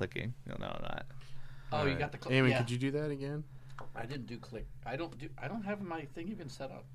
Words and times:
clicking. 0.00 0.32
No, 0.46 0.56
no, 0.58 0.66
not. 0.66 1.04
Oh, 1.72 1.84
you 1.84 1.94
got 1.94 2.10
the 2.10 2.16
click. 2.16 2.34
Amy, 2.34 2.50
yeah. 2.50 2.58
could 2.58 2.70
you 2.70 2.78
do 2.78 2.90
that 2.92 3.10
again? 3.10 3.44
I 3.94 4.06
didn't 4.06 4.26
do 4.26 4.38
click. 4.38 4.66
I 4.86 4.96
don't 4.96 5.16
do. 5.18 5.28
I 5.36 5.46
don't 5.46 5.62
have 5.62 5.82
my 5.82 6.00
thing 6.14 6.28
even 6.28 6.48
set 6.48 6.70
up. 6.70 6.86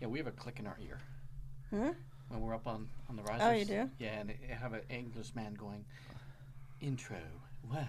Yeah, 0.00 0.08
we 0.08 0.18
have 0.18 0.26
a 0.26 0.32
click 0.32 0.58
in 0.58 0.66
our 0.66 0.76
ear. 0.84 0.98
Hmm? 1.70 1.90
When 2.28 2.40
we're 2.40 2.54
up 2.54 2.66
on 2.66 2.88
on 3.08 3.14
the 3.14 3.22
risers. 3.22 3.46
Oh, 3.46 3.52
you 3.52 3.64
do? 3.64 3.88
Yeah, 4.00 4.18
and 4.18 4.30
I 4.50 4.54
have 4.54 4.72
an 4.72 4.80
English 4.90 5.36
man 5.36 5.54
going. 5.54 5.84
Intro 6.80 7.16
one, 7.68 7.88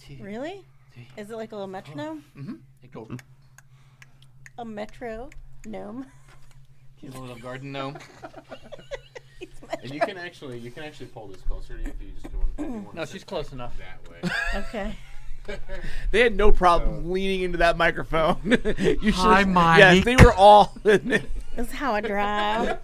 two. 0.00 0.18
Really? 0.20 0.64
three. 0.92 1.06
Is 1.16 1.30
it 1.30 1.36
like 1.36 1.52
a 1.52 1.54
little 1.54 1.68
metronome? 1.68 2.24
Mm-hmm. 2.36 2.54
It 2.82 2.90
goes. 2.90 3.16
A 4.58 4.64
metro 4.64 5.30
gnome? 5.66 6.04
He's 6.96 7.14
a 7.14 7.20
little 7.20 7.36
garden 7.36 7.70
gnome. 7.70 7.96
And 9.82 9.92
you 9.92 10.00
can 10.00 10.18
actually 10.18 10.58
you 10.58 10.70
can 10.70 10.82
actually 10.84 11.06
pull 11.06 11.26
this 11.28 11.40
closer 11.42 11.76
to 11.76 11.82
you 11.82 11.88
if 11.88 12.02
you 12.02 12.10
just 12.20 12.32
don't 12.32 12.42
if 12.58 12.74
you 12.74 12.80
want 12.82 12.94
No, 12.94 13.04
she's 13.04 13.24
close 13.24 13.52
enough. 13.52 13.74
that 13.78 14.10
way. 14.10 14.30
Okay. 14.56 14.96
They 16.12 16.20
had 16.20 16.36
no 16.36 16.52
problem 16.52 17.10
leaning 17.10 17.42
into 17.42 17.58
that 17.58 17.76
microphone. 17.76 18.36
you 18.78 19.10
should. 19.10 19.14
Hi, 19.14 19.40
Yes, 19.40 19.48
Mike. 19.96 20.04
they 20.04 20.14
were 20.14 20.32
all. 20.32 20.72
That's 20.84 21.72
how 21.72 21.94
I 21.94 22.00
drive. 22.00 22.78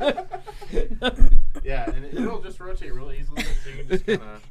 yeah, 1.62 1.88
and 1.88 2.04
it, 2.04 2.14
it'll 2.14 2.42
just 2.42 2.58
rotate 2.58 2.92
real 2.92 3.12
easily. 3.12 3.42
So 3.44 3.70
you 3.70 3.76
can 3.84 3.88
just 3.88 4.06
kind 4.06 4.20
of. 4.22 4.42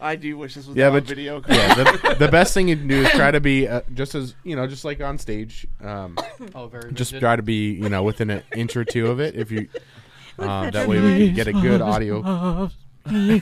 I 0.00 0.16
do 0.16 0.36
wish 0.38 0.54
this 0.54 0.66
was 0.66 0.76
Yeah, 0.76 0.90
but- 0.90 1.04
video. 1.04 1.42
Yeah, 1.48 1.74
the, 1.74 2.16
the 2.20 2.28
best 2.32 2.54
thing 2.54 2.68
you 2.68 2.76
can 2.76 2.86
do 2.88 3.02
is 3.02 3.10
try 3.10 3.30
to 3.30 3.40
be 3.40 3.66
uh, 3.66 3.80
just 3.94 4.14
as 4.14 4.34
you 4.44 4.54
know, 4.56 4.66
just 4.66 4.84
like 4.84 5.00
on 5.00 5.18
stage. 5.18 5.66
Um, 5.82 6.16
Oh, 6.54 6.66
very. 6.68 6.92
just 6.92 7.12
rigid. 7.12 7.20
try 7.22 7.36
to 7.36 7.42
be 7.42 7.72
you 7.72 7.88
know 7.88 8.02
within 8.02 8.30
an 8.30 8.42
inch 8.54 8.76
or 8.76 8.84
two 8.84 9.08
of 9.08 9.20
it. 9.20 9.34
If 9.34 9.50
you 9.50 9.68
um, 10.38 10.70
that 10.70 10.86
way 10.88 11.00
we 11.00 11.26
can 11.26 11.34
get 11.34 11.48
a 11.48 11.52
good 11.52 11.80
audio. 11.80 12.70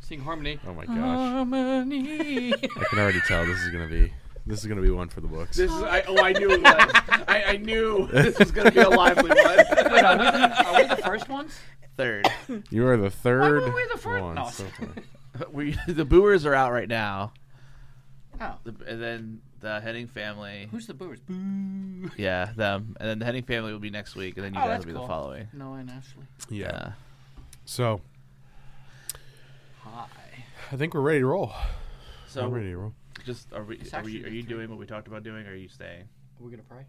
sing 0.00 0.20
harmony. 0.20 0.58
Oh 0.66 0.74
my 0.74 0.84
gosh, 0.86 0.96
Harmony. 0.96 2.52
I 2.54 2.84
can 2.90 2.98
already 2.98 3.20
tell 3.26 3.46
this 3.46 3.58
is 3.60 3.70
gonna 3.70 3.88
be 3.88 4.12
this 4.46 4.60
is 4.60 4.66
gonna 4.66 4.82
be 4.82 4.90
one 4.90 5.08
for 5.08 5.20
the 5.20 5.28
books. 5.28 5.56
This 5.56 5.70
is. 5.70 5.82
I, 5.82 6.02
oh, 6.08 6.18
I 6.22 6.32
knew 6.32 6.50
it 6.50 6.62
was. 6.62 6.90
I, 7.28 7.44
I 7.48 7.56
knew 7.58 8.08
this 8.12 8.38
was 8.38 8.50
going 8.50 8.66
to 8.66 8.72
be 8.72 8.80
a 8.80 8.88
lively 8.90 9.28
one. 9.30 9.38
Wait, 9.38 9.68
are 10.04 10.16
we, 10.18 10.24
the, 10.24 10.64
are 10.66 10.82
we 10.82 10.88
the 10.88 10.96
first 10.96 11.28
ones? 11.28 11.58
Third. 11.96 12.26
You 12.70 12.86
are 12.86 12.96
the 12.96 13.10
third 13.10 13.62
were 13.64 13.74
we 13.74 13.86
the 13.92 13.98
first- 13.98 14.22
one 14.22 14.34
No. 14.36 14.48
so 14.48 14.64
far. 14.64 14.88
We 15.52 15.76
the 15.86 16.04
Booers 16.04 16.44
are 16.46 16.54
out 16.54 16.72
right 16.72 16.88
now, 16.88 17.32
Oh, 18.40 18.54
the, 18.64 18.74
and 18.86 19.02
then 19.02 19.40
the 19.60 19.80
Heading 19.80 20.06
family. 20.06 20.68
who's 20.70 20.86
the 20.86 20.94
boers? 20.94 21.20
Boo. 21.20 22.10
Yeah, 22.18 22.52
them, 22.54 22.96
and 23.00 23.08
then 23.08 23.18
the 23.18 23.24
Heading 23.24 23.42
family 23.44 23.72
will 23.72 23.78
be 23.78 23.88
next 23.90 24.14
week, 24.14 24.36
and 24.36 24.44
then 24.44 24.52
you 24.54 24.60
Oh, 24.60 24.64
guys 24.64 24.70
that's 24.84 24.86
will 24.86 24.92
be 24.92 24.96
cool. 24.98 25.02
the 25.02 25.08
following. 25.08 25.48
Noah 25.54 25.76
and 25.78 25.90
Ashley. 25.90 26.24
Yeah. 26.50 26.92
So 27.64 28.00
Hi. 29.84 30.06
I 30.70 30.76
think 30.76 30.94
we're 30.94 31.00
ready 31.00 31.20
to 31.20 31.26
roll. 31.26 31.52
So 32.28 32.44
I'm 32.44 32.50
ready 32.50 32.70
to 32.70 32.76
roll. 32.78 32.94
just 33.24 33.52
are 33.52 33.64
we? 33.64 33.76
It's 33.76 33.92
Are, 33.94 34.02
we, 34.02 34.16
actually 34.18 34.24
are 34.24 34.34
you 34.34 34.42
three. 34.42 34.54
doing 34.54 34.70
what 34.70 34.78
we 34.78 34.86
talked 34.86 35.06
about 35.08 35.22
doing? 35.22 35.46
Or 35.46 35.50
are 35.52 35.54
you 35.54 35.68
staying? 35.68 36.02
Are 36.02 36.44
we 36.44 36.50
gonna 36.50 36.62
pray? 36.62 36.84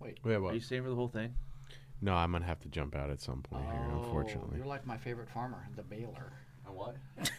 Wait, 0.00 0.18
Are 0.24 0.40
what? 0.40 0.52
Are 0.52 0.54
you 0.54 0.60
staying 0.60 0.82
for 0.84 0.88
the 0.90 0.94
whole 0.94 1.08
thing? 1.08 1.34
No, 2.00 2.14
I'm 2.14 2.32
gonna 2.32 2.44
have 2.46 2.60
to 2.60 2.68
jump 2.68 2.94
out 2.94 3.10
at 3.10 3.20
some 3.20 3.42
point 3.42 3.64
here, 3.64 3.88
Oh, 3.92 4.02
unfortunately. 4.04 4.58
You're 4.58 4.66
like 4.66 4.86
my 4.86 4.96
favorite 4.96 5.28
farmer, 5.28 5.66
the 5.76 5.82
baler. 5.82 6.32
A 6.66 6.72
what? 6.72 6.96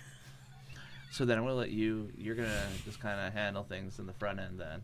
so 1.11 1.23
then 1.25 1.37
I'm 1.37 1.43
gonna 1.45 1.55
let 1.55 1.71
you. 1.71 2.11
You're 2.17 2.35
gonna 2.35 2.67
just 2.83 2.99
kind 2.99 3.19
of 3.25 3.33
handle 3.33 3.63
things 3.63 3.99
in 3.99 4.05
the 4.05 4.13
front 4.13 4.39
end. 4.39 4.59
Then 4.59 4.83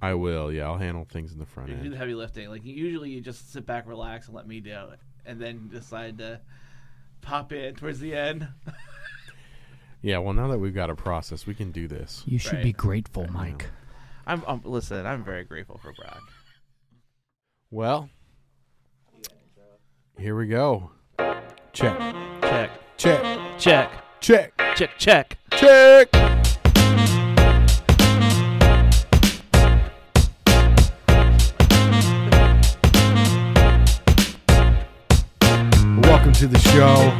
I 0.00 0.14
will. 0.14 0.52
Yeah, 0.52 0.66
I'll 0.66 0.78
handle 0.78 1.04
things 1.10 1.32
in 1.32 1.38
the 1.38 1.46
front 1.46 1.70
you 1.70 1.76
do 1.76 1.82
the 1.82 1.86
end. 1.88 1.94
heavy 1.96 2.14
lifting. 2.14 2.48
Like 2.48 2.64
usually, 2.64 3.10
you 3.10 3.20
just 3.20 3.52
sit 3.52 3.66
back, 3.66 3.86
relax, 3.86 4.26
and 4.28 4.36
let 4.36 4.46
me 4.46 4.60
do 4.60 4.70
it, 4.92 5.00
and 5.26 5.40
then 5.40 5.68
decide 5.72 6.18
to 6.18 6.40
pop 7.20 7.52
in 7.52 7.74
towards 7.74 8.00
the 8.00 8.14
end. 8.14 8.46
Yeah. 10.02 10.16
Well, 10.16 10.32
now 10.32 10.48
that 10.48 10.58
we've 10.58 10.74
got 10.74 10.88
a 10.88 10.94
process, 10.94 11.46
we 11.46 11.54
can 11.54 11.72
do 11.72 11.86
this. 11.86 12.22
You 12.24 12.38
should 12.38 12.54
Right. 12.54 12.62
be 12.64 12.72
grateful, 12.72 13.26
Mike. 13.30 13.66
I'm, 14.26 14.42
I'm 14.48 14.62
listen. 14.64 15.04
I'm 15.04 15.22
very 15.22 15.44
grateful 15.44 15.76
for 15.76 15.92
Brock. 15.92 16.22
Well, 17.70 18.08
here 20.20 20.36
we 20.36 20.46
go. 20.46 20.90
Check. 21.72 21.98
Check, 22.42 22.70
Check. 22.98 23.20
check, 23.58 23.90
Check. 24.20 24.52
check, 24.76 24.90
check. 24.98 25.36
Check. 25.52 26.08
Welcome 36.02 36.32
to 36.34 36.46
the 36.46 36.58
show. 36.58 37.10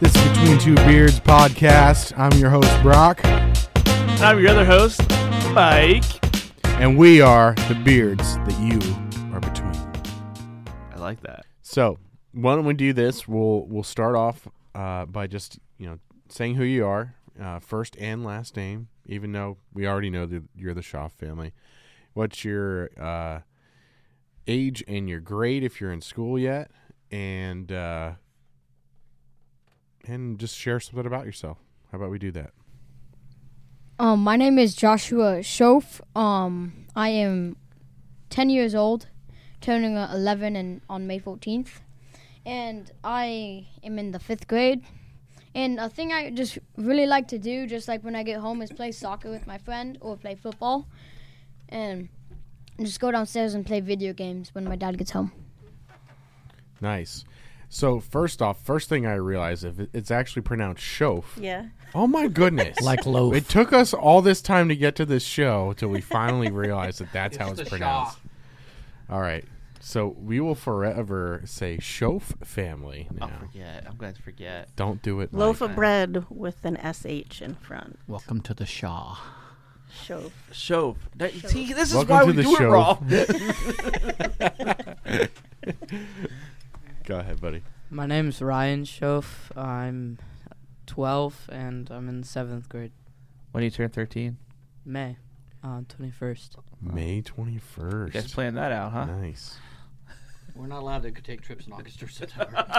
This 0.00 0.14
is 0.14 0.28
Between 0.38 0.58
Two 0.58 0.74
Beards 0.86 1.18
podcast. 1.18 2.16
I'm 2.16 2.32
your 2.38 2.50
host, 2.50 2.70
Brock, 2.82 3.20
And 3.24 4.20
I'm 4.22 4.38
your 4.38 4.50
other 4.50 4.64
host, 4.64 5.00
Mike. 5.52 6.04
and 6.80 6.96
we 6.96 7.20
are 7.20 7.54
the 7.68 7.74
beards 7.84 8.36
that 8.36 8.58
you 8.60 8.78
are 9.34 9.40
between. 9.40 9.74
I 10.94 10.98
like 10.98 11.20
that. 11.22 11.46
So, 11.62 11.98
why 12.36 12.54
don't 12.54 12.66
we 12.66 12.74
do 12.74 12.92
this? 12.92 13.26
We'll 13.26 13.64
we'll 13.66 13.82
start 13.82 14.14
off 14.14 14.46
uh, 14.74 15.06
by 15.06 15.26
just 15.26 15.58
you 15.78 15.86
know 15.86 15.98
saying 16.28 16.56
who 16.56 16.64
you 16.64 16.86
are, 16.86 17.14
uh, 17.40 17.60
first 17.60 17.96
and 17.98 18.24
last 18.24 18.56
name. 18.56 18.88
Even 19.06 19.32
though 19.32 19.56
we 19.72 19.86
already 19.86 20.10
know 20.10 20.26
that 20.26 20.42
you're 20.54 20.74
the 20.74 20.82
Schaff 20.82 21.12
family, 21.12 21.52
what's 22.12 22.44
your 22.44 22.90
uh, 23.00 23.40
age 24.46 24.84
and 24.86 25.08
your 25.08 25.20
grade 25.20 25.64
if 25.64 25.80
you're 25.80 25.92
in 25.92 26.02
school 26.02 26.38
yet, 26.38 26.70
and 27.10 27.72
uh, 27.72 28.12
and 30.06 30.38
just 30.38 30.56
share 30.56 30.78
something 30.78 31.06
about 31.06 31.24
yourself. 31.24 31.58
How 31.90 31.96
about 31.96 32.10
we 32.10 32.18
do 32.18 32.32
that? 32.32 32.50
Um, 33.98 34.22
my 34.22 34.36
name 34.36 34.58
is 34.58 34.74
Joshua 34.74 35.38
Shoff. 35.38 36.02
Um, 36.14 36.86
I 36.94 37.08
am 37.08 37.56
10 38.28 38.50
years 38.50 38.74
old, 38.74 39.06
turning 39.62 39.96
uh, 39.96 40.10
11 40.12 40.54
and 40.54 40.82
on 40.90 41.06
May 41.06 41.18
14th. 41.18 41.80
And 42.46 42.90
I 43.04 43.66
am 43.82 43.98
in 43.98 44.12
the 44.12 44.18
fifth 44.18 44.46
grade. 44.46 44.82
And 45.54 45.80
a 45.80 45.88
thing 45.88 46.12
I 46.12 46.30
just 46.30 46.58
really 46.76 47.06
like 47.06 47.28
to 47.28 47.38
do, 47.38 47.66
just 47.66 47.88
like 47.88 48.04
when 48.04 48.14
I 48.14 48.22
get 48.22 48.40
home, 48.40 48.62
is 48.62 48.70
play 48.70 48.92
soccer 48.92 49.30
with 49.30 49.46
my 49.46 49.58
friend 49.58 49.98
or 50.00 50.16
play 50.16 50.36
football. 50.36 50.86
And 51.68 52.08
just 52.80 53.00
go 53.00 53.10
downstairs 53.10 53.54
and 53.54 53.66
play 53.66 53.80
video 53.80 54.12
games 54.12 54.54
when 54.54 54.64
my 54.64 54.76
dad 54.76 54.96
gets 54.96 55.10
home. 55.10 55.32
Nice. 56.80 57.24
So 57.68 57.98
first 57.98 58.42
off, 58.42 58.62
first 58.64 58.88
thing 58.88 59.06
I 59.06 59.14
realized 59.14 59.64
if 59.64 59.80
it's 59.92 60.10
actually 60.10 60.42
pronounced 60.42 60.82
Shof. 60.82 61.24
Yeah. 61.36 61.66
Oh 61.94 62.06
my 62.06 62.28
goodness! 62.28 62.80
Like 62.82 63.06
loaf. 63.06 63.34
It 63.34 63.48
took 63.48 63.72
us 63.72 63.92
all 63.92 64.22
this 64.22 64.40
time 64.40 64.68
to 64.68 64.76
get 64.76 64.94
to 64.96 65.04
this 65.04 65.24
show 65.24 65.72
till 65.72 65.88
we 65.88 66.00
finally 66.00 66.50
realized 66.50 67.00
that 67.00 67.12
that's 67.12 67.36
how 67.36 67.50
It's 67.50 67.60
it's 67.60 67.70
the 67.70 67.76
pronounced. 67.76 68.18
All 69.10 69.20
right. 69.20 69.44
So 69.86 70.16
we 70.18 70.40
will 70.40 70.56
forever 70.56 71.42
say 71.44 71.76
Shof 71.76 72.44
family 72.44 73.06
now. 73.14 73.26
I'll 73.26 73.38
forget. 73.38 73.84
I'm 73.88 73.96
going 73.96 74.14
to 74.14 74.20
forget. 74.20 74.74
Don't 74.74 75.00
do 75.00 75.20
it. 75.20 75.32
Loaf 75.32 75.60
Mike. 75.60 75.70
of 75.70 75.76
bread 75.76 76.26
with 76.28 76.64
an 76.64 76.76
SH 76.76 77.40
in 77.40 77.54
front. 77.54 78.00
Welcome 78.08 78.40
to 78.40 78.52
the 78.52 78.66
Shaw. 78.66 79.16
Show. 80.02 80.32
Shove. 80.50 81.08
That- 81.14 81.34
See, 81.34 81.72
this 81.72 81.90
is 81.90 81.94
Welcome 82.04 82.16
why 82.16 82.20
to 82.22 82.26
we 82.26 82.32
the 82.32 82.42
do 82.42 82.56
it 82.56 82.66
wrong. 82.66 83.06
Go 87.04 87.20
ahead, 87.20 87.40
buddy. 87.40 87.62
My 87.88 88.06
name's 88.06 88.42
Ryan 88.42 88.82
Shoff. 88.82 89.56
I'm 89.56 90.18
12 90.86 91.48
and 91.52 91.88
I'm 91.92 92.08
in 92.08 92.24
seventh 92.24 92.68
grade. 92.68 92.90
when 93.52 93.62
do 93.62 93.66
you 93.66 93.70
turn 93.70 93.90
13, 93.90 94.36
May, 94.84 95.16
uh, 95.62 95.82
21st. 95.82 96.56
May 96.82 97.22
21st. 97.22 98.06
you 98.06 98.10
guys 98.10 98.34
planned 98.34 98.56
that 98.56 98.72
out, 98.72 98.90
huh? 98.90 99.04
Nice. 99.04 99.58
We're 100.56 100.66
not 100.66 100.80
allowed 100.82 101.02
to 101.02 101.10
take 101.12 101.42
trips 101.42 101.66
in 101.66 101.72
August 101.72 102.02
or 102.02 102.08
September. 102.08 102.64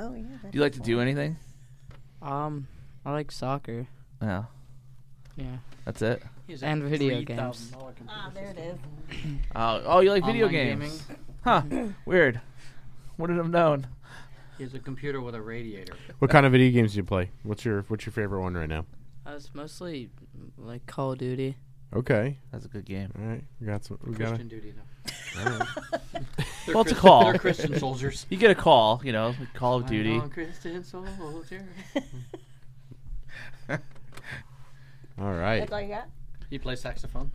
Oh 0.00 0.14
yeah. 0.14 0.22
Do 0.42 0.48
you 0.52 0.60
like 0.60 0.74
to 0.74 0.80
do 0.80 1.00
anything? 1.00 1.36
Um, 2.22 2.68
I 3.04 3.10
like 3.12 3.32
soccer. 3.32 3.88
No, 4.20 4.46
Yeah. 5.36 5.56
that's 5.84 6.02
it. 6.02 6.22
And 6.62 6.82
video 6.84 7.20
games. 7.22 7.72
Ah, 8.08 8.30
there 8.32 8.44
it 8.44 8.56
system. 8.56 8.78
is. 9.10 9.16
Oh, 9.56 9.82
oh, 9.84 10.00
you 10.00 10.10
like 10.12 10.24
video 10.24 10.46
Online 10.46 10.78
games? 10.78 11.02
gaming. 11.02 11.18
Huh? 11.42 11.62
Weird. 12.06 12.40
Wouldn't 13.18 13.38
have 13.38 13.50
known. 13.50 13.86
He 14.56 14.62
has 14.64 14.72
a 14.74 14.78
computer 14.78 15.20
with 15.20 15.34
a 15.34 15.42
radiator. 15.42 15.94
What 16.20 16.30
kind 16.30 16.46
of 16.46 16.52
video 16.52 16.70
games 16.72 16.92
do 16.92 16.98
you 16.98 17.04
play? 17.04 17.30
What's 17.42 17.64
your 17.64 17.82
What's 17.88 18.06
your 18.06 18.12
favorite 18.12 18.40
one 18.40 18.54
right 18.54 18.68
now? 18.68 18.86
Uh, 19.26 19.32
it's 19.36 19.52
mostly 19.54 20.10
mm, 20.38 20.50
like 20.56 20.86
Call 20.86 21.12
of 21.12 21.18
Duty. 21.18 21.56
Okay. 21.94 22.38
That's 22.52 22.64
a 22.64 22.68
good 22.68 22.84
game. 22.84 23.10
All 23.18 23.24
right. 23.26 23.44
We 23.60 23.66
got 23.66 23.84
some. 23.84 23.98
We 24.04 24.14
got. 24.14 24.28
Christian 24.28 24.48
duty, 24.48 24.72
though. 24.72 25.40
All 25.40 25.58
right. 25.58 25.68
They're 26.66 26.74
Well, 26.74 26.82
it's 26.82 26.92
a 26.92 26.94
Christian- 26.94 26.96
call. 26.96 27.24
They're 27.24 27.38
Christian 27.38 27.78
soldiers. 27.78 28.26
You 28.28 28.36
get 28.36 28.50
a 28.50 28.54
call, 28.54 29.00
you 29.04 29.12
know, 29.12 29.34
Call 29.54 29.76
of 29.76 29.84
I'm 29.84 29.88
Duty. 29.88 30.16
a 30.18 30.20
Christian 30.28 30.84
soldier. 30.84 31.64
All 35.20 35.32
right. 35.34 35.60
That's 35.60 35.72
all 35.72 35.80
you 35.80 35.88
got? 35.88 36.08
You 36.50 36.58
play 36.60 36.76
saxophone? 36.76 37.30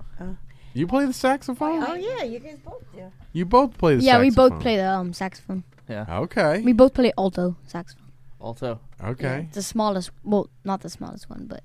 You 0.74 0.88
play 0.88 1.06
the 1.06 1.14
saxophone? 1.14 1.84
Oh 1.88 1.94
yeah, 1.96 2.24
you 2.24 2.40
guys 2.40 2.58
both 2.64 2.84
do. 2.94 3.12
You 3.34 3.46
both 3.46 3.78
play 3.78 3.96
the 3.96 4.02
saxophone. 4.02 4.06
yeah, 4.06 4.22
saxophone. 4.22 4.22
we 4.22 4.30
both 4.56 4.62
play 4.62 4.76
the 4.78 4.86
um 4.90 5.14
saxophone. 5.14 5.64
Yeah. 5.90 6.20
Okay. 6.22 6.62
We 6.62 6.74
both 6.74 6.94
play 6.94 7.12
alto 7.18 7.56
saxophone. 7.68 8.08
Also, 8.40 8.80
okay. 9.04 9.50
The 9.54 9.62
smallest, 9.62 10.12
well, 10.24 10.50
not 10.64 10.82
the 10.82 10.90
smallest 10.90 11.30
one, 11.30 11.46
but 11.48 11.64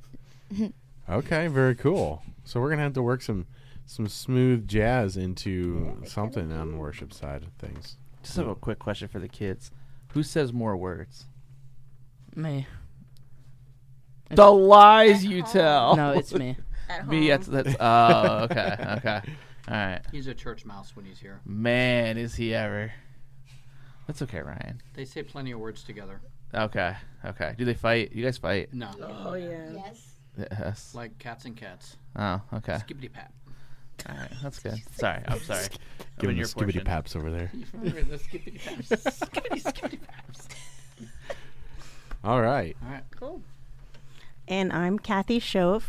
Okay, 1.11 1.47
very 1.49 1.75
cool. 1.75 2.23
So 2.45 2.61
we're 2.61 2.71
gonna 2.71 2.83
have 2.83 2.93
to 2.95 3.03
work 3.03 3.23
some 3.23 3.47
some 3.87 4.07
smooth 4.09 4.69
jazz 4.69 5.17
into 5.17 6.03
something 6.07 6.53
on 6.53 6.73
the 6.73 6.77
worship 6.77 7.13
side 7.13 7.43
of 7.43 7.53
things. 7.55 7.97
just 8.23 8.37
have 8.37 8.49
a 8.49 8.55
quick 8.55 8.79
question 8.79 9.09
for 9.09 9.19
the 9.19 9.29
kids. 9.29 9.71
Who 10.13 10.23
says 10.23 10.53
more 10.53 10.77
words? 10.77 11.25
Me. 12.35 12.67
The 14.31 14.51
lies 14.51 15.25
you 15.25 15.43
tell. 15.43 15.97
No, 15.97 16.13
it's 16.13 16.35
me. 16.35 16.57
At 16.91 17.09
me. 17.09 17.29
That's 17.29 17.47
that's. 17.47 17.75
Oh, 17.81 18.45
okay, 18.45 18.77
okay. 18.99 19.21
All 19.69 19.75
right. 19.75 20.01
He's 20.11 20.27
a 20.27 20.35
church 20.35 20.65
mouse 20.65 20.95
when 20.97 21.05
he's 21.05 21.19
here. 21.19 21.41
Man, 21.45 22.17
is 22.17 22.35
he 22.35 22.55
ever? 22.55 22.93
That's 24.07 24.23
okay, 24.23 24.41
Ryan. 24.41 24.81
They 24.95 25.05
say 25.05 25.23
plenty 25.23 25.51
of 25.53 25.61
words 25.61 25.83
together. 25.83 26.21
Okay, 26.55 26.95
okay. 27.27 27.55
Do 27.59 27.67
they 27.67 27.75
fight? 27.75 28.13
You 28.13 28.25
guys 28.25 28.39
fight? 28.39 28.73
No, 28.73 28.91
Oh 29.01 29.35
yeah. 29.35 29.71
Yes. 29.75 30.15
Like 30.95 31.19
cats 31.19 31.45
and 31.45 31.57
cats. 31.57 31.97
Oh, 32.17 32.41
okay. 32.55 32.79
Skippity 32.79 33.09
pap. 33.09 33.33
All 34.09 34.17
right, 34.17 34.31
that's 34.43 34.59
good. 34.61 34.81
Sorry, 34.97 35.21
I'm 35.27 35.41
sorry. 35.41 35.65
I'm 35.65 36.07
Give 36.21 36.31
in 36.31 36.31
him 36.31 36.35
the 36.37 36.39
your 36.39 36.47
skibbity 36.47 36.57
portion. 36.75 36.85
paps 36.85 37.17
over 37.17 37.31
there. 37.31 37.51
You 37.55 37.65
remember 37.75 38.03
the 38.03 38.19
skippity 38.19 38.59
paps? 38.59 38.89
skippity 39.17 39.59
skippity 39.61 39.97
paps. 39.99 40.49
All 42.25 42.41
right. 42.43 42.77
All 42.85 42.91
right. 42.93 43.03
Cool. 43.19 43.43
And 44.47 44.73
I'm 44.73 44.99
Kathy 44.99 45.41
Shoff. 45.41 45.83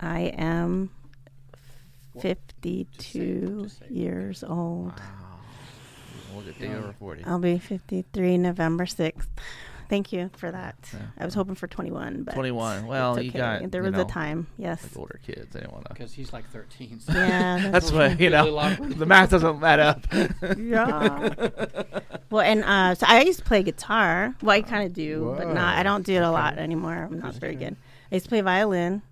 I 0.00 0.32
am 0.36 0.90
52 2.20 3.62
Just 3.64 3.78
say 3.78 3.84
it. 3.86 3.90
years 3.92 4.44
old. 4.44 4.92
We'll 6.34 6.42
get 6.44 6.58
day 6.60 6.74
over 6.74 6.92
forty. 6.98 7.22
I'll 7.24 7.38
be 7.38 7.58
53 7.58 8.38
November 8.38 8.86
6th. 8.86 9.26
Thank 9.94 10.12
you 10.12 10.28
for 10.36 10.50
that. 10.50 10.74
Yeah. 10.92 10.98
I 11.18 11.24
was 11.24 11.34
hoping 11.34 11.54
for 11.54 11.68
21, 11.68 12.24
but 12.24 12.34
21. 12.34 12.88
Well, 12.88 13.14
it's 13.14 13.22
you 13.26 13.30
okay. 13.30 13.38
got, 13.38 13.70
there 13.70 13.82
you 13.82 13.90
was 13.90 13.96
know, 13.96 14.00
a 14.00 14.04
time. 14.04 14.48
Yes. 14.58 14.82
Like 14.82 14.96
older 14.96 15.20
kids, 15.24 15.54
I 15.54 15.60
didn't 15.60 15.72
want 15.72 15.84
to. 15.84 15.94
Because 15.94 16.12
he's 16.12 16.32
like 16.32 16.50
13. 16.50 16.98
So 16.98 17.12
Yeah. 17.12 17.68
That's 17.70 17.92
what 17.92 18.18
you 18.18 18.28
know. 18.28 18.58
awkward. 18.58 18.98
The 18.98 19.06
math 19.06 19.30
doesn't 19.30 19.62
add 19.62 19.78
up. 19.78 20.04
Yeah. 20.58 21.50
well, 22.30 22.42
and 22.42 22.64
uh, 22.64 22.96
so 22.96 23.06
I 23.08 23.22
used 23.22 23.38
to 23.38 23.44
play 23.44 23.62
guitar. 23.62 24.34
Well, 24.42 24.56
I 24.56 24.62
kind 24.62 24.84
of 24.84 24.92
do, 24.92 25.32
but 25.38 25.46
not. 25.54 25.78
I 25.78 25.84
don't 25.84 26.04
do 26.04 26.14
it 26.14 26.22
a 26.22 26.30
lot 26.30 26.58
anymore. 26.58 27.08
I'm 27.08 27.20
not 27.20 27.34
very 27.34 27.54
good. 27.54 27.76
I 28.10 28.16
used 28.16 28.26
to 28.26 28.30
play 28.30 28.40
violin, 28.40 29.02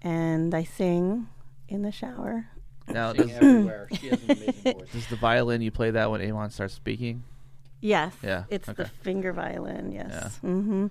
and 0.00 0.54
I 0.54 0.64
sing 0.64 1.28
in 1.68 1.82
the 1.82 1.92
shower. 1.92 2.46
Now, 2.88 3.12
does, 3.12 3.30
everywhere. 3.30 3.88
She 4.00 4.08
has 4.08 4.22
an 4.22 4.30
amazing 4.30 4.78
voice. 4.78 4.88
does 4.92 5.06
the 5.08 5.16
violin 5.16 5.60
you 5.60 5.70
play 5.70 5.90
that 5.90 6.10
when 6.10 6.22
Eamon 6.22 6.50
starts 6.52 6.72
speaking? 6.72 7.24
Yes. 7.80 8.14
Yeah, 8.22 8.44
It's 8.50 8.66
the 8.68 8.84
finger 8.86 9.32
violin. 9.32 9.92
Yes. 9.92 10.10
Yeah. 10.12 10.50
hmm 10.50 10.86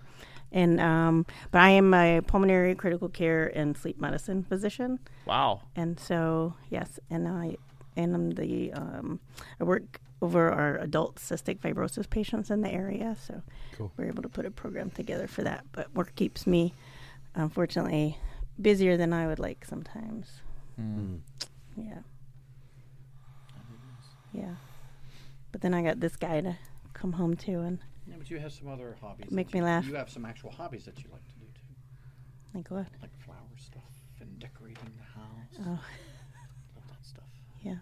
And 0.52 0.80
um, 0.82 1.26
but 1.52 1.62
I 1.62 1.70
am 1.72 1.94
a 1.94 2.22
pulmonary 2.22 2.74
critical 2.76 3.10
care 3.10 3.48
and 3.56 3.78
sleep 3.78 4.00
medicine 4.02 4.44
physician, 4.44 5.00
Wow. 5.28 5.62
and 5.76 6.00
so 6.00 6.56
yes, 6.72 7.00
and 7.12 7.28
I 7.28 7.58
and 7.96 8.16
I'm 8.16 8.32
the 8.32 8.74
um, 8.74 9.20
I 9.60 9.64
work 9.66 10.00
over 10.22 10.50
our 10.52 10.78
adult 10.78 11.16
cystic 11.18 11.60
fibrosis 11.60 12.10
patients 12.10 12.50
in 12.50 12.62
the 12.62 12.72
area. 12.72 13.16
So 13.22 13.42
Cool. 13.78 13.92
we're 13.96 14.08
able 14.08 14.24
to 14.24 14.30
put 14.30 14.46
a 14.46 14.52
program 14.52 14.90
together 14.90 15.28
for 15.28 15.44
that. 15.44 15.64
But 15.72 15.94
work 15.96 16.14
keeps 16.16 16.46
me, 16.48 16.74
unfortunately, 17.36 18.18
busier 18.60 18.98
than 18.98 19.14
I 19.14 19.28
would 19.28 19.40
like 19.40 19.64
sometimes. 19.66 20.42
Mm. 20.82 21.20
Yeah. 21.78 22.00
Yeah. 24.34 24.56
But 25.52 25.62
then 25.62 25.74
I 25.74 25.82
got 25.82 26.00
this 26.00 26.16
guy 26.16 26.42
to 26.42 26.58
come 27.00 27.14
home 27.14 27.36
to, 27.38 27.60
and 27.62 27.80
Yeah, 28.08 28.16
but 28.18 28.30
you 28.30 28.40
have 28.40 28.52
some 28.52 28.68
other 28.68 28.98
hobbies. 29.02 29.32
Make 29.32 29.54
me 29.54 29.60
you, 29.60 29.66
laugh. 29.66 29.86
You 29.86 29.96
have 29.96 30.10
some 30.10 30.26
actual 30.26 30.52
hobbies 30.52 30.86
that 30.86 30.98
you 31.04 31.10
like 31.12 31.28
to 31.28 31.36
do 31.36 31.46
too, 31.46 31.74
like 32.54 32.70
what? 32.70 32.88
like 33.02 33.16
flower 33.24 33.38
stuff 33.58 33.84
and 34.20 34.38
decorating 34.40 34.92
the 34.98 35.20
house. 35.20 35.56
Oh, 35.62 35.70
Love 36.76 36.88
that 36.90 37.06
stuff. 37.06 37.24
yeah. 37.62 37.76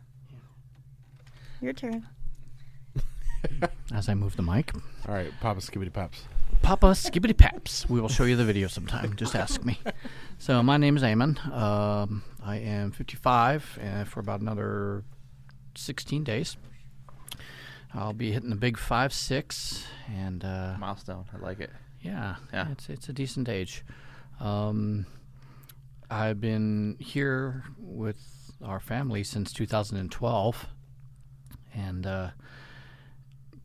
Your 1.62 1.74
turn. 1.74 2.06
As 3.94 4.10
I 4.10 4.14
move 4.14 4.36
the 4.36 4.44
mic, 4.44 4.72
All 5.08 5.14
right, 5.16 5.32
Papa 5.42 5.60
Skibbity 5.62 5.92
Paps. 5.94 6.24
Papa 6.62 6.88
Skibbity 6.88 7.36
Paps. 7.38 7.90
We 7.90 8.02
will 8.02 8.10
show 8.10 8.26
you 8.26 8.36
the 8.36 8.44
video 8.46 8.68
sometime. 8.68 9.16
Just 9.16 9.36
ask 9.36 9.64
me. 9.64 9.80
So 10.40 10.62
my 10.62 10.78
name 10.78 10.96
is 10.96 11.02
Eamon. 11.02 11.44
Um, 11.52 12.22
I 12.44 12.58
am 12.58 12.92
55 12.92 13.80
uh, 13.82 14.04
for 14.04 14.20
about 14.20 14.40
another 14.40 15.04
16 15.74 16.24
days. 16.24 16.58
I'll 17.94 18.14
be 18.14 18.32
hitting 18.32 18.50
the 18.50 18.56
big 18.56 18.78
five 18.78 19.14
six, 19.14 19.86
and 20.14 20.44
uh, 20.44 20.76
Milestone. 20.80 21.26
I 21.34 21.38
like 21.38 21.60
it. 21.60 21.72
yeah, 22.02 22.36
Yeah. 22.54 22.70
it's 22.72 22.90
it's 22.90 23.10
a 23.10 23.14
decent 23.14 23.50
age. 23.50 23.84
Um, 24.40 25.06
I've 26.10 26.40
been 26.40 26.96
here 27.00 27.64
with 27.78 28.52
our 28.64 28.80
family 28.80 29.24
since 29.24 29.52
2012, 29.54 30.66
and 31.74 32.06
uh, 32.06 32.30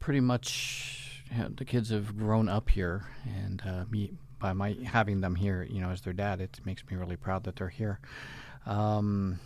pretty 0.00 0.20
much 0.20 1.22
you 1.30 1.38
know, 1.38 1.48
the 1.56 1.64
kids 1.64 1.90
have 1.90 2.16
grown 2.16 2.48
up 2.48 2.70
here, 2.70 3.04
and 3.24 3.62
uh, 3.66 3.84
me 3.90 4.12
by 4.38 4.52
my 4.52 4.76
having 4.84 5.20
them 5.20 5.34
here, 5.36 5.62
you 5.68 5.80
know, 5.80 5.90
as 5.90 6.00
their 6.00 6.12
dad, 6.12 6.40
it 6.40 6.58
makes 6.64 6.82
me 6.90 6.96
really 6.96 7.16
proud 7.16 7.44
that 7.44 7.56
they're 7.56 7.68
here. 7.68 8.00
Um, 8.66 9.38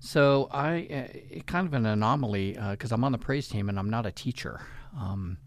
so 0.00 0.48
I, 0.50 0.88
uh, 1.36 1.40
kind 1.46 1.66
of 1.66 1.74
an 1.74 1.86
anomaly 1.86 2.56
because 2.70 2.92
I'm 2.92 3.04
on 3.04 3.12
the 3.12 3.18
praise 3.18 3.48
team 3.48 3.68
and 3.68 3.78
I'm 3.78 3.90
not 3.90 4.06
a 4.06 4.12
teacher 4.12 4.60
um, 4.98 5.38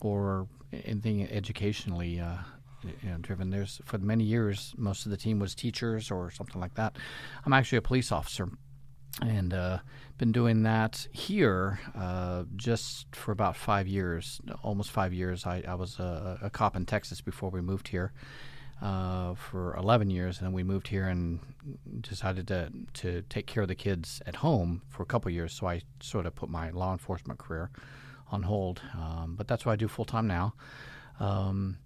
or 0.00 0.48
anything 0.72 1.28
educationally 1.30 2.20
uh, 2.20 2.36
you 2.84 3.10
know, 3.10 3.18
driven. 3.18 3.50
There's 3.50 3.80
for 3.84 3.98
many 3.98 4.24
years, 4.24 4.74
most 4.76 5.04
of 5.04 5.10
the 5.10 5.16
team 5.16 5.38
was 5.38 5.54
teachers 5.54 6.10
or 6.10 6.30
something 6.30 6.60
like 6.60 6.74
that. 6.74 6.96
I'm 7.44 7.52
actually 7.52 7.78
a 7.78 7.82
police 7.82 8.12
officer, 8.12 8.48
and 9.20 9.52
uh, 9.52 9.78
been 10.16 10.32
doing 10.32 10.62
that 10.62 11.08
here 11.12 11.80
uh, 11.96 12.44
just 12.56 13.06
for 13.14 13.32
about 13.32 13.56
five 13.56 13.88
years, 13.88 14.40
almost 14.62 14.90
five 14.90 15.12
years. 15.12 15.44
I, 15.46 15.64
I 15.66 15.74
was 15.74 15.98
a, 15.98 16.38
a 16.42 16.50
cop 16.50 16.76
in 16.76 16.86
Texas 16.86 17.20
before 17.20 17.50
we 17.50 17.60
moved 17.60 17.88
here 17.88 18.12
uh, 18.80 19.34
for 19.34 19.74
11 19.76 20.10
years, 20.10 20.38
and 20.38 20.46
then 20.46 20.52
we 20.52 20.62
moved 20.62 20.88
here 20.88 21.08
and 21.08 21.40
decided 22.00 22.46
to 22.48 22.70
to 22.94 23.22
take 23.28 23.46
care 23.46 23.62
of 23.62 23.68
the 23.68 23.74
kids 23.74 24.22
at 24.26 24.36
home 24.36 24.82
for 24.88 25.02
a 25.02 25.06
couple 25.06 25.30
years. 25.30 25.52
So 25.52 25.66
I 25.66 25.82
sort 26.00 26.26
of 26.26 26.34
put 26.34 26.48
my 26.48 26.70
law 26.70 26.92
enforcement 26.92 27.38
career 27.38 27.70
on 28.30 28.42
hold, 28.42 28.80
um, 28.94 29.34
but 29.36 29.48
that's 29.48 29.66
what 29.66 29.72
I 29.72 29.76
do 29.76 29.88
full 29.88 30.04
time 30.04 30.26
now. 30.26 30.54
Um, 31.18 31.78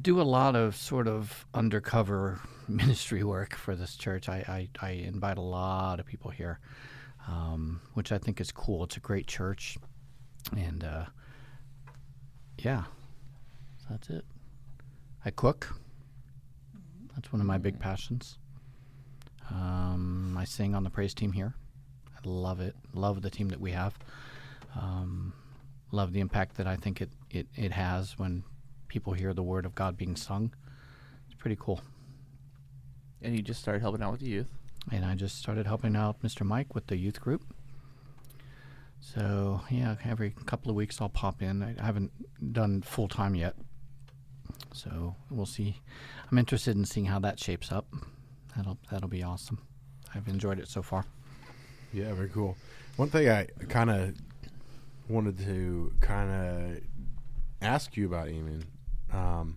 do 0.00 0.20
a 0.20 0.22
lot 0.22 0.56
of 0.56 0.76
sort 0.76 1.08
of 1.08 1.46
undercover 1.54 2.40
ministry 2.68 3.22
work 3.22 3.54
for 3.54 3.76
this 3.76 3.96
church. 3.96 4.28
I, 4.28 4.68
I, 4.80 4.86
I 4.86 4.90
invite 4.92 5.38
a 5.38 5.42
lot 5.42 6.00
of 6.00 6.06
people 6.06 6.30
here, 6.30 6.60
um, 7.28 7.80
which 7.94 8.12
I 8.12 8.18
think 8.18 8.40
is 8.40 8.52
cool. 8.52 8.84
It's 8.84 8.96
a 8.96 9.00
great 9.00 9.26
church, 9.26 9.76
and 10.56 10.82
uh, 10.82 11.04
yeah, 12.58 12.84
that's 13.90 14.08
it. 14.08 14.24
I 15.24 15.30
cook. 15.30 15.74
That's 17.16 17.32
one 17.32 17.40
of 17.40 17.46
my 17.46 17.58
big 17.58 17.80
passions. 17.80 18.38
Um, 19.50 20.36
I 20.38 20.44
sing 20.44 20.74
on 20.74 20.84
the 20.84 20.90
praise 20.90 21.14
team 21.14 21.32
here. 21.32 21.54
I 22.14 22.18
love 22.28 22.60
it. 22.60 22.76
Love 22.92 23.22
the 23.22 23.30
team 23.30 23.48
that 23.48 23.60
we 23.60 23.72
have. 23.72 23.98
Um, 24.74 25.32
love 25.92 26.12
the 26.12 26.20
impact 26.20 26.56
that 26.58 26.66
I 26.66 26.76
think 26.76 27.00
it, 27.00 27.10
it, 27.30 27.46
it 27.56 27.72
has 27.72 28.18
when 28.18 28.44
people 28.88 29.14
hear 29.14 29.32
the 29.32 29.42
word 29.42 29.64
of 29.64 29.74
God 29.74 29.96
being 29.96 30.14
sung. 30.14 30.52
It's 31.26 31.40
pretty 31.40 31.56
cool. 31.58 31.80
And 33.22 33.34
you 33.34 33.42
just 33.42 33.60
started 33.60 33.80
helping 33.80 34.02
out 34.02 34.12
with 34.12 34.20
the 34.20 34.26
youth. 34.26 34.52
And 34.92 35.04
I 35.04 35.14
just 35.14 35.38
started 35.38 35.66
helping 35.66 35.96
out 35.96 36.22
Mr. 36.22 36.44
Mike 36.44 36.74
with 36.74 36.86
the 36.86 36.96
youth 36.96 37.20
group. 37.20 37.42
So, 39.00 39.62
yeah, 39.70 39.96
every 40.04 40.34
couple 40.46 40.70
of 40.70 40.76
weeks 40.76 41.00
I'll 41.00 41.08
pop 41.08 41.42
in. 41.42 41.62
I 41.62 41.84
haven't 41.84 42.12
done 42.52 42.82
full 42.82 43.08
time 43.08 43.34
yet. 43.34 43.54
So, 44.76 45.16
we'll 45.30 45.46
see. 45.46 45.80
I'm 46.30 46.36
interested 46.36 46.76
in 46.76 46.84
seeing 46.84 47.06
how 47.06 47.18
that 47.20 47.40
shapes 47.40 47.72
up. 47.72 47.86
That'll 48.54 48.76
that'll 48.90 49.08
be 49.08 49.22
awesome. 49.22 49.58
I've 50.14 50.28
enjoyed 50.28 50.58
it 50.58 50.68
so 50.68 50.82
far. 50.82 51.06
Yeah, 51.94 52.12
very 52.12 52.28
cool. 52.28 52.56
One 52.96 53.08
thing 53.08 53.30
I 53.30 53.46
kind 53.68 53.88
of 53.88 54.14
wanted 55.08 55.38
to 55.38 55.92
kind 56.00 56.30
of 56.30 56.80
ask 57.62 57.96
you 57.96 58.04
about, 58.06 58.28
Eamon, 58.28 58.64
um, 59.12 59.56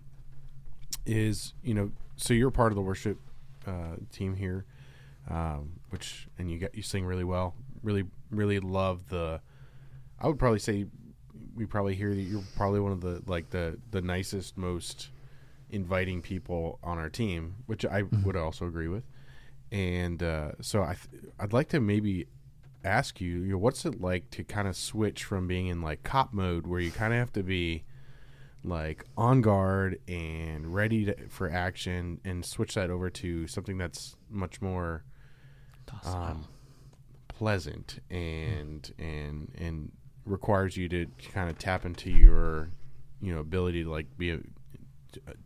is 1.04 1.52
you 1.62 1.74
know, 1.74 1.90
so 2.16 2.32
you're 2.32 2.50
part 2.50 2.72
of 2.72 2.76
the 2.76 2.82
worship 2.82 3.18
uh, 3.66 3.96
team 4.10 4.34
here, 4.34 4.64
um, 5.28 5.80
which 5.90 6.28
and 6.38 6.50
you 6.50 6.56
get 6.56 6.74
you 6.74 6.82
sing 6.82 7.04
really 7.04 7.24
well. 7.24 7.54
Really, 7.82 8.04
really 8.30 8.58
love 8.58 9.08
the. 9.10 9.42
I 10.18 10.28
would 10.28 10.38
probably 10.38 10.60
say 10.60 10.86
we 11.54 11.66
probably 11.66 11.94
hear 11.94 12.14
that 12.14 12.20
you're 12.20 12.42
probably 12.56 12.80
one 12.80 12.92
of 12.92 13.00
the 13.00 13.22
like 13.26 13.50
the 13.50 13.78
the 13.90 14.00
nicest, 14.00 14.56
most 14.56 15.10
inviting 15.70 16.20
people 16.22 16.78
on 16.82 16.98
our 16.98 17.08
team, 17.08 17.56
which 17.66 17.84
I 17.84 18.02
would 18.24 18.36
also 18.36 18.66
agree 18.66 18.88
with. 18.88 19.04
and 19.72 20.22
uh, 20.22 20.52
so 20.60 20.82
I 20.82 20.94
th- 20.94 21.24
I'd 21.38 21.52
like 21.52 21.68
to 21.70 21.80
maybe 21.80 22.26
ask 22.84 23.20
you, 23.20 23.40
you 23.40 23.52
know, 23.52 23.58
what's 23.58 23.84
it 23.84 24.00
like 24.00 24.30
to 24.30 24.42
kind 24.42 24.66
of 24.66 24.74
switch 24.76 25.24
from 25.24 25.46
being 25.46 25.66
in 25.66 25.82
like 25.82 26.02
cop 26.02 26.32
mode 26.32 26.66
where 26.66 26.80
you 26.80 26.90
kind 26.90 27.12
of 27.12 27.18
have 27.18 27.32
to 27.34 27.42
be 27.42 27.84
like 28.64 29.04
on 29.16 29.40
guard 29.42 29.98
and 30.08 30.74
ready 30.74 31.04
to, 31.06 31.28
for 31.28 31.50
action 31.50 32.20
and 32.24 32.44
switch 32.44 32.74
that 32.74 32.90
over 32.90 33.08
to 33.10 33.46
something 33.46 33.78
that's 33.78 34.16
much 34.28 34.60
more 34.60 35.04
um, 36.06 36.46
pleasant 37.28 38.00
and 38.10 38.92
and 38.98 39.52
and 39.56 39.92
requires 40.24 40.76
you 40.76 40.88
to 40.88 41.06
kind 41.32 41.50
of 41.50 41.58
tap 41.58 41.84
into 41.84 42.10
your 42.10 42.70
you 43.20 43.34
know 43.34 43.40
ability 43.40 43.84
to 43.84 43.90
like 43.90 44.06
be 44.16 44.30
a, 44.30 44.38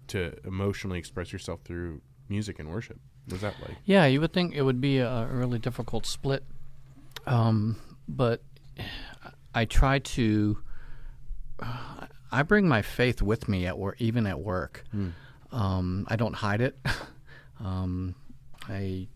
to 0.09 0.35
emotionally 0.45 0.99
express 0.99 1.33
yourself 1.33 1.61
through 1.65 2.01
music 2.29 2.59
and 2.59 2.71
worship. 2.71 2.99
was 3.31 3.41
that 3.41 3.55
like? 3.63 3.77
Yeah, 3.85 4.07
you 4.07 4.21
would 4.21 4.33
think 4.33 4.55
it 4.55 4.63
would 4.63 4.81
be 4.81 4.99
a, 4.99 5.27
really 5.27 5.59
difficult 5.59 6.07
split, 6.07 6.45
um, 7.27 7.77
but 8.09 8.43
I 9.55 9.65
try 9.65 9.99
to. 10.01 10.59
I 12.33 12.43
bring 12.43 12.67
my 12.67 12.83
faith 12.83 13.23
with 13.23 13.49
me 13.49 13.65
at 13.65 13.79
work, 13.79 14.01
even 14.01 14.27
at 14.27 14.41
work. 14.41 14.85
Um, 15.53 16.05
I 16.09 16.17
don't 16.17 16.35
hide 16.35 16.61
it. 16.61 16.77
um, 17.61 18.17
I, 18.69 19.07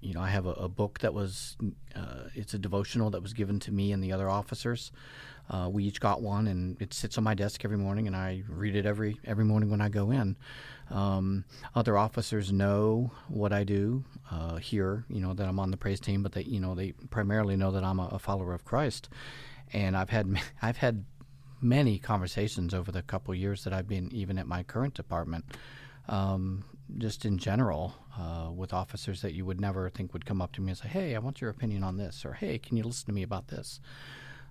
you 0.00 0.14
know, 0.14 0.20
I 0.20 0.28
have 0.28 0.46
a, 0.46 0.52
a 0.52 0.68
book 0.68 1.00
that 1.00 1.14
was, 1.14 1.56
uh, 1.94 2.24
it's 2.34 2.54
a 2.54 2.58
devotional 2.58 3.10
that 3.10 3.22
was 3.22 3.32
given 3.32 3.58
to 3.60 3.72
me 3.72 3.92
and 3.92 4.02
the 4.02 4.12
other 4.12 4.28
officers. 4.28 4.92
Uh, 5.48 5.68
we 5.70 5.84
each 5.84 6.00
got 6.00 6.22
one, 6.22 6.48
and 6.48 6.80
it 6.82 6.92
sits 6.92 7.16
on 7.18 7.24
my 7.24 7.34
desk 7.34 7.64
every 7.64 7.76
morning, 7.76 8.06
and 8.06 8.16
I 8.16 8.42
read 8.48 8.74
it 8.74 8.84
every 8.84 9.20
every 9.24 9.44
morning 9.44 9.70
when 9.70 9.80
I 9.80 9.88
go 9.88 10.10
in. 10.10 10.36
Um, 10.90 11.44
other 11.74 11.96
officers 11.96 12.52
know 12.52 13.12
what 13.28 13.52
I 13.52 13.62
do 13.62 14.04
uh, 14.30 14.56
here, 14.56 15.04
you 15.08 15.20
know, 15.20 15.34
that 15.34 15.46
I'm 15.46 15.60
on 15.60 15.70
the 15.70 15.76
praise 15.76 16.00
team, 16.00 16.22
but 16.22 16.32
they, 16.32 16.42
you 16.42 16.58
know, 16.58 16.74
they 16.74 16.92
primarily 17.10 17.56
know 17.56 17.70
that 17.70 17.84
I'm 17.84 18.00
a, 18.00 18.06
a 18.08 18.18
follower 18.18 18.54
of 18.54 18.64
Christ. 18.64 19.08
And 19.72 19.96
I've 19.96 20.10
had 20.10 20.40
I've 20.62 20.78
had 20.78 21.04
many 21.60 21.98
conversations 21.98 22.74
over 22.74 22.90
the 22.90 23.02
couple 23.02 23.34
years 23.34 23.64
that 23.64 23.72
I've 23.72 23.88
been 23.88 24.12
even 24.12 24.38
at 24.38 24.46
my 24.46 24.62
current 24.62 24.94
department, 24.94 25.44
um, 26.08 26.64
just 26.98 27.24
in 27.24 27.38
general, 27.38 27.94
uh, 28.18 28.50
with 28.54 28.72
officers 28.72 29.22
that 29.22 29.34
you 29.34 29.44
would 29.44 29.60
never 29.60 29.90
think 29.90 30.12
would 30.12 30.26
come 30.26 30.40
up 30.40 30.52
to 30.52 30.60
me 30.60 30.70
and 30.70 30.78
say, 30.78 30.88
"Hey, 30.88 31.14
I 31.14 31.18
want 31.18 31.40
your 31.40 31.50
opinion 31.50 31.82
on 31.82 31.96
this," 31.96 32.24
or 32.24 32.34
"Hey, 32.34 32.58
can 32.58 32.76
you 32.76 32.84
listen 32.84 33.06
to 33.06 33.12
me 33.12 33.22
about 33.22 33.48
this?" 33.48 33.80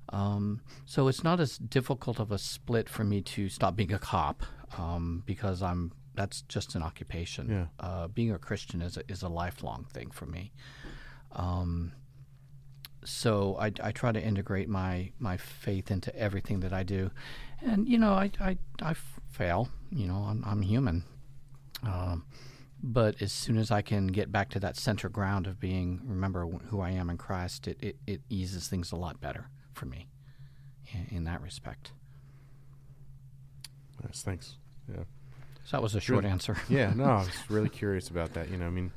Um, 0.10 0.62
so 0.86 1.08
it's 1.08 1.24
not 1.24 1.39
as 1.39 1.58
difficult 1.58 2.20
of 2.20 2.32
a 2.32 2.38
split 2.38 2.89
for 2.89 3.04
me 3.04 3.22
to 3.22 3.50
stop 3.50 3.75
being 3.75 3.94
a 3.94 4.00
cop 4.00 4.44
um, 4.77 5.24
because 5.25 5.62
I'm 5.62 5.92
that's 6.13 6.42
just 6.44 6.75
an 6.75 6.84
occupation. 6.84 7.50
Yeah. 7.50 7.65
Uh, 7.80 8.08
being 8.08 8.32
a 8.32 8.39
Christian 8.39 8.82
is 8.82 8.98
a, 8.98 9.12
is 9.12 9.22
a 9.22 9.27
lifelong 9.30 9.86
thing 9.92 10.12
for 10.12 10.25
me. 10.25 10.51
Um, 11.34 11.92
so 13.04 13.58
I, 13.60 13.72
I 13.84 13.92
try 13.92 14.12
to 14.12 14.22
integrate 14.22 14.70
my, 14.70 15.12
my 15.20 15.38
faith 15.38 15.92
into 15.92 16.15
everything 16.18 16.62
that 16.62 16.74
I 16.74 16.84
do, 16.84 17.12
and 17.62 17.88
you 17.88 17.98
know 17.98 18.13
I 18.13 18.32
I, 18.39 18.58
I 18.82 18.96
fail. 19.32 19.70
You 19.92 20.08
know 20.08 20.25
I'm 20.27 20.44
I'm 20.46 20.62
human. 20.62 21.04
Um, 21.86 22.25
but 22.84 23.22
as 23.22 23.32
soon 23.32 23.58
as 23.58 23.72
I 23.72 23.82
can 23.82 24.08
get 24.08 24.32
back 24.32 24.50
to 24.51 24.60
that 24.60 24.75
center 24.77 25.10
ground 25.10 25.48
of 25.48 25.60
being 25.60 26.01
remember 26.06 26.46
who 26.68 26.82
I 26.82 26.92
am 26.92 27.10
in 27.10 27.18
Christ, 27.18 27.68
it, 27.68 27.77
it, 27.82 27.96
it 28.06 28.22
eases 28.30 28.68
things 28.68 28.92
a 28.92 28.96
lot 28.96 29.20
better 29.22 29.50
for 29.74 29.86
me 29.86 30.08
in, 30.94 31.18
in 31.18 31.24
that 31.24 31.42
respect. 31.42 31.92
Nice, 34.04 34.22
thanks. 34.22 34.56
Yeah. 34.89 35.04
So 35.65 35.77
that 35.77 35.82
was 35.82 35.96
a 35.96 36.00
short 36.00 36.24
Really? 36.24 36.32
answer. 36.32 36.58
yeah, 36.70 36.94
no, 36.96 37.06
I 37.06 37.18
was 37.20 37.30
really 37.50 37.70
curious 37.82 38.10
about 38.10 38.34
that. 38.34 38.50
You 38.51 38.58
know, 38.58 38.68
I 38.68 38.70
mean, 38.70 38.92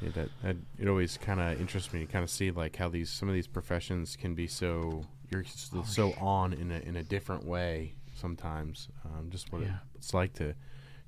yeah, 0.00 0.10
that, 0.14 0.28
that 0.42 0.56
it 0.78 0.88
always 0.88 1.18
kind 1.18 1.40
of 1.40 1.60
interests 1.60 1.92
me 1.92 2.00
to 2.00 2.06
kind 2.06 2.22
of 2.22 2.30
see 2.30 2.50
like 2.50 2.76
how 2.76 2.88
these 2.88 3.10
some 3.10 3.28
of 3.28 3.34
these 3.34 3.48
professions 3.48 4.16
can 4.16 4.34
be 4.34 4.46
so 4.46 5.04
you're 5.30 5.44
still 5.44 5.84
so 5.84 6.12
on 6.14 6.52
in 6.54 6.70
a 6.70 6.78
in 6.78 6.96
a 6.96 7.02
different 7.02 7.44
way 7.44 7.94
sometimes. 8.14 8.88
Um, 9.04 9.28
just 9.30 9.52
what 9.52 9.62
it- 9.62 9.66
Yeah. 9.66 9.78
it's 9.96 10.14
like 10.14 10.32
to 10.34 10.54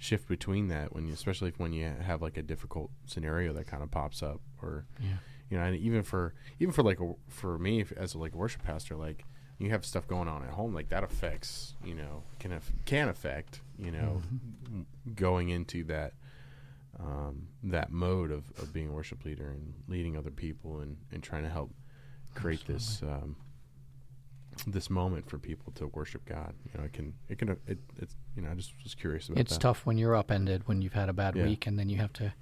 shift 0.00 0.26
between 0.26 0.66
that 0.68 0.92
when 0.94 1.06
you, 1.06 1.12
especially 1.12 1.48
if 1.50 1.58
when 1.60 1.72
you 1.72 1.84
have 1.86 2.20
like 2.22 2.36
a 2.36 2.42
difficult 2.42 2.90
scenario 3.06 3.52
that 3.52 3.66
kind 3.68 3.82
of 3.84 3.90
pops 3.92 4.22
up, 4.22 4.40
or 4.60 4.86
Yeah. 4.98 5.18
you 5.50 5.56
know, 5.58 5.62
and 5.64 5.76
even 5.76 6.02
for 6.02 6.34
even 6.58 6.72
for 6.72 6.82
like 6.82 6.98
a, 7.00 7.12
for 7.28 7.56
me 7.58 7.80
if, 7.80 7.92
as 7.92 8.14
a, 8.14 8.18
like 8.18 8.34
worship 8.34 8.62
pastor, 8.64 8.96
like 8.96 9.24
you 9.58 9.68
have 9.70 9.84
stuff 9.84 10.08
going 10.08 10.26
on 10.26 10.42
at 10.42 10.50
home, 10.50 10.74
like 10.74 10.88
that 10.88 11.04
affects 11.04 11.74
you 11.84 11.94
know 11.94 12.22
can 12.40 12.50
aff- 12.52 12.72
can 12.86 13.08
affect 13.08 13.60
you 13.78 13.90
know 13.92 14.22
m- 14.66 14.86
going 15.14 15.50
into 15.50 15.84
that 15.84 16.14
um, 16.98 17.48
that 17.62 17.90
mode 17.92 18.30
of, 18.30 18.44
of 18.58 18.72
being 18.72 18.88
a 18.88 18.92
worship 18.92 19.24
leader 19.24 19.48
and 19.50 19.74
leading 19.88 20.16
other 20.16 20.30
people 20.30 20.80
and, 20.80 20.96
and 21.12 21.22
trying 21.22 21.42
to 21.44 21.48
help 21.48 21.70
create 22.34 22.66
this 22.66 23.00
um, 23.02 23.36
this 24.66 24.90
moment 24.90 25.28
for 25.28 25.38
people 25.38 25.72
to 25.76 25.86
worship 25.88 26.24
God. 26.26 26.54
You 26.72 26.78
know, 26.78 26.84
it 26.84 26.92
can 26.92 27.14
it 27.28 27.38
can 27.38 27.50
it, 27.66 27.78
it's 27.98 28.14
you 28.36 28.42
know 28.42 28.50
I 28.50 28.54
just 28.54 28.72
was 28.82 28.94
curious 28.94 29.28
about 29.28 29.38
It's 29.38 29.54
that. 29.54 29.60
tough 29.60 29.86
when 29.86 29.96
you're 29.98 30.14
upended 30.16 30.66
when 30.68 30.82
you've 30.82 30.92
had 30.92 31.08
a 31.08 31.12
bad 31.12 31.34
Yeah. 31.36 31.44
week 31.44 31.66
and 31.66 31.78
then 31.78 31.88
you 31.88 31.96
have 31.98 32.12
to 32.14 32.32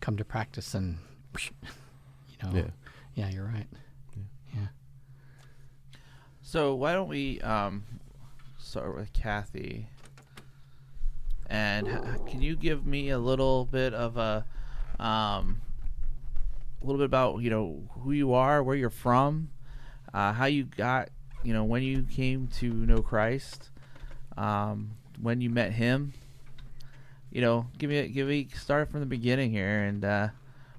come 0.00 0.16
to 0.16 0.24
practice 0.24 0.74
and 0.74 0.98
you 1.38 2.36
know 2.42 2.50
Yeah. 2.56 2.70
yeah 3.14 3.28
you're 3.30 3.44
right 3.46 3.66
yeah 4.54 4.68
So 6.42 6.74
why 6.74 6.92
don't 6.92 7.08
we 7.08 7.40
um, 7.42 7.84
start 8.58 8.94
with 8.96 9.12
Kathy? 9.12 9.88
And 11.48 11.86
h- 11.88 12.26
can 12.26 12.40
you 12.42 12.56
give 12.56 12.86
me 12.86 13.10
a 13.10 13.18
little 13.18 13.64
bit 13.64 13.92
of 13.94 14.16
a, 14.16 14.44
um, 14.98 15.60
a 16.82 16.84
little 16.84 16.98
bit 16.98 17.04
about 17.06 17.40
you 17.42 17.50
know 17.50 17.82
who 18.00 18.12
you 18.12 18.32
are, 18.34 18.62
where 18.62 18.76
you're 18.76 18.90
from, 18.90 19.50
uh, 20.14 20.32
how 20.32 20.46
you 20.46 20.64
got, 20.64 21.08
you 21.46 21.52
know, 21.52 21.62
when 21.62 21.82
you 21.82 22.02
came 22.02 22.48
to 22.58 22.66
know 22.66 23.02
Christ, 23.02 23.70
um, 24.36 24.90
when 25.22 25.40
you 25.40 25.48
met 25.48 25.72
Him. 25.72 26.12
You 27.30 27.40
know, 27.40 27.66
give 27.78 27.90
me 27.90 27.98
a, 27.98 28.08
give 28.08 28.28
me 28.28 28.48
start 28.54 28.90
from 28.90 29.00
the 29.00 29.06
beginning 29.06 29.50
here 29.50 29.84
and 29.84 30.04
uh, 30.04 30.28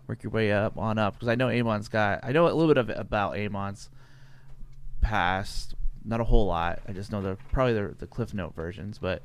work 0.07 0.23
your 0.23 0.31
way 0.31 0.51
up 0.51 0.77
on 0.77 0.97
up 0.97 1.13
because 1.13 1.27
I 1.27 1.35
know 1.35 1.47
Eamon's 1.47 1.87
got 1.87 2.21
I 2.23 2.31
know 2.31 2.47
a 2.47 2.49
little 2.49 2.67
bit 2.67 2.77
of 2.77 2.89
about 2.89 3.35
Eamon's 3.35 3.89
past. 5.01 5.75
Not 6.03 6.19
a 6.19 6.23
whole 6.23 6.47
lot. 6.47 6.79
I 6.87 6.93
just 6.93 7.11
know 7.11 7.21
the 7.21 7.37
probably 7.51 7.73
the, 7.73 7.95
the 7.97 8.07
Cliff 8.07 8.33
Note 8.33 8.55
versions, 8.55 8.97
but 8.97 9.23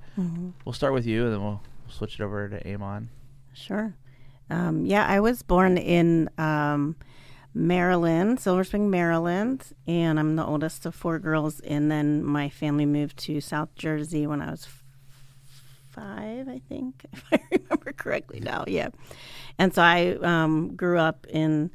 we'll 0.65 0.73
start 0.73 0.93
with 0.93 1.07
you 1.07 1.25
and 1.25 1.33
then 1.33 1.43
we'll 1.43 1.63
switch 1.89 2.21
it 2.21 2.23
over 2.23 2.49
to 2.49 2.63
Eamon. 2.65 3.07
Sure. 3.55 3.95
Um, 4.51 4.85
yeah, 4.85 5.07
I 5.07 5.21
was 5.21 5.43
born 5.43 5.79
in 5.79 6.29
um, 6.39 6.97
Maryland, 7.55 8.41
Silver 8.41 8.65
Spring, 8.65 8.91
Maryland, 8.91 9.65
and 9.87 10.19
I'm 10.19 10.37
the 10.37 10.45
oldest 10.45 10.87
of 10.87 10.95
four 10.95 11.19
girls. 11.19 11.61
And 11.61 11.91
then 11.91 12.25
my 12.25 12.49
family 12.49 12.87
moved 12.87 13.19
to 13.19 13.41
South 13.41 13.75
Jersey 13.75 14.27
when 14.27 14.41
I 14.41 14.51
was 14.51 14.67
five, 15.91 16.49
I 16.49 16.61
think, 16.69 17.05
if 17.13 17.25
I 17.33 17.41
remember 17.51 17.93
correctly 17.93 18.41
now. 18.41 18.65
Yeah. 18.67 18.89
And 19.59 19.75
so 19.75 19.83
I 19.83 20.17
um, 20.23 20.75
grew 20.75 20.99
up 20.99 21.27
in 21.29 21.71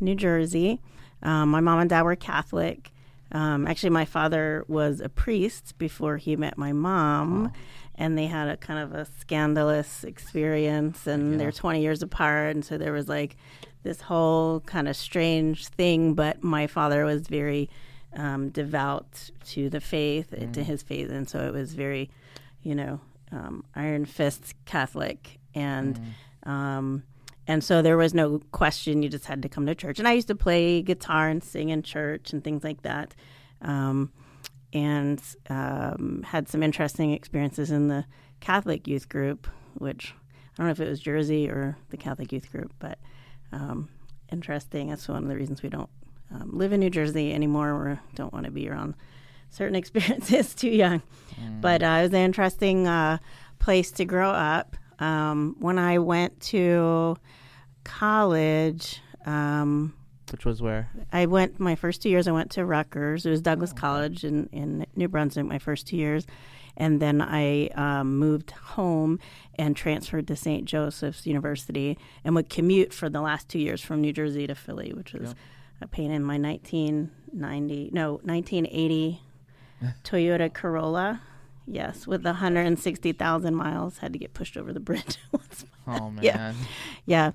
New 0.00 0.14
Jersey. 0.14 0.80
Um, 1.22 1.50
my 1.50 1.60
mom 1.60 1.80
and 1.80 1.90
dad 1.90 2.02
were 2.02 2.16
Catholic. 2.16 2.90
Um, 3.30 3.66
actually, 3.66 3.90
my 3.90 4.06
father 4.06 4.64
was 4.68 5.00
a 5.00 5.10
priest 5.10 5.76
before 5.76 6.16
he 6.16 6.36
met 6.36 6.56
my 6.56 6.72
mom, 6.72 7.52
and 7.98 8.16
they 8.16 8.26
had 8.26 8.48
a 8.48 8.56
kind 8.56 8.78
of 8.78 8.94
a 8.94 9.04
scandalous 9.20 10.04
experience, 10.04 11.06
and 11.06 11.38
they're 11.38 11.52
20 11.52 11.82
years 11.82 12.00
apart, 12.00 12.54
and 12.54 12.64
so 12.64 12.78
there 12.78 12.92
was 12.92 13.08
like 13.08 13.36
this 13.82 14.00
whole 14.00 14.60
kind 14.60 14.88
of 14.88 14.96
strange 14.96 15.66
thing. 15.66 16.14
But 16.14 16.42
my 16.42 16.68
father 16.68 17.04
was 17.04 17.26
very 17.26 17.68
um, 18.16 18.50
devout 18.50 19.30
to 19.46 19.68
the 19.68 19.80
faith, 19.80 20.32
to 20.52 20.64
his 20.64 20.82
faith, 20.82 21.10
and 21.10 21.28
so 21.28 21.40
it 21.40 21.52
was 21.52 21.74
very, 21.74 22.08
you 22.62 22.76
know, 22.76 23.00
um, 23.32 23.64
iron 23.74 24.06
fist 24.06 24.54
Catholic, 24.64 25.38
and. 25.54 26.00
Um, 26.44 27.02
and 27.50 27.64
so 27.64 27.80
there 27.80 27.96
was 27.96 28.12
no 28.12 28.42
question; 28.52 29.02
you 29.02 29.08
just 29.08 29.24
had 29.24 29.40
to 29.40 29.48
come 29.48 29.64
to 29.64 29.74
church. 29.74 29.98
And 29.98 30.06
I 30.06 30.12
used 30.12 30.28
to 30.28 30.34
play 30.34 30.82
guitar 30.82 31.28
and 31.28 31.42
sing 31.42 31.70
in 31.70 31.82
church 31.82 32.30
and 32.34 32.44
things 32.44 32.62
like 32.62 32.82
that, 32.82 33.14
um, 33.62 34.12
and 34.72 35.22
um, 35.48 36.22
had 36.26 36.48
some 36.48 36.62
interesting 36.62 37.12
experiences 37.12 37.70
in 37.70 37.88
the 37.88 38.04
Catholic 38.40 38.86
youth 38.86 39.08
group, 39.08 39.46
which 39.74 40.14
I 40.54 40.56
don't 40.58 40.66
know 40.66 40.72
if 40.72 40.80
it 40.80 40.88
was 40.88 41.00
Jersey 41.00 41.48
or 41.48 41.76
the 41.90 41.96
Catholic 41.96 42.32
youth 42.32 42.50
group, 42.50 42.72
but 42.78 42.98
um, 43.52 43.88
interesting. 44.30 44.88
That's 44.88 45.08
one 45.08 45.22
of 45.22 45.28
the 45.28 45.36
reasons 45.36 45.62
we 45.62 45.68
don't 45.68 45.90
um, 46.32 46.50
live 46.52 46.72
in 46.72 46.80
New 46.80 46.90
Jersey 46.90 47.32
anymore. 47.32 47.70
or 47.70 48.00
don't 48.14 48.32
want 48.32 48.44
to 48.44 48.52
be 48.52 48.68
around 48.68 48.94
certain 49.50 49.76
experiences 49.82 50.54
too 50.54 50.70
young. 50.70 51.02
But 51.60 51.82
uh, 51.82 51.96
it 52.00 52.02
was 52.02 52.10
an 52.12 52.20
interesting 52.20 52.86
uh, 52.86 53.18
place 53.58 53.90
to 53.92 54.04
grow 54.04 54.30
up. 54.30 54.76
Um, 54.98 55.56
when 55.60 55.78
I 55.78 55.98
went 55.98 56.40
to 56.40 57.16
college, 57.84 59.00
um, 59.24 59.94
Which 60.32 60.44
was 60.44 60.60
where? 60.62 60.90
I 61.12 61.26
went 61.26 61.58
my 61.58 61.74
first 61.74 62.02
two 62.02 62.08
years. 62.08 62.28
I 62.28 62.32
went 62.32 62.50
to 62.52 62.64
Rutgers. 62.64 63.26
It 63.26 63.30
was 63.30 63.40
Douglass 63.40 63.72
College 63.72 64.24
in 64.24 64.48
in 64.52 64.86
New 64.96 65.08
Brunswick. 65.08 65.46
My 65.46 65.58
first 65.58 65.86
two 65.86 65.96
years, 65.96 66.26
and 66.76 67.00
then 67.00 67.20
I 67.20 67.68
um, 67.68 68.18
moved 68.18 68.52
home 68.52 69.18
and 69.56 69.76
transferred 69.76 70.26
to 70.28 70.36
St. 70.36 70.64
Joseph's 70.64 71.26
University 71.26 71.98
and 72.24 72.34
would 72.34 72.48
commute 72.48 72.92
for 72.92 73.08
the 73.08 73.20
last 73.20 73.48
two 73.48 73.58
years 73.58 73.82
from 73.82 74.00
New 74.00 74.12
Jersey 74.12 74.46
to 74.46 74.54
Philly, 74.54 74.92
which 74.94 75.12
was 75.12 75.34
a 75.80 75.86
pain 75.86 76.10
in 76.10 76.22
my 76.22 76.38
1990 76.38 77.90
no 77.92 78.14
1980 78.24 79.20
Toyota 80.04 80.52
Corolla. 80.52 81.22
Yes, 81.70 82.06
with 82.06 82.24
160,000 82.24 83.54
miles, 83.54 83.98
had 83.98 84.14
to 84.14 84.18
get 84.18 84.32
pushed 84.32 84.56
over 84.56 84.72
the 84.72 84.80
bridge. 84.80 85.18
once. 85.32 85.66
Oh 85.86 86.10
man. 86.10 86.24
Yeah. 86.24 86.52
yeah, 87.04 87.30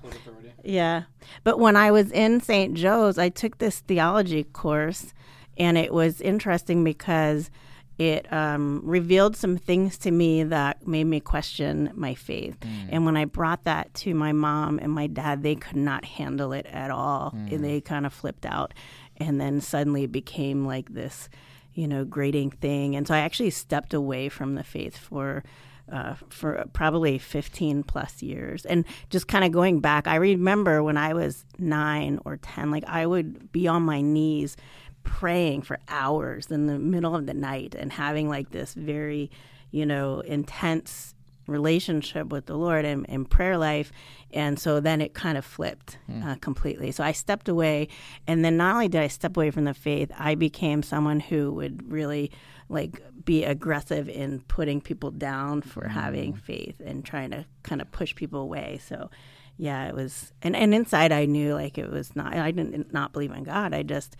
yeah. 0.64 1.04
But 1.42 1.58
when 1.58 1.76
I 1.76 1.90
was 1.90 2.10
in 2.12 2.40
St. 2.40 2.74
Joe's, 2.74 3.18
I 3.18 3.28
took 3.28 3.58
this 3.58 3.80
theology 3.80 4.44
course, 4.44 5.12
and 5.56 5.76
it 5.78 5.92
was 5.92 6.20
interesting 6.20 6.82
because 6.84 7.50
it 7.96 8.32
um, 8.32 8.80
revealed 8.82 9.36
some 9.36 9.56
things 9.56 9.96
to 9.98 10.10
me 10.10 10.42
that 10.42 10.84
made 10.86 11.04
me 11.04 11.20
question 11.20 11.90
my 11.94 12.14
faith. 12.14 12.56
And 12.90 13.06
when 13.06 13.16
I 13.16 13.24
brought 13.24 13.62
that 13.64 13.94
to 13.94 14.14
my 14.14 14.32
mom 14.32 14.80
and 14.80 14.90
my 14.90 15.06
dad, 15.06 15.42
they 15.44 15.54
could 15.54 15.76
not 15.76 16.04
handle 16.04 16.52
it 16.52 16.66
at 16.66 16.90
all. 16.90 17.32
And 17.54 17.62
they 17.64 17.80
kind 17.80 18.04
of 18.04 18.12
flipped 18.12 18.46
out. 18.46 18.74
And 19.18 19.40
then 19.40 19.60
suddenly 19.60 20.04
it 20.04 20.12
became 20.12 20.66
like 20.66 20.92
this, 20.92 21.28
you 21.72 21.86
know, 21.86 22.04
grating 22.04 22.50
thing. 22.50 22.96
And 22.96 23.06
so 23.06 23.14
I 23.14 23.18
actually 23.18 23.50
stepped 23.50 23.94
away 23.94 24.28
from 24.28 24.56
the 24.56 24.64
faith 24.64 24.96
for. 24.96 25.44
Uh, 25.92 26.14
for 26.30 26.64
probably 26.72 27.18
15 27.18 27.82
plus 27.82 28.22
years. 28.22 28.64
And 28.64 28.86
just 29.10 29.28
kind 29.28 29.44
of 29.44 29.52
going 29.52 29.80
back, 29.80 30.08
I 30.08 30.14
remember 30.14 30.82
when 30.82 30.96
I 30.96 31.12
was 31.12 31.44
nine 31.58 32.18
or 32.24 32.38
10, 32.38 32.70
like 32.70 32.84
I 32.86 33.04
would 33.04 33.52
be 33.52 33.68
on 33.68 33.82
my 33.82 34.00
knees 34.00 34.56
praying 35.02 35.60
for 35.60 35.78
hours 35.88 36.50
in 36.50 36.68
the 36.68 36.78
middle 36.78 37.14
of 37.14 37.26
the 37.26 37.34
night 37.34 37.74
and 37.78 37.92
having 37.92 38.30
like 38.30 38.50
this 38.50 38.72
very, 38.72 39.30
you 39.72 39.84
know, 39.84 40.20
intense 40.20 41.14
relationship 41.46 42.28
with 42.28 42.46
the 42.46 42.56
Lord 42.56 42.84
and, 42.84 43.04
and 43.08 43.28
prayer 43.28 43.58
life. 43.58 43.92
And 44.32 44.58
so 44.58 44.80
then 44.80 45.00
it 45.00 45.14
kind 45.14 45.38
of 45.38 45.44
flipped 45.44 45.98
uh, 46.24 46.36
completely. 46.36 46.90
So 46.90 47.04
I 47.04 47.12
stepped 47.12 47.48
away. 47.48 47.88
And 48.26 48.44
then 48.44 48.56
not 48.56 48.74
only 48.74 48.88
did 48.88 49.02
I 49.02 49.08
step 49.08 49.36
away 49.36 49.50
from 49.50 49.64
the 49.64 49.74
faith, 49.74 50.10
I 50.18 50.34
became 50.34 50.82
someone 50.82 51.20
who 51.20 51.52
would 51.52 51.90
really 51.90 52.30
like 52.68 53.02
be 53.24 53.44
aggressive 53.44 54.08
in 54.08 54.40
putting 54.40 54.80
people 54.80 55.10
down 55.10 55.62
for 55.62 55.88
having 55.88 56.34
mm. 56.34 56.38
faith 56.40 56.80
and 56.84 57.04
trying 57.04 57.30
to 57.30 57.46
kind 57.62 57.80
of 57.80 57.90
push 57.90 58.14
people 58.14 58.40
away. 58.40 58.80
So 58.86 59.10
yeah, 59.56 59.86
it 59.86 59.94
was, 59.94 60.32
and, 60.42 60.56
and 60.56 60.74
inside 60.74 61.12
I 61.12 61.26
knew 61.26 61.54
like 61.54 61.78
it 61.78 61.90
was 61.90 62.14
not, 62.16 62.34
I 62.34 62.50
didn't 62.50 62.92
not 62.92 63.12
believe 63.12 63.32
in 63.32 63.44
God. 63.44 63.72
I 63.72 63.82
just, 63.82 64.16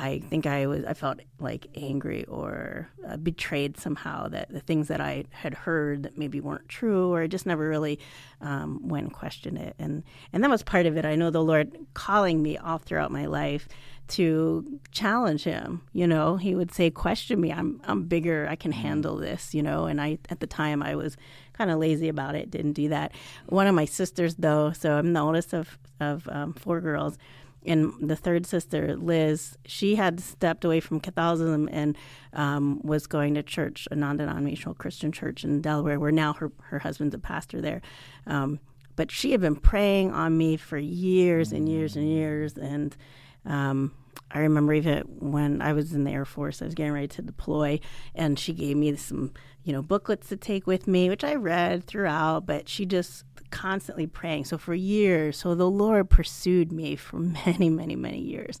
I 0.00 0.20
think 0.20 0.46
I 0.46 0.66
was 0.68 0.84
I 0.84 0.94
felt 0.94 1.18
like 1.40 1.66
angry 1.74 2.24
or 2.26 2.88
uh, 3.06 3.16
betrayed 3.16 3.76
somehow 3.76 4.28
that 4.28 4.48
the 4.48 4.60
things 4.60 4.86
that 4.88 5.00
I 5.00 5.24
had 5.30 5.54
heard 5.54 6.04
that 6.04 6.16
maybe 6.16 6.40
weren't 6.40 6.68
true 6.68 7.12
or 7.12 7.22
I 7.22 7.26
just 7.26 7.46
never 7.46 7.68
really 7.68 7.98
um, 8.40 8.88
went 8.88 9.06
and 9.06 9.12
questioned 9.12 9.58
it 9.58 9.74
and 9.78 10.04
and 10.32 10.44
that 10.44 10.50
was 10.50 10.62
part 10.62 10.86
of 10.86 10.96
it. 10.96 11.04
I 11.04 11.16
know 11.16 11.30
the 11.30 11.42
Lord 11.42 11.76
calling 11.94 12.40
me 12.40 12.56
all 12.56 12.78
throughout 12.78 13.10
my 13.10 13.26
life 13.26 13.68
to 14.08 14.80
challenge 14.92 15.42
him. 15.42 15.82
You 15.92 16.06
know, 16.06 16.36
he 16.36 16.54
would 16.54 16.72
say, 16.72 16.90
"Question 16.90 17.40
me. 17.40 17.52
I'm 17.52 17.80
I'm 17.84 18.04
bigger. 18.04 18.46
I 18.48 18.56
can 18.56 18.72
handle 18.72 19.16
this." 19.16 19.52
You 19.52 19.62
know, 19.62 19.86
and 19.86 20.00
I 20.00 20.18
at 20.30 20.40
the 20.40 20.46
time 20.46 20.82
I 20.82 20.94
was 20.94 21.16
kind 21.52 21.70
of 21.70 21.78
lazy 21.78 22.08
about 22.08 22.36
it. 22.36 22.50
Didn't 22.50 22.72
do 22.72 22.88
that. 22.88 23.12
One 23.48 23.66
of 23.66 23.74
my 23.74 23.84
sisters, 23.84 24.36
though, 24.36 24.72
so 24.72 24.96
I'm 24.96 25.12
the 25.12 25.20
oldest 25.20 25.52
of 25.52 25.76
of 26.00 26.28
um, 26.30 26.52
four 26.54 26.80
girls 26.80 27.18
and 27.66 27.92
the 28.00 28.16
third 28.16 28.46
sister, 28.46 28.96
Liz, 28.96 29.58
she 29.66 29.96
had 29.96 30.20
stepped 30.20 30.64
away 30.64 30.80
from 30.80 31.00
Catholicism 31.00 31.68
and 31.72 31.96
um, 32.32 32.80
was 32.82 33.06
going 33.06 33.34
to 33.34 33.42
church, 33.42 33.88
a 33.90 33.96
non-denominational 33.96 34.74
Christian 34.74 35.12
church 35.12 35.44
in 35.44 35.60
Delaware, 35.60 35.98
where 35.98 36.12
now 36.12 36.32
her 36.34 36.52
her 36.62 36.78
husband's 36.78 37.14
a 37.14 37.18
pastor 37.18 37.60
there. 37.60 37.80
Um, 38.26 38.60
but 38.96 39.10
she 39.10 39.32
had 39.32 39.40
been 39.40 39.56
praying 39.56 40.12
on 40.12 40.36
me 40.36 40.56
for 40.56 40.78
years 40.78 41.52
and 41.52 41.68
years 41.68 41.96
and 41.96 42.08
years, 42.08 42.56
and 42.56 42.96
um, 43.44 43.92
I 44.30 44.40
remember 44.40 44.74
even 44.74 45.00
when 45.18 45.62
I 45.62 45.72
was 45.72 45.94
in 45.94 46.04
the 46.04 46.10
Air 46.10 46.24
Force, 46.24 46.60
I 46.60 46.66
was 46.66 46.74
getting 46.74 46.92
ready 46.92 47.08
to 47.08 47.22
deploy, 47.22 47.80
and 48.14 48.38
she 48.38 48.52
gave 48.52 48.76
me 48.76 48.94
some, 48.96 49.32
you 49.64 49.72
know, 49.72 49.82
booklets 49.82 50.28
to 50.28 50.36
take 50.36 50.66
with 50.66 50.86
me, 50.86 51.08
which 51.08 51.24
I 51.24 51.34
read 51.34 51.84
throughout. 51.84 52.46
But 52.46 52.68
she 52.68 52.84
just 52.84 53.24
constantly 53.50 54.06
praying. 54.06 54.44
So 54.44 54.58
for 54.58 54.74
years, 54.74 55.36
so 55.38 55.54
the 55.54 55.70
Lord 55.70 56.10
pursued 56.10 56.72
me 56.72 56.96
for 56.96 57.18
many, 57.46 57.70
many, 57.70 57.96
many 57.96 58.20
years, 58.20 58.60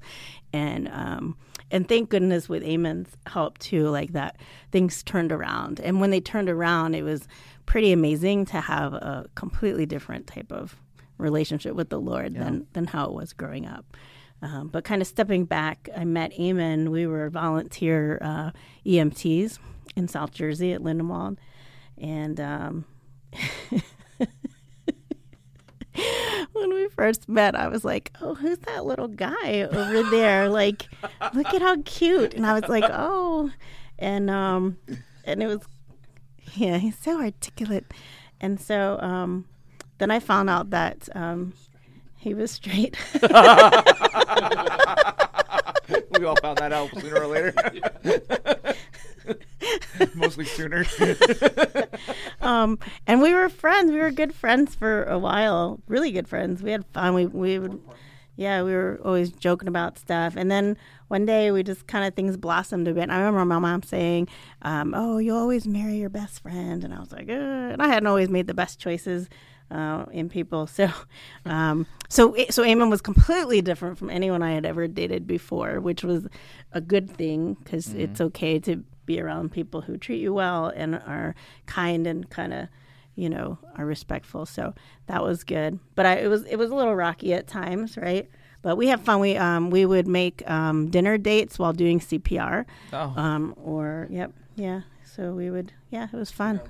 and 0.52 0.88
um, 0.88 1.36
and 1.70 1.88
thank 1.88 2.10
goodness 2.10 2.48
with 2.48 2.62
Eamon's 2.62 3.16
help 3.26 3.58
too, 3.58 3.88
like 3.88 4.12
that 4.12 4.36
things 4.72 5.02
turned 5.02 5.32
around. 5.32 5.80
And 5.80 6.00
when 6.00 6.10
they 6.10 6.20
turned 6.20 6.48
around, 6.48 6.94
it 6.94 7.02
was 7.02 7.28
pretty 7.66 7.92
amazing 7.92 8.46
to 8.46 8.60
have 8.60 8.94
a 8.94 9.26
completely 9.34 9.84
different 9.84 10.26
type 10.26 10.50
of 10.50 10.76
relationship 11.18 11.74
with 11.74 11.90
the 11.90 12.00
Lord 12.00 12.34
than 12.34 12.66
than 12.72 12.86
how 12.86 13.06
it 13.06 13.12
was 13.12 13.32
growing 13.32 13.66
up. 13.66 13.84
Um, 14.40 14.68
but 14.68 14.84
kind 14.84 15.02
of 15.02 15.08
stepping 15.08 15.44
back, 15.44 15.88
I 15.96 16.04
met 16.04 16.32
Eamon. 16.32 16.88
We 16.88 17.06
were 17.06 17.28
volunteer 17.28 18.18
uh, 18.20 18.50
EMTs 18.86 19.58
in 19.96 20.06
South 20.06 20.30
Jersey 20.30 20.72
at 20.72 20.80
Lindenwold, 20.80 21.38
and 21.98 22.40
um, 22.40 22.84
when 26.52 26.74
we 26.74 26.88
first 26.88 27.28
met, 27.28 27.54
I 27.54 27.68
was 27.68 27.84
like, 27.84 28.12
"Oh, 28.20 28.34
who's 28.34 28.58
that 28.58 28.84
little 28.84 29.08
guy 29.08 29.62
over 29.62 30.02
there? 30.10 30.48
Like, 30.48 30.88
look 31.34 31.46
at 31.48 31.62
how 31.62 31.76
cute!" 31.84 32.34
And 32.34 32.46
I 32.46 32.54
was 32.54 32.68
like, 32.68 32.84
"Oh," 32.88 33.50
and 33.98 34.30
um, 34.30 34.78
and 35.24 35.42
it 35.42 35.46
was, 35.46 35.60
yeah, 36.54 36.78
he's 36.78 36.98
so 36.98 37.20
articulate, 37.20 37.86
and 38.40 38.60
so 38.60 38.98
um, 39.00 39.46
then 39.98 40.10
I 40.10 40.20
found 40.20 40.50
out 40.50 40.70
that 40.70 41.08
um, 41.14 41.52
he 42.18 42.34
was 42.34 42.50
straight. 42.50 42.96
we 43.22 43.30
all 46.24 46.36
found 46.36 46.58
that 46.58 46.72
out 46.72 46.90
sooner 46.98 47.22
or 47.22 47.26
later. 47.26 47.54
Mostly 50.14 50.44
sooner. 50.44 50.84
um, 52.40 52.78
and 53.06 53.20
we 53.20 53.34
were 53.34 53.48
friends. 53.48 53.92
We 53.92 53.98
were 53.98 54.10
good 54.10 54.34
friends 54.34 54.74
for 54.74 55.04
a 55.04 55.18
while. 55.18 55.80
Really 55.88 56.12
good 56.12 56.28
friends. 56.28 56.62
We 56.62 56.70
had 56.72 56.84
fun. 56.86 57.14
We 57.14 57.26
we 57.26 57.58
would, 57.58 57.80
yeah, 58.36 58.62
we 58.62 58.72
were 58.72 59.00
always 59.04 59.30
joking 59.30 59.68
about 59.68 59.98
stuff. 59.98 60.34
And 60.36 60.50
then 60.50 60.76
one 61.08 61.26
day 61.26 61.50
we 61.50 61.62
just 61.62 61.86
kind 61.86 62.06
of 62.06 62.14
things 62.14 62.36
blossomed 62.36 62.88
a 62.88 62.94
bit. 62.94 63.04
And 63.04 63.12
I 63.12 63.18
remember 63.18 63.44
my 63.44 63.58
mom 63.58 63.82
saying, 63.82 64.28
um, 64.62 64.94
"Oh, 64.96 65.18
you 65.18 65.34
always 65.34 65.66
marry 65.66 65.96
your 65.96 66.10
best 66.10 66.40
friend," 66.40 66.84
and 66.84 66.94
I 66.94 67.00
was 67.00 67.12
like, 67.12 67.28
uh, 67.28 67.32
and 67.32 67.82
I 67.82 67.88
hadn't 67.88 68.06
always 68.06 68.28
made 68.28 68.46
the 68.46 68.54
best 68.54 68.78
choices. 68.78 69.28
Uh, 69.70 70.06
in 70.12 70.30
people, 70.30 70.66
so 70.66 70.88
um, 71.44 71.86
so 72.08 72.34
so 72.48 72.64
Eamon 72.64 72.88
was 72.88 73.02
completely 73.02 73.60
different 73.60 73.98
from 73.98 74.08
anyone 74.08 74.42
I 74.42 74.52
had 74.52 74.64
ever 74.64 74.88
dated 74.88 75.26
before, 75.26 75.78
which 75.78 76.02
was 76.02 76.26
a 76.72 76.80
good 76.80 77.10
thing 77.10 77.52
because 77.52 77.92
it's 77.92 78.18
okay 78.18 78.58
to 78.60 78.82
be 79.08 79.20
around 79.20 79.50
people 79.50 79.80
who 79.80 79.96
treat 79.96 80.20
you 80.20 80.32
well 80.34 80.66
and 80.68 80.94
are 80.94 81.34
kind 81.66 82.06
and 82.06 82.28
kind 82.30 82.52
of 82.52 82.68
you 83.16 83.28
know 83.28 83.58
are 83.76 83.84
respectful. 83.86 84.46
So 84.46 84.74
that 85.06 85.24
was 85.24 85.42
good. 85.42 85.80
But 85.96 86.06
I, 86.06 86.12
it 86.18 86.28
was 86.28 86.44
it 86.44 86.56
was 86.56 86.70
a 86.70 86.74
little 86.76 86.94
rocky 86.94 87.32
at 87.34 87.48
times 87.48 87.96
right? 87.96 88.28
But 88.62 88.76
we 88.76 88.88
have 88.88 89.00
fun. 89.00 89.18
We 89.20 89.36
um 89.36 89.70
we 89.70 89.84
would 89.86 90.06
make 90.06 90.48
um 90.48 90.90
dinner 90.90 91.16
dates 91.18 91.58
while 91.58 91.72
doing 91.72 91.98
cpr 92.00 92.64
Oh. 92.92 93.14
um 93.16 93.54
or 93.56 94.06
yep 94.10 94.30
yeah. 94.54 94.82
So 95.04 95.32
we 95.32 95.50
would 95.50 95.72
yeah 95.90 96.06
it 96.12 96.16
was 96.16 96.30
fun. 96.30 96.60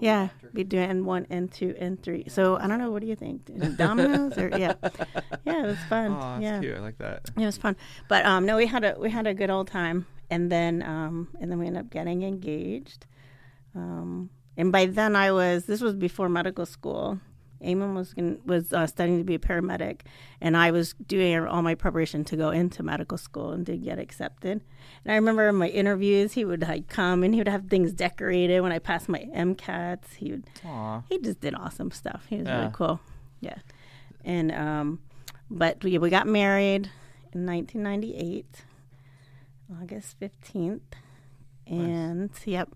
Yeah 0.00 0.28
be 0.54 0.64
doing 0.64 1.04
one 1.04 1.26
and 1.30 1.50
two 1.52 1.74
and 1.78 2.02
three. 2.02 2.24
So 2.28 2.56
i 2.56 2.66
don't 2.66 2.78
know 2.78 2.90
what 2.90 3.00
do 3.02 3.08
you 3.08 3.16
think? 3.16 3.38
Dominoes 3.76 4.36
or 4.36 4.48
yeah. 4.58 4.74
Yeah 5.44 5.62
it 5.64 5.66
was 5.66 5.78
fun. 5.88 6.12
Oh, 6.12 6.20
that's 6.20 6.42
yeah. 6.42 6.60
cute. 6.60 6.76
I 6.76 6.80
like 6.80 6.98
that. 6.98 7.30
it 7.36 7.46
was 7.46 7.56
fun, 7.58 7.76
but 8.08 8.24
um, 8.26 8.44
no, 8.46 8.56
we 8.56 8.66
had 8.66 8.84
a 8.84 8.94
we 8.98 9.10
had 9.10 9.26
a 9.26 9.34
good 9.34 9.50
old 9.50 9.68
time, 9.68 10.06
and 10.30 10.50
then 10.52 10.82
um, 10.82 11.28
and 11.40 11.50
then 11.50 11.58
we 11.58 11.66
ended 11.66 11.80
up 11.84 11.90
getting 11.90 12.22
engaged. 12.22 13.06
Um, 13.74 14.30
and 14.56 14.72
by 14.72 14.86
then 14.86 15.14
I 15.16 15.32
was 15.32 15.66
this 15.66 15.80
was 15.80 15.94
before 15.94 16.28
medical 16.28 16.66
school. 16.66 17.20
Eamon 17.62 17.94
was 17.94 18.14
was 18.46 18.72
uh, 18.72 18.86
studying 18.86 19.18
to 19.18 19.24
be 19.24 19.34
a 19.34 19.38
paramedic, 19.38 20.02
and 20.40 20.56
I 20.56 20.70
was 20.70 20.94
doing 21.06 21.44
all 21.44 21.60
my 21.62 21.74
preparation 21.74 22.24
to 22.26 22.36
go 22.36 22.50
into 22.50 22.84
medical 22.84 23.18
school 23.18 23.50
and 23.50 23.66
did 23.66 23.82
get 23.82 23.98
accepted. 23.98 24.62
And 25.04 25.12
I 25.12 25.16
remember 25.16 25.48
in 25.48 25.56
my 25.56 25.66
interviews, 25.68 26.32
he 26.34 26.44
would 26.44 26.62
like 26.62 26.86
come 26.88 27.24
and 27.24 27.34
he 27.34 27.40
would 27.40 27.48
have 27.48 27.66
things 27.66 27.92
decorated. 27.92 28.60
When 28.60 28.70
I 28.70 28.78
passed 28.78 29.08
my 29.08 29.26
MCATs, 29.34 30.14
he 30.16 30.30
would 30.30 30.44
Aw. 30.64 31.02
he 31.08 31.18
just 31.18 31.40
did 31.40 31.54
awesome 31.56 31.90
stuff. 31.90 32.26
He 32.28 32.36
was 32.36 32.46
Yeah. 32.46 32.58
really 32.60 32.70
cool. 32.72 33.00
Yeah. 33.40 33.58
And 34.24 34.52
um 34.52 35.00
but 35.50 35.82
we, 35.82 35.98
we 35.98 36.10
got 36.10 36.26
married 36.28 36.90
in 37.32 37.44
1998 37.46 38.64
August 39.80 40.18
15th. 40.20 40.80
And 41.66 42.30
yep. 42.44 42.70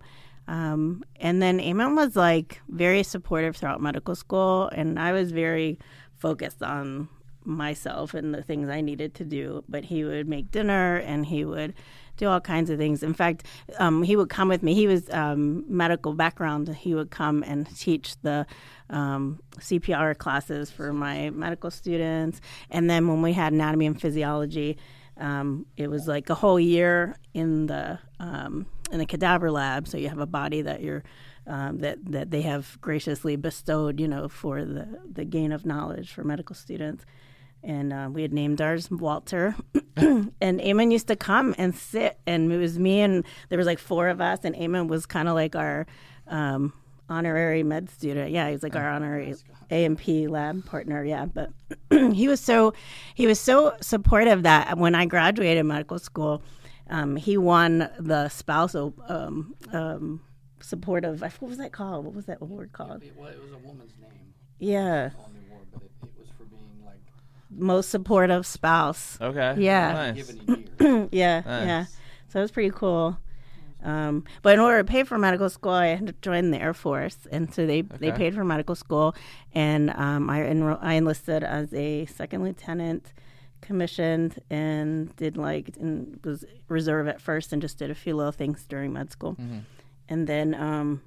Um 0.49 1.05
and 1.17 1.41
then 1.41 1.59
Eamon 1.59 1.97
was 1.97 2.17
like 2.17 2.61
very 2.69 3.03
supportive 3.03 3.57
throughout 3.57 3.81
medical 3.81 4.15
school 4.15 4.69
and 4.69 4.99
I 4.99 5.13
was 5.13 5.33
very 5.33 5.79
focused 6.19 6.63
on 6.63 7.09
myself 7.45 8.15
and 8.15 8.35
the 8.35 8.43
things 8.43 8.69
I 8.69 8.81
needed 8.81 9.15
to 9.15 9.25
do. 9.25 9.65
But 9.69 9.85
he 9.85 10.05
would 10.05 10.29
make 10.29 10.51
dinner 10.51 10.97
and 10.97 11.27
he 11.27 11.45
would 11.45 11.75
do 12.17 12.29
all 12.29 12.41
kinds 12.41 12.71
of 12.71 12.79
things. 12.79 13.03
In 13.03 13.15
fact, 13.15 13.47
um, 13.79 14.03
he 14.03 14.17
would 14.17 14.29
come 14.29 14.49
with 14.49 14.63
me. 14.63 14.75
He 14.75 14.87
was 14.87 15.09
um, 15.11 15.65
medical 15.69 16.13
background. 16.13 16.69
He 16.75 16.95
would 16.95 17.11
come 17.11 17.43
and 17.43 17.67
teach 17.77 18.17
the 18.23 18.47
um, 18.91 19.41
CPR 19.59 20.17
classes 20.17 20.71
for 20.71 20.93
my 20.93 21.31
medical 21.31 21.71
students. 21.71 22.41
And 22.71 22.91
then 22.91 23.09
when 23.09 23.23
we 23.23 23.33
had 23.33 23.53
anatomy 23.53 23.87
and 23.87 24.01
physiology, 24.01 24.77
um, 25.17 25.67
it 25.77 25.89
was 25.89 26.09
like 26.09 26.31
a 26.31 26.35
whole 26.35 26.59
year 26.59 27.17
in 27.35 27.67
the 27.67 27.99
um, 28.19 28.67
in 28.91 28.99
the 28.99 29.07
cadaver 29.07 29.51
lab. 29.51 29.89
So 29.89 29.99
you 29.99 30.09
have 30.09 30.19
a 30.19 30.27
body 30.27 30.63
that 30.63 30.81
you're 30.83 31.03
um, 31.47 31.79
that 31.79 31.99
that 32.07 32.31
they 32.31 32.43
have 32.43 32.79
graciously 32.81 33.37
bestowed, 33.37 34.01
you 34.01 34.09
know, 34.09 34.29
for 34.29 34.65
the 34.65 35.01
the 35.11 35.25
gain 35.25 35.53
of 35.53 35.67
knowledge 35.67 36.13
for 36.13 36.25
medical 36.25 36.55
students. 36.55 37.05
And 37.65 37.93
uh, 37.93 38.09
we 38.13 38.23
had 38.23 38.33
named 38.33 38.61
ours 38.61 38.91
Walter, 38.91 39.55
and 39.97 40.33
Eamon 40.41 40.91
used 40.91 41.07
to 41.07 41.15
come 41.15 41.55
and 41.59 41.73
sit, 41.77 42.19
and 42.27 42.53
it 42.53 42.59
was 42.59 42.77
me 42.77 43.01
and 43.01 43.25
there 43.51 43.59
was 43.59 43.69
like 43.69 43.79
four 43.79 44.09
of 44.09 44.21
us, 44.21 44.41
and 44.43 44.57
Eamon 44.57 44.89
was 44.89 45.07
kind 45.07 45.29
of 45.29 45.35
like 45.35 45.55
our 45.55 45.87
um, 46.27 46.73
honorary 47.13 47.63
med 47.63 47.91
student. 47.91 48.31
Yeah, 48.31 48.47
he's 48.49 48.57
was 48.57 48.63
like 48.63 48.77
our 48.77 48.89
honorary 48.89 49.35
A&P 49.71 50.27
lab 50.29 50.65
partner. 50.67 51.05
Yeah, 51.05 51.27
but 51.27 51.51
he 52.13 52.29
was 52.29 52.41
so 52.41 52.73
he 53.15 53.27
was 53.27 53.39
so 53.39 53.75
supportive 53.81 54.43
that 54.45 54.79
when 54.79 54.95
I 54.95 55.07
graduated 55.07 55.65
medical 55.67 55.99
school, 55.99 56.43
um, 56.89 57.17
he 57.17 57.37
won 57.37 57.89
the 57.99 58.29
spousal 58.29 58.95
um, 59.09 59.55
um, 59.73 60.21
supportive. 60.61 61.21
What 61.21 61.43
was 61.43 61.59
that 61.59 61.73
called? 61.73 62.05
What 62.05 62.15
was 62.15 62.27
that 62.27 62.39
award 62.41 62.73
called? 62.73 63.03
It, 63.03 63.17
was 63.17 63.35
a 63.53 63.59
woman's 63.67 63.93
name 64.01 64.35
Yeah, 64.59 65.11
award, 65.11 65.67
it, 65.75 65.91
it 66.03 66.09
was 66.19 66.29
for 66.37 66.45
being 66.45 66.83
like 66.85 67.01
most 67.51 67.91
supportive 67.91 68.47
spouse. 68.47 69.19
Okay. 69.21 69.55
Yeah. 69.59 70.13
Nice. 70.13 70.33
yeah, 71.13 71.41
Nice. 71.45 71.67
yeah. 71.67 71.85
So 72.29 72.39
it 72.39 72.43
was 72.43 72.51
pretty 72.51 72.71
cool. 72.75 73.19
Um, 73.85 74.25
but 74.43 74.55
in 74.55 74.61
order 74.61 74.79
to 74.79 74.85
pay 74.85 75.03
for 75.05 75.19
medical 75.19 75.49
school, 75.51 75.73
I 75.73 75.89
had 75.89 76.07
to 76.07 76.15
join 76.23 76.51
the 76.51 76.61
Air 76.61 76.75
Force, 76.75 77.17
and 77.31 77.53
so 77.53 77.67
they 77.67 77.83
they 77.83 78.11
paid 78.17 78.35
for 78.35 78.45
medical 78.45 78.75
school, 78.75 79.15
and 79.55 79.91
um, 79.91 80.31
I 80.31 80.41
enro- 80.41 80.79
I 80.81 80.95
enlisted 80.95 81.43
as 81.43 81.73
a 81.75 82.07
second 82.07 82.43
lieutenant, 82.45 83.13
commissioned, 83.61 84.39
and 84.51 85.15
did 85.17 85.37
like 85.37 85.77
and 85.81 86.19
was 86.25 86.45
reserve 86.69 87.09
at 87.09 87.21
first, 87.21 87.53
and 87.53 87.61
just 87.63 87.79
did 87.79 87.91
a 87.91 87.95
few 87.95 88.15
little 88.17 88.33
things 88.33 88.65
during 88.69 88.93
med 88.93 89.11
school, 89.11 89.37
and 90.09 90.27
then 90.27 90.55
um, 90.55 91.03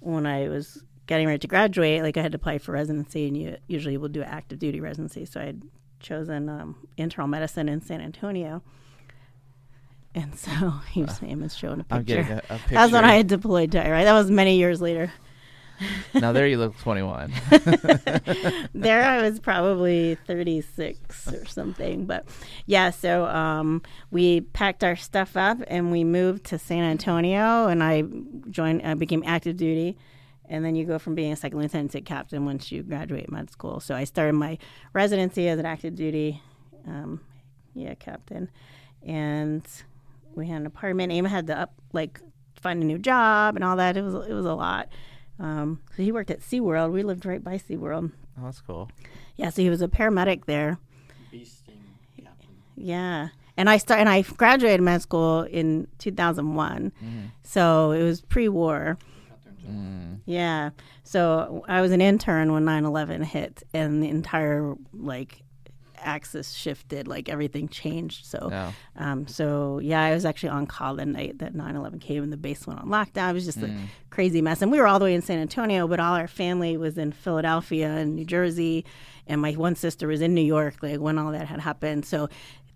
when 0.00 0.26
I 0.26 0.48
was 0.48 0.82
getting 1.06 1.26
ready 1.26 1.38
to 1.38 1.46
graduate, 1.48 2.02
like 2.02 2.16
I 2.16 2.22
had 2.22 2.32
to 2.32 2.36
apply 2.36 2.58
for 2.58 2.72
residency, 2.72 3.26
and 3.28 3.36
you 3.36 3.56
usually 3.68 3.96
will 3.96 4.08
do 4.08 4.22
active 4.22 4.58
duty 4.58 4.80
residency. 4.80 5.24
So 5.24 5.40
I 5.40 5.44
had 5.46 5.62
chosen 6.00 6.48
um, 6.48 6.76
internal 6.96 7.28
medicine 7.28 7.68
in 7.68 7.80
San 7.80 8.00
Antonio, 8.00 8.62
and 10.16 10.34
so 10.34 10.72
he 10.90 11.02
was 11.02 11.18
famous 11.18 11.54
showing 11.54 11.80
a 11.80 11.84
picture. 11.84 11.96
I'm 11.96 12.04
getting 12.04 12.32
a, 12.32 12.36
a 12.38 12.58
picture. 12.58 12.58
That's 12.74 12.92
when 12.92 13.04
I 13.04 13.16
had 13.16 13.26
deployed 13.26 13.72
to 13.72 13.86
Iraq. 13.86 14.04
That 14.04 14.14
was 14.14 14.30
many 14.30 14.56
years 14.56 14.80
later. 14.80 15.12
now 16.14 16.32
there 16.32 16.46
you 16.46 16.56
look 16.56 16.74
21. 16.78 17.30
there 18.74 19.04
I 19.04 19.20
was 19.20 19.38
probably 19.40 20.14
36 20.26 21.34
or 21.34 21.44
something. 21.44 22.06
But 22.06 22.26
yeah, 22.64 22.88
so 22.90 23.26
um, 23.26 23.82
we 24.10 24.40
packed 24.40 24.82
our 24.82 24.96
stuff 24.96 25.36
up 25.36 25.58
and 25.68 25.92
we 25.92 26.02
moved 26.02 26.44
to 26.44 26.58
San 26.58 26.82
Antonio 26.82 27.68
and 27.68 27.82
I 27.84 28.04
joined, 28.48 28.86
I 28.86 28.94
became 28.94 29.22
active 29.26 29.58
duty. 29.58 29.98
And 30.48 30.64
then 30.64 30.76
you 30.76 30.86
go 30.86 30.98
from 30.98 31.14
being 31.14 31.32
a 31.32 31.36
second 31.36 31.58
lieutenant 31.58 31.90
to 31.90 32.00
captain 32.00 32.46
once 32.46 32.72
you 32.72 32.82
graduate 32.82 33.30
med 33.30 33.50
school. 33.50 33.80
So 33.80 33.94
I 33.94 34.04
started 34.04 34.32
my 34.32 34.56
residency 34.94 35.46
as 35.46 35.58
an 35.58 35.66
active 35.66 35.94
duty, 35.94 36.40
um, 36.86 37.20
yeah, 37.74 37.94
captain. 37.94 38.48
And 39.02 39.66
we 40.36 40.48
had 40.48 40.60
an 40.60 40.66
apartment. 40.66 41.12
Eamon 41.12 41.28
had 41.28 41.46
to 41.48 41.58
up, 41.58 41.74
like, 41.92 42.20
find 42.60 42.82
a 42.82 42.86
new 42.86 42.98
job 42.98 43.56
and 43.56 43.64
all 43.64 43.76
that. 43.76 43.96
It 43.96 44.02
was, 44.02 44.14
it 44.26 44.32
was 44.32 44.46
a 44.46 44.54
lot. 44.54 44.88
Um, 45.38 45.80
so 45.96 46.02
he 46.02 46.12
worked 46.12 46.30
at 46.30 46.40
SeaWorld. 46.40 46.92
We 46.92 47.02
lived 47.02 47.26
right 47.26 47.42
by 47.42 47.58
SeaWorld. 47.58 48.12
Oh, 48.38 48.44
that's 48.44 48.60
cool. 48.60 48.90
Yeah, 49.36 49.50
so 49.50 49.62
he 49.62 49.70
was 49.70 49.82
a 49.82 49.88
paramedic 49.88 50.44
there. 50.46 50.78
Bee 51.30 51.44
sting 51.44 51.82
captain. 52.22 52.48
Yeah. 52.76 53.28
And 53.56 53.70
I 53.70 53.78
start 53.78 54.00
and 54.00 54.08
I 54.08 54.22
graduated 54.22 54.82
med 54.82 55.00
school 55.00 55.42
in 55.42 55.88
2001. 55.98 56.92
So 57.42 57.92
it 57.92 58.02
was 58.02 58.20
pre-war. 58.20 58.98
Mm. 59.66 60.20
Yeah. 60.26 60.70
So 61.04 61.64
I 61.66 61.80
was 61.80 61.90
an 61.92 62.00
intern 62.00 62.52
when 62.52 62.64
9/11 62.64 63.24
hit 63.24 63.62
and 63.72 64.02
the 64.02 64.08
entire 64.08 64.74
like 64.92 65.42
axis 65.98 66.52
shifted, 66.52 67.06
like 67.08 67.28
everything 67.28 67.68
changed. 67.68 68.26
So 68.26 68.48
Yeah. 68.50 68.72
um, 68.96 69.26
so 69.26 69.78
yeah, 69.80 70.02
I 70.02 70.14
was 70.14 70.24
actually 70.24 70.50
on 70.50 70.66
call 70.66 70.96
the 70.96 71.06
night 71.06 71.38
that 71.38 71.54
9/11 71.54 72.00
came 72.00 72.22
and 72.22 72.32
the 72.32 72.36
base 72.36 72.66
went 72.66 72.80
on 72.80 72.88
lockdown. 72.88 73.30
It 73.30 73.34
was 73.34 73.44
just 73.44 73.62
a 73.62 73.70
crazy 74.10 74.40
mess, 74.42 74.62
and 74.62 74.70
we 74.72 74.78
were 74.78 74.86
all 74.86 74.98
the 74.98 75.04
way 75.06 75.14
in 75.14 75.22
San 75.22 75.38
Antonio, 75.38 75.86
but 75.88 76.00
all 76.00 76.14
our 76.14 76.28
family 76.28 76.76
was 76.76 76.96
in 76.98 77.12
Philadelphia 77.12 77.88
and 77.88 78.14
New 78.16 78.24
Jersey, 78.24 78.84
and 79.26 79.40
my 79.40 79.52
one 79.52 79.74
sister 79.74 80.06
was 80.08 80.20
in 80.20 80.34
New 80.34 80.40
York. 80.44 80.76
Like 80.82 81.00
when 81.00 81.18
all 81.18 81.32
that 81.32 81.46
had 81.46 81.60
happened, 81.60 82.04
so 82.06 82.28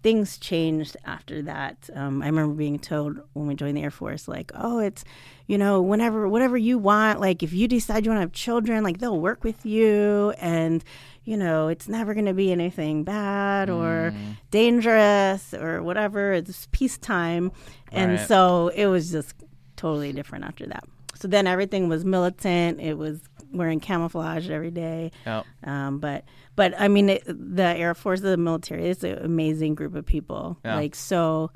things 0.02 0.38
changed 0.38 0.96
after 1.04 1.42
that. 1.42 1.90
Um, 1.94 2.22
I 2.22 2.26
remember 2.26 2.54
being 2.54 2.78
told 2.78 3.20
when 3.34 3.46
we 3.46 3.54
joined 3.54 3.76
the 3.76 3.82
Air 3.82 3.90
Force, 3.90 4.28
like, 4.28 4.50
oh, 4.54 4.78
it's 4.78 5.04
you 5.46 5.58
know 5.58 5.82
whenever 5.82 6.26
whatever 6.28 6.56
you 6.56 6.78
want. 6.78 7.20
Like 7.20 7.42
if 7.42 7.52
you 7.52 7.68
decide 7.68 8.04
you 8.04 8.10
want 8.10 8.18
to 8.18 8.22
have 8.22 8.32
children, 8.32 8.82
like 8.82 8.98
they'll 8.98 9.20
work 9.20 9.44
with 9.44 9.64
you 9.66 10.32
and. 10.40 10.82
You 11.24 11.36
know, 11.36 11.68
it's 11.68 11.86
never 11.88 12.14
going 12.14 12.26
to 12.26 12.34
be 12.34 12.50
anything 12.50 13.04
bad 13.04 13.68
or 13.70 14.12
dangerous 14.50 15.52
or 15.54 15.82
whatever. 15.82 16.32
It's 16.32 16.66
peacetime. 16.72 17.52
And 17.92 18.12
Right. 18.12 18.28
so 18.28 18.68
it 18.68 18.86
was 18.86 19.10
just 19.10 19.34
totally 19.76 20.12
different 20.12 20.44
after 20.44 20.66
that. 20.66 20.84
So 21.14 21.28
then 21.28 21.46
everything 21.46 21.88
was 21.88 22.04
militant. 22.04 22.80
It 22.80 22.94
was 22.96 23.20
wearing 23.52 23.80
camouflage 23.80 24.48
every 24.48 24.70
day. 24.70 25.10
Yep. 25.26 25.44
Um, 25.64 25.98
but 25.98 26.24
but 26.56 26.74
I 26.78 26.88
mean, 26.88 27.10
it, 27.10 27.22
the 27.26 27.64
Air 27.64 27.94
Force, 27.94 28.20
the 28.20 28.36
military, 28.36 28.88
is 28.88 29.02
an 29.04 29.18
amazing 29.18 29.74
group 29.74 29.94
of 29.94 30.06
people. 30.06 30.58
Yeah. 30.64 30.76
Like 30.76 30.94
so, 30.94 31.50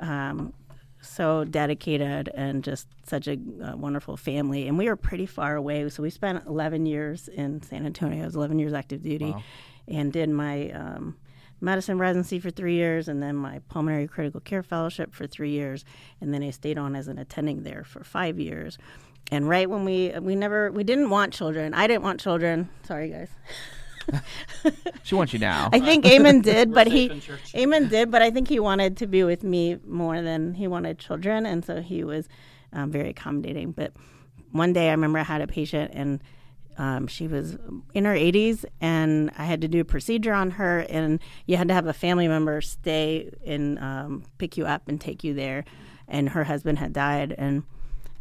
um, 0.00 0.52
so 1.08 1.44
dedicated 1.44 2.28
and 2.34 2.62
just 2.64 2.86
such 3.04 3.28
a, 3.28 3.32
uh 3.62 3.76
wonderful 3.76 4.16
family. 4.16 4.68
And 4.68 4.76
we 4.78 4.88
were 4.88 4.96
pretty 4.96 5.26
far 5.26 5.56
away, 5.56 5.88
so 5.88 6.02
we 6.02 6.10
spent 6.10 6.46
11 6.46 6.86
years 6.86 7.28
in 7.28 7.62
San 7.62 7.86
Antonio. 7.86 8.22
I 8.22 8.26
was 8.26 8.36
11 8.36 8.58
years 8.58 8.72
active 8.72 9.02
duty, 9.02 9.30
Wow. 9.30 9.42
and 9.88 10.12
did 10.12 10.28
my 10.30 10.70
um, 10.70 11.16
medicine 11.60 11.98
residency 11.98 12.38
for 12.38 12.50
three 12.50 12.74
years, 12.74 13.08
and 13.08 13.22
then 13.22 13.36
my 13.36 13.60
pulmonary 13.68 14.06
critical 14.08 14.40
care 14.40 14.62
fellowship 14.62 15.14
for 15.14 15.26
three 15.26 15.50
years, 15.50 15.84
and 16.20 16.32
then 16.34 16.42
I 16.42 16.50
stayed 16.50 16.78
on 16.78 16.94
as 16.96 17.08
an 17.08 17.18
attending 17.18 17.62
there 17.62 17.84
for 17.84 18.04
five 18.04 18.38
years. 18.38 18.76
And 19.32 19.48
right 19.48 19.68
when 19.68 19.84
we 19.84 20.12
we 20.20 20.36
never 20.36 20.70
we 20.70 20.84
didn't 20.84 21.10
want 21.10 21.32
children. 21.32 21.74
I 21.74 21.86
didn't 21.88 22.02
want 22.04 22.20
children. 22.20 22.68
Sorry, 22.84 23.08
guys. 23.10 23.28
She 25.02 25.14
wants 25.14 25.32
you 25.32 25.38
now. 25.38 25.70
I 25.72 25.80
think 25.80 26.04
Eamon 26.04 26.42
did, 26.42 26.72
but 26.72 26.86
he 26.86 27.06
in 27.10 27.20
church. 27.20 27.52
Eamon 27.52 27.88
did, 27.88 28.10
but 28.10 28.22
I 28.22 28.30
think 28.30 28.48
he 28.48 28.58
wanted 28.58 28.96
to 28.98 29.06
be 29.06 29.22
with 29.24 29.44
me 29.44 29.78
more 29.86 30.20
than 30.22 30.54
he 30.54 30.66
wanted 30.66 30.98
children, 30.98 31.46
and 31.46 31.64
so 31.64 31.80
he 31.80 32.02
was 32.04 32.28
um, 32.72 32.90
very 32.90 33.10
accommodating. 33.10 33.72
But 33.72 33.92
one 34.52 34.72
day, 34.72 34.88
I 34.88 34.92
remember 34.92 35.18
I 35.18 35.24
had 35.24 35.42
a 35.42 35.46
patient, 35.46 35.92
and 35.94 36.20
um, 36.78 37.06
she 37.06 37.26
was 37.26 37.56
in 37.94 38.04
her 38.04 38.14
80s, 38.14 38.64
and 38.80 39.30
I 39.38 39.44
had 39.44 39.60
to 39.62 39.68
do 39.68 39.80
a 39.80 39.84
procedure 39.84 40.32
on 40.32 40.52
her, 40.52 40.80
and 40.80 41.20
you 41.46 41.56
had 41.56 41.68
to 41.68 41.74
have 41.74 41.86
a 41.86 41.92
family 41.92 42.28
member 42.28 42.60
stay 42.60 43.30
and 43.46 43.78
um, 43.78 44.24
pick 44.38 44.56
you 44.56 44.66
up 44.66 44.88
and 44.88 45.00
take 45.00 45.24
you 45.24 45.34
there, 45.34 45.64
and 46.08 46.30
her 46.30 46.44
husband 46.44 46.78
had 46.78 46.92
died, 46.92 47.34
and 47.36 47.62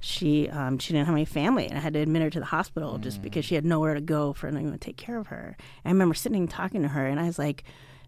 she 0.06 0.48
um, 0.50 0.78
she 0.78 0.94
didn't 0.94 1.08
have 1.08 1.16
any 1.16 1.26
family, 1.26 1.66
and 1.66 1.78
I 1.78 1.82
had 1.82 1.94
to 1.94 2.00
admit 2.00 2.22
her 2.22 2.30
to 2.30 2.40
the 2.40 2.46
hospital 2.46 3.00
just 3.00 3.24
because 3.24 3.44
she 3.44 3.56
had 3.56 3.66
nowhere 3.66 3.96
to 3.96 4.02
go 4.02 4.34
for 4.34 4.48
anyone 4.48 4.72
to 4.72 4.78
take 4.78 4.98
care 4.98 5.18
of 5.18 5.28
her. 5.28 5.58
And 5.84 5.90
I 5.90 5.90
remember 5.90 6.14
sitting 6.14 6.48
talking 6.48 6.84
to 6.84 6.90
her, 6.90 7.08
and 7.08 7.20
I 7.20 7.26
was 7.26 7.40
like, 7.40 7.64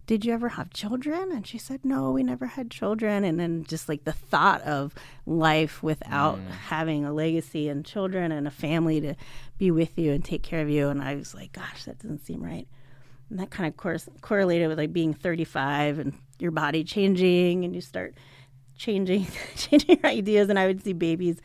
"Did 0.06 0.24
you 0.24 0.32
ever 0.32 0.50
have 0.50 0.70
children?" 0.70 1.32
And 1.32 1.44
she 1.44 1.58
said, 1.58 1.84
"No, 1.84 2.12
we 2.12 2.22
never 2.22 2.46
had 2.46 2.70
children." 2.70 3.24
And 3.24 3.40
then 3.40 3.64
just 3.64 3.88
like 3.88 4.04
the 4.04 4.12
thought 4.12 4.62
of 4.62 4.94
life 5.26 5.82
without 5.82 6.38
having 6.68 7.04
a 7.04 7.12
legacy 7.12 7.68
and 7.68 7.84
children 7.84 8.30
and 8.30 8.46
a 8.46 8.52
family 8.52 9.00
to 9.00 9.14
be 9.58 9.72
with 9.72 9.98
you 9.98 10.12
and 10.12 10.24
take 10.24 10.44
care 10.44 10.62
of 10.62 10.70
you, 10.70 10.88
and 10.88 11.02
I 11.02 11.16
was 11.16 11.34
like, 11.34 11.52
"Gosh, 11.52 11.84
that 11.84 11.98
doesn't 11.98 12.24
seem 12.24 12.44
right." 12.44 12.68
And 13.28 13.40
that 13.40 13.50
kind 13.50 13.74
of 13.74 14.20
correlated 14.20 14.68
with 14.68 14.78
like 14.78 14.92
being 14.92 15.14
35 15.14 15.98
and 15.98 16.14
your 16.38 16.52
body 16.52 16.84
changing, 16.84 17.64
and 17.64 17.74
you 17.74 17.80
start 17.80 18.14
changing 18.76 19.26
changing 19.56 19.96
your 19.96 20.06
ideas 20.06 20.48
and 20.48 20.56
I 20.56 20.68
would 20.68 20.84
see 20.84 20.92
babies 20.92 21.40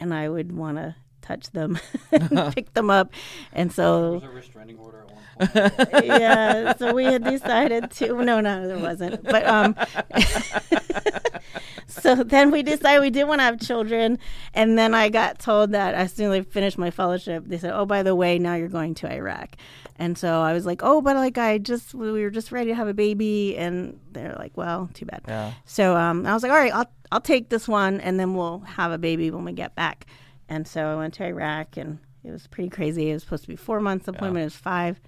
and 0.00 0.12
I 0.12 0.28
would 0.28 0.50
want 0.50 0.78
to 0.78 0.96
touch 1.22 1.50
them 1.50 1.78
pick 2.52 2.72
them 2.74 2.90
up. 2.90 3.12
And 3.52 3.72
so 3.72 4.18
there 4.18 4.20
was 4.20 4.22
a 4.24 4.28
restraining 4.30 4.78
order 4.78 5.00
at 5.00 5.54
one 5.54 5.70
point. 5.70 6.06
yeah 6.06 6.76
so 6.76 6.92
we 6.92 7.04
had 7.04 7.24
decided 7.24 7.90
to 7.92 8.24
no 8.24 8.40
no 8.40 8.66
there 8.66 8.78
wasn't. 8.78 9.22
But 9.22 9.46
um 9.46 9.76
so 11.86 12.16
then 12.16 12.50
we 12.50 12.62
decided 12.62 13.00
we 13.00 13.10
did 13.10 13.24
want 13.24 13.40
to 13.40 13.44
have 13.44 13.60
children. 13.60 14.18
And 14.54 14.78
then 14.78 14.94
I 14.94 15.08
got 15.08 15.38
told 15.38 15.72
that 15.72 15.94
as 15.94 16.12
soon 16.12 16.32
as 16.32 16.40
I 16.40 16.42
finished 16.42 16.78
my 16.78 16.90
fellowship 16.90 17.44
they 17.46 17.58
said 17.58 17.72
oh 17.74 17.86
by 17.86 18.02
the 18.02 18.14
way 18.14 18.38
now 18.38 18.54
you're 18.54 18.68
going 18.68 18.94
to 18.96 19.12
Iraq 19.12 19.56
And 20.00 20.16
so 20.16 20.40
I 20.40 20.54
was 20.54 20.64
like, 20.64 20.80
oh, 20.82 21.02
but 21.02 21.14
like 21.16 21.36
I 21.36 21.58
just 21.58 21.92
we 21.94 22.10
were 22.10 22.30
just 22.30 22.50
ready 22.50 22.70
to 22.70 22.74
have 22.74 22.88
a 22.88 22.94
baby, 22.94 23.54
and 23.58 24.00
they're 24.12 24.34
like, 24.38 24.56
well, 24.56 24.88
too 24.94 25.04
bad. 25.04 25.20
Yeah. 25.28 25.52
So 25.66 25.94
um, 25.94 26.26
I 26.26 26.32
was 26.32 26.42
like, 26.42 26.50
all 26.50 26.58
right, 26.58 26.74
I'll 26.74 26.90
I'll 27.12 27.20
take 27.20 27.50
this 27.50 27.68
one, 27.68 28.00
and 28.00 28.18
then 28.18 28.34
we'll 28.34 28.60
have 28.60 28.92
a 28.92 28.98
baby 28.98 29.30
when 29.30 29.44
we 29.44 29.52
get 29.52 29.74
back. 29.74 30.06
And 30.48 30.66
so 30.66 30.86
I 30.86 30.96
went 30.96 31.12
to 31.14 31.24
Iraq, 31.26 31.76
and 31.76 31.98
it 32.24 32.30
was 32.30 32.46
pretty 32.46 32.70
crazy. 32.70 33.10
It 33.10 33.12
was 33.12 33.22
supposed 33.24 33.42
to 33.42 33.48
be 33.48 33.56
four 33.56 33.78
months 33.78 34.08
appointment. 34.08 34.40
It 34.42 34.46
was 34.46 34.56
five, 34.56 34.98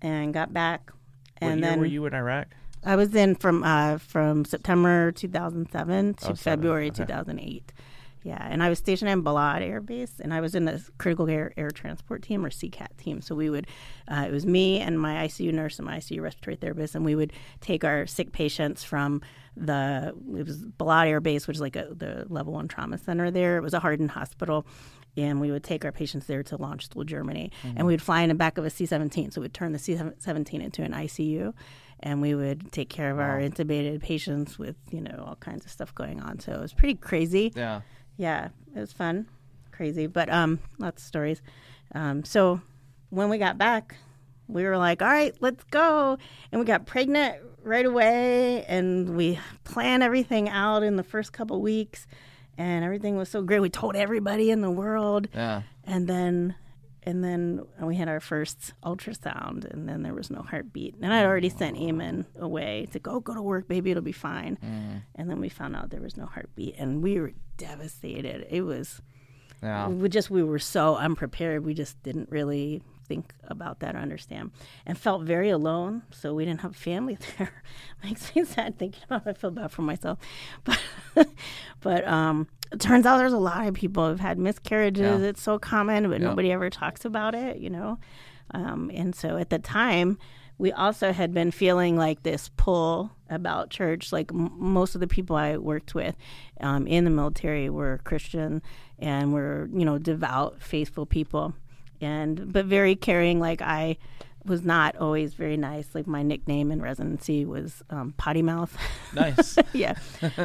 and 0.00 0.32
got 0.32 0.52
back. 0.54 0.92
And 1.40 1.62
then 1.62 1.80
were 1.80 1.86
you 1.86 2.06
in 2.06 2.14
Iraq? 2.14 2.46
I 2.84 2.94
was 2.94 3.12
in 3.16 3.34
from 3.34 3.64
uh, 3.64 3.98
from 3.98 4.44
September 4.44 5.10
2007 5.10 6.14
to 6.14 6.30
Oh, 6.30 6.34
February 6.36 6.86
okay. 6.86 7.02
2008. 7.04 7.72
Yeah, 8.24 8.46
and 8.48 8.62
I 8.62 8.68
was 8.68 8.78
stationed 8.78 9.10
in 9.10 9.24
Balad 9.24 9.62
Air 9.62 9.80
Base, 9.80 10.20
and 10.20 10.32
I 10.32 10.40
was 10.40 10.54
in 10.54 10.64
the 10.64 10.82
Critical 10.98 11.26
Care 11.26 11.52
Air 11.56 11.70
Transport 11.70 12.22
Team 12.22 12.44
or 12.44 12.50
CCAT 12.50 12.96
team. 12.96 13.20
So 13.20 13.34
we 13.34 13.50
would, 13.50 13.66
uh, 14.08 14.26
it 14.28 14.32
was 14.32 14.46
me 14.46 14.80
and 14.80 15.00
my 15.00 15.26
ICU 15.26 15.52
nurse 15.52 15.78
and 15.78 15.86
my 15.86 15.98
ICU 15.98 16.20
respiratory 16.20 16.56
therapist, 16.56 16.94
and 16.94 17.04
we 17.04 17.14
would 17.14 17.32
take 17.60 17.84
our 17.84 18.06
sick 18.06 18.32
patients 18.32 18.84
from 18.84 19.22
the 19.56 20.14
it 20.36 20.46
was 20.46 20.64
Balad 20.64 21.06
Air 21.08 21.20
Base, 21.20 21.46
which 21.46 21.56
is 21.56 21.60
like 21.60 21.76
a, 21.76 21.88
the 21.90 22.26
level 22.28 22.52
one 22.52 22.68
trauma 22.68 22.96
center 22.96 23.30
there. 23.30 23.56
It 23.56 23.62
was 23.62 23.74
a 23.74 23.80
hardened 23.80 24.12
hospital. 24.12 24.66
And 25.14 25.42
we 25.42 25.50
would 25.50 25.62
take 25.62 25.84
our 25.84 25.92
patients 25.92 26.24
there 26.24 26.42
to 26.44 26.56
Landstuhl 26.56 27.04
Germany, 27.04 27.52
and 27.76 27.86
we 27.86 27.92
would 27.92 28.00
fly 28.00 28.22
in 28.22 28.30
the 28.30 28.34
back 28.34 28.56
of 28.56 28.64
a 28.64 28.70
C-17. 28.70 29.30
So 29.30 29.42
we'd 29.42 29.52
turn 29.52 29.72
the 29.72 29.78
C-17 29.78 30.62
into 30.62 30.82
an 30.82 30.92
ICU, 30.92 31.52
and 32.00 32.22
we 32.22 32.34
would 32.34 32.72
take 32.72 32.88
care 32.88 33.10
of 33.10 33.18
our 33.18 33.38
intubated 33.38 34.00
patients 34.00 34.58
with 34.58 34.76
you 34.90 35.02
know 35.02 35.22
all 35.26 35.36
kinds 35.36 35.66
of 35.66 35.70
stuff 35.70 35.94
going 35.94 36.22
on. 36.22 36.40
So 36.40 36.52
it 36.52 36.60
was 36.60 36.72
pretty 36.72 36.94
crazy. 36.94 37.52
Yeah. 37.54 37.82
Yeah, 38.16 38.48
it 38.74 38.78
was 38.80 38.92
fun, 38.92 39.26
crazy, 39.72 40.06
but 40.06 40.28
um, 40.30 40.58
lots 40.78 41.02
of 41.02 41.06
stories. 41.06 41.42
Um, 41.94 42.24
so 42.24 42.60
when 43.10 43.28
we 43.28 43.38
got 43.38 43.58
back, 43.58 43.96
we 44.48 44.64
were 44.64 44.76
like, 44.78 45.02
"All 45.02 45.08
right, 45.08 45.34
let's 45.40 45.64
go," 45.64 46.18
and 46.50 46.58
we 46.60 46.64
got 46.64 46.86
pregnant 46.86 47.36
right 47.62 47.86
away, 47.86 48.64
and 48.64 49.16
we 49.16 49.38
planned 49.64 50.02
everything 50.02 50.48
out 50.48 50.82
in 50.82 50.96
the 50.96 51.02
first 51.04 51.32
couple 51.32 51.60
weeks, 51.60 52.06
and 52.58 52.84
everything 52.84 53.16
was 53.16 53.28
so 53.28 53.42
great. 53.42 53.60
We 53.60 53.70
told 53.70 53.96
everybody 53.96 54.50
in 54.50 54.60
the 54.60 54.70
world, 54.70 55.28
Yeah. 55.34 55.62
and 55.84 56.06
then 56.08 56.54
and 57.04 57.22
then 57.24 57.62
we 57.80 57.96
had 57.96 58.08
our 58.08 58.20
first 58.20 58.74
ultrasound 58.84 59.64
and 59.72 59.88
then 59.88 60.02
there 60.02 60.14
was 60.14 60.30
no 60.30 60.42
heartbeat. 60.42 60.94
And 61.02 61.12
i'd 61.12 61.24
already 61.24 61.48
sent 61.48 61.76
eamon 61.76 62.26
away 62.38 62.86
to 62.92 62.98
go 62.98 63.20
go 63.20 63.34
to 63.34 63.42
work 63.42 63.66
baby 63.68 63.90
it'll 63.90 64.02
be 64.02 64.12
fine. 64.12 64.58
And 65.14 65.28
then 65.30 65.40
we 65.40 65.48
found 65.48 65.74
out 65.76 65.90
there 65.90 66.00
was 66.00 66.16
no 66.16 66.26
heartbeat 66.26 66.76
and 66.78 67.02
we 67.02 67.20
were 67.20 67.32
devastated. 67.56 68.46
It 68.50 68.62
was 68.62 69.00
Yeah. 69.62 69.88
we 69.88 70.08
just 70.08 70.30
we 70.30 70.42
were 70.42 70.58
so 70.58 70.96
unprepared. 70.96 71.64
We 71.64 71.74
just 71.74 72.02
didn't 72.02 72.30
really 72.30 72.82
think 73.04 73.34
about 73.48 73.80
that 73.80 73.96
or 73.96 73.98
understand 73.98 74.52
and 74.86 74.96
felt 74.96 75.22
very 75.22 75.50
alone 75.50 76.02
so 76.12 76.32
we 76.34 76.44
didn't 76.44 76.60
have 76.60 76.76
family 76.76 77.18
there. 77.38 77.50
Makes 78.04 78.34
me 78.34 78.44
sad 78.44 78.78
thinking 78.78 79.02
about 79.06 79.26
it 79.26 79.30
i 79.30 79.32
feel 79.34 79.50
bad 79.50 79.70
for 79.72 79.82
myself. 79.82 80.18
But 81.14 81.28
but 81.80 82.06
um 82.06 82.46
it 82.72 82.80
turns 82.80 83.06
out 83.06 83.18
there's 83.18 83.32
a 83.32 83.38
lot 83.38 83.66
of 83.66 83.74
people 83.74 84.08
who've 84.08 84.20
had 84.20 84.38
miscarriages. 84.38 85.20
Yeah. 85.20 85.28
it's 85.28 85.42
so 85.42 85.58
common 85.58 86.08
but 86.10 86.20
Yeah. 86.20 86.28
nobody 86.28 86.52
ever 86.52 86.70
talks 86.70 87.04
about 87.04 87.34
it 87.34 87.58
you 87.58 87.70
know? 87.70 87.98
Um, 88.54 88.90
and 88.94 89.14
so 89.14 89.36
at 89.36 89.50
the 89.50 89.58
time 89.58 90.18
we 90.58 90.70
also 90.70 91.12
had 91.12 91.32
been 91.34 91.50
feeling 91.50 91.96
like 91.96 92.22
this 92.22 92.50
pull 92.56 93.10
about 93.30 93.70
church. 93.70 94.12
Like 94.12 94.30
m- 94.32 94.52
most 94.56 94.94
of 94.94 95.00
the 95.00 95.06
people 95.06 95.34
i 95.36 95.56
worked 95.56 95.94
with 95.94 96.14
um, 96.60 96.86
in 96.86 97.04
the 97.04 97.10
military 97.10 97.68
were 97.70 98.00
christian 98.04 98.62
and 98.98 99.32
were 99.32 99.68
you 99.72 99.84
know 99.84 99.98
devout 99.98 100.62
faithful 100.62 101.06
people. 101.06 101.54
And 102.00 102.52
but 102.52 102.66
very 102.66 102.94
caring. 102.96 103.40
Like 103.40 103.62
i 103.62 103.96
was 104.44 104.64
not 104.64 104.96
always 104.96 105.34
very 105.34 105.56
nice. 105.56 105.88
Like 105.94 106.06
my 106.06 106.22
nickname 106.22 106.70
in 106.70 106.80
residency 106.82 107.44
was 107.44 107.82
um, 107.90 108.14
potty 108.16 108.42
mouth. 108.42 108.76
Nice. 109.14 109.58
yeah. 109.72 109.94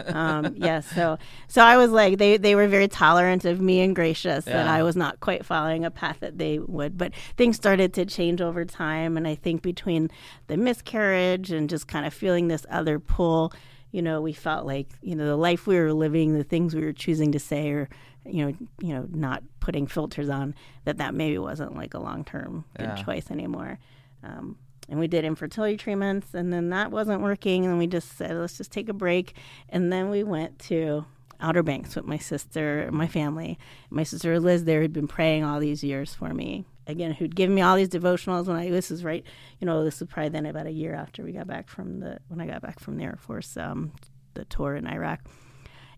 Um, 0.08 0.56
yeah 0.58 0.82
so 0.82 1.18
so 1.48 1.62
i 1.64 1.78
was 1.78 1.92
like 1.92 2.18
they 2.18 2.38
they 2.38 2.56
were 2.56 2.68
very 2.68 2.88
tolerant 2.88 3.46
of 3.46 3.62
me 3.62 3.82
and 3.82 3.96
gracious 3.96 4.46
that 4.46 4.68
i 4.68 4.84
was 4.84 4.96
not 4.96 5.20
quite 5.20 5.46
following 5.46 5.86
a 5.86 5.92
path 5.92 6.20
that 6.20 6.38
they 6.38 6.60
would. 6.60 6.98
But 6.98 7.14
things 7.36 7.56
started 7.56 7.94
to 7.96 8.06
change 8.06 8.42
over 8.42 8.66
time 8.66 9.18
and 9.18 9.28
i 9.28 9.36
think 9.36 9.62
between 9.62 10.10
the 10.48 10.58
miscarriage 10.58 11.52
and 11.52 11.70
just 11.70 11.88
kind 11.88 12.06
of 12.06 12.14
feeling 12.14 12.48
this 12.48 12.66
other 12.70 13.00
pull 13.00 13.54
you 13.92 14.02
know 14.02 14.22
we 14.22 14.34
felt 14.34 14.66
like 14.66 14.90
you 15.02 15.16
know 15.16 15.26
the 15.26 15.36
life 15.36 15.68
we 15.68 15.78
were 15.78 15.94
living 15.94 16.34
the 16.34 16.44
things 16.44 16.76
we 16.76 16.84
were 16.84 16.94
choosing 16.94 17.32
to 17.32 17.40
say 17.40 17.70
or 17.70 17.90
you 18.28 18.46
know 18.46 18.54
you 18.82 18.94
know 18.94 19.08
not 19.12 19.44
putting 19.60 19.88
filters 19.88 20.30
on 20.30 20.54
that 20.86 20.98
that 20.98 21.14
maybe 21.14 21.38
wasn't 21.38 21.76
like 21.76 21.94
a 21.94 22.00
long-term 22.00 22.66
good 22.78 22.84
Yeah. 22.84 22.96
choice 23.04 23.32
anymore. 23.32 23.80
Um, 24.24 24.58
and 24.90 25.00
we 25.00 25.08
did 25.08 25.26
infertility 25.26 25.76
treatments 25.78 26.34
and 26.34 26.52
then 26.54 26.70
that 26.70 26.92
wasn't 26.92 27.22
working 27.22 27.66
and 27.66 27.78
we 27.78 27.88
just 27.88 28.18
said 28.18 28.36
let's 28.36 28.58
just 28.58 28.72
take 28.72 28.90
a 28.90 28.94
break. 28.94 29.34
And 29.70 29.92
then 29.92 30.10
we 30.10 30.24
went 30.24 30.60
to 30.60 31.06
outer 31.40 31.62
banks 31.62 31.96
with 31.96 32.06
my 32.06 32.18
sister 32.18 32.80
and 32.84 32.94
my 32.96 33.08
family. 33.08 33.60
My 33.90 34.04
sister 34.04 34.40
liz 34.40 34.64
there 34.64 34.82
had 34.82 34.94
been 34.94 35.08
praying 35.08 35.44
all 35.44 35.60
these 35.60 35.84
years 35.84 36.14
for 36.16 36.34
me. 36.34 36.66
Again 36.88 37.12
who'd 37.12 37.36
given 37.36 37.54
me 37.54 37.62
all 37.62 37.76
these 37.76 37.90
devotionals 37.90 38.46
when 38.48 38.56
i 38.56 38.70
this 38.70 38.90
is 38.92 39.04
right 39.04 39.26
you 39.60 39.66
know 39.68 39.84
this 39.84 40.00
was 40.00 40.08
probably 40.08 40.30
then 40.30 40.46
about 40.46 40.68
a 40.68 40.72
year 40.72 40.94
after 40.96 41.22
we 41.22 41.34
got 41.34 41.46
back 41.46 41.68
from 41.68 42.00
the 42.00 42.18
when 42.30 42.40
i 42.40 42.46
got 42.48 42.62
back 42.62 42.80
from 42.80 42.96
the 42.96 43.04
air 43.04 43.18
force 43.20 43.58
um, 43.58 43.92
the 44.36 44.46
tour 44.46 44.74
in 44.74 44.88
iraq 44.88 45.20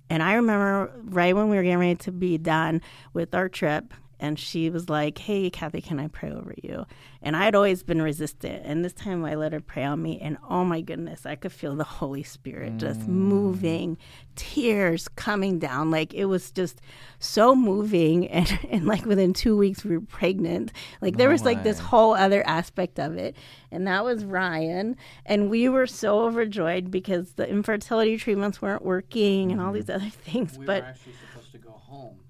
and 0.09 0.23
I 0.23 0.33
remember 0.33 0.91
right 1.05 1.35
when 1.35 1.49
we 1.49 1.57
were 1.57 1.63
getting 1.63 1.79
ready 1.79 1.95
to 1.95 2.11
be 2.11 2.37
done 2.37 2.81
with 3.13 3.35
our 3.35 3.49
trip, 3.49 3.93
and 4.19 4.37
she 4.37 4.69
was 4.69 4.89
like, 4.89 5.17
Hey, 5.17 5.49
Kathy, 5.49 5.81
can 5.81 5.99
I 5.99 6.07
pray 6.07 6.31
over 6.31 6.53
you? 6.61 6.85
And 7.21 7.35
I 7.35 7.45
had 7.45 7.55
always 7.55 7.83
been 7.83 8.01
resistant. 8.01 8.61
And 8.65 8.83
this 8.83 8.93
time 8.93 9.23
I 9.25 9.35
let 9.35 9.53
her 9.53 9.59
pray 9.59 9.83
on 9.83 10.01
me, 10.01 10.19
and 10.19 10.37
oh 10.49 10.63
my 10.63 10.81
goodness, 10.81 11.25
I 11.25 11.35
could 11.35 11.51
feel 11.51 11.75
the 11.75 11.83
Holy 11.83 12.23
Spirit 12.23 12.77
just 12.77 13.01
mm. 13.01 13.07
moving, 13.07 13.97
tears 14.35 15.07
coming 15.09 15.59
down. 15.59 15.91
Like 15.91 16.13
it 16.13 16.25
was 16.25 16.51
just 16.51 16.81
so 17.19 17.55
moving. 17.55 18.29
And, 18.39 18.59
and 18.69 18.85
like 18.85 19.05
within 19.05 19.33
two 19.33 19.57
weeks, 19.57 19.83
we 19.83 19.97
were 19.97 20.05
pregnant. 20.05 20.71
Like 21.01 21.17
there 21.17 21.27
No 21.27 21.33
was 21.33 21.43
like 21.43 21.63
this 21.63 21.79
whole 21.79 22.13
other 22.13 22.45
aspect 22.47 22.99
of 22.99 23.17
it. 23.17 23.35
And 23.71 23.85
that 23.87 24.05
was 24.05 24.23
Ryan. 24.23 24.95
And 25.25 25.49
we 25.49 25.67
were 25.67 25.87
so 25.87 26.21
overjoyed 26.21 26.89
because 26.89 27.33
the 27.33 27.49
infertility 27.49 28.17
treatments 28.17 28.61
weren't 28.61 28.85
working 28.85 29.51
and 29.51 29.59
all 29.59 29.67
mm-hmm. 29.67 29.75
these 29.75 29.89
other 29.89 30.09
things. 30.09 30.57
We 30.57 30.65
but 30.65 30.83
were 30.83 30.89
actually 30.89 31.13
supposed 31.13 31.51
to 31.51 31.57
go 31.57 31.71
home 31.71 31.89
early. 31.89 32.09
We 32.09 32.17
were 32.17 32.28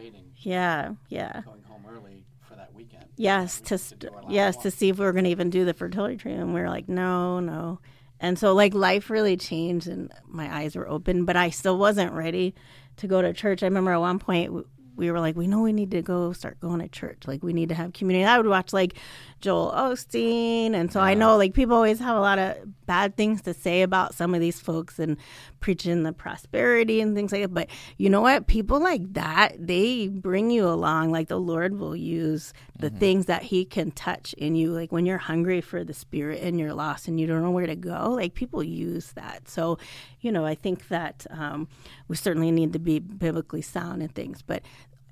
debating 0.00 0.30
yeah, 0.36 0.94
yeah. 1.08 1.42
going 1.44 1.62
home 1.62 1.84
early 1.88 2.24
for 2.40 2.54
that 2.56 2.74
weekend. 2.74 3.04
Yes, 3.16 3.60
to 3.62 3.74
wanted 3.74 3.80
st- 3.80 4.00
do 4.00 4.10
yes 4.28 4.56
to 4.58 4.70
see 4.70 4.88
if 4.88 4.98
we 4.98 5.04
were 5.04 5.12
going 5.12 5.24
to 5.24 5.30
even 5.30 5.50
do 5.50 5.64
the 5.64 5.74
fertility 5.74 6.16
treatment. 6.16 6.48
We 6.48 6.60
were 6.60 6.68
like, 6.68 6.88
no, 6.88 7.40
no. 7.40 7.80
And 8.18 8.38
so 8.38 8.54
like 8.54 8.74
life 8.74 9.10
really 9.10 9.36
changed, 9.36 9.86
and 9.86 10.12
my 10.26 10.54
eyes 10.54 10.76
were 10.76 10.88
open, 10.88 11.24
but 11.24 11.36
I 11.36 11.50
still 11.50 11.78
wasn't 11.78 12.12
ready 12.12 12.54
to 12.96 13.06
go 13.06 13.22
to 13.22 13.32
church. 13.32 13.62
I 13.62 13.66
remember 13.66 13.92
at 13.92 14.00
one 14.00 14.18
point 14.18 14.66
we 14.96 15.10
were 15.10 15.20
like, 15.20 15.36
we 15.36 15.46
know 15.46 15.62
we 15.62 15.72
need 15.72 15.90
to 15.92 16.02
go 16.02 16.32
start 16.32 16.60
going 16.60 16.80
to 16.80 16.88
church. 16.88 17.22
Like 17.26 17.42
we 17.42 17.52
need 17.52 17.70
to 17.70 17.74
have 17.74 17.92
community. 17.94 18.24
I 18.24 18.36
would 18.36 18.46
watch 18.46 18.72
like 18.72 18.94
Joel 19.40 19.72
Osteen, 19.74 20.74
and 20.74 20.92
so 20.92 21.00
I 21.00 21.14
know 21.14 21.36
like 21.36 21.54
people 21.54 21.74
always 21.74 21.98
have 21.98 22.16
a 22.16 22.20
lot 22.20 22.38
of 22.38 22.56
bad 22.86 23.16
things 23.16 23.40
to 23.42 23.54
say 23.54 23.82
about 23.82 24.14
some 24.14 24.34
of 24.34 24.40
these 24.40 24.60
folks 24.60 24.98
and 24.98 25.16
preaching 25.60 26.02
the 26.02 26.12
prosperity 26.12 27.00
and 27.00 27.14
things 27.14 27.32
like 27.32 27.42
that. 27.42 27.54
But 27.54 27.68
you 27.98 28.10
know 28.10 28.20
what? 28.20 28.46
People 28.46 28.80
like 28.80 29.12
that 29.14 29.54
they 29.58 30.08
bring 30.08 30.50
you 30.50 30.68
along. 30.68 31.12
Like 31.12 31.28
the 31.28 31.40
Lord 31.40 31.78
will 31.78 31.96
use 31.96 32.52
the 32.78 32.90
things 32.90 33.26
that 33.26 33.42
He 33.42 33.64
can 33.64 33.90
touch 33.92 34.32
in 34.34 34.56
you. 34.56 34.72
Like 34.72 34.90
when 34.90 35.06
you're 35.06 35.18
hungry 35.18 35.60
for 35.60 35.84
the 35.84 35.94
Spirit 35.94 36.42
and 36.42 36.58
you're 36.58 36.74
lost 36.74 37.08
and 37.08 37.20
you 37.20 37.26
don't 37.26 37.42
know 37.42 37.50
where 37.50 37.66
to 37.66 37.76
go. 37.76 38.10
Like 38.10 38.34
people 38.34 38.62
use 38.62 39.12
that. 39.12 39.48
So, 39.48 39.78
you 40.20 40.32
know, 40.32 40.44
I 40.44 40.54
think 40.54 40.88
that 40.88 41.26
um, 41.30 41.68
we 42.08 42.16
certainly 42.16 42.50
need 42.50 42.72
to 42.72 42.78
be 42.78 42.98
biblically 42.98 43.62
sound 43.62 44.02
in 44.02 44.08
things, 44.08 44.42
but 44.42 44.62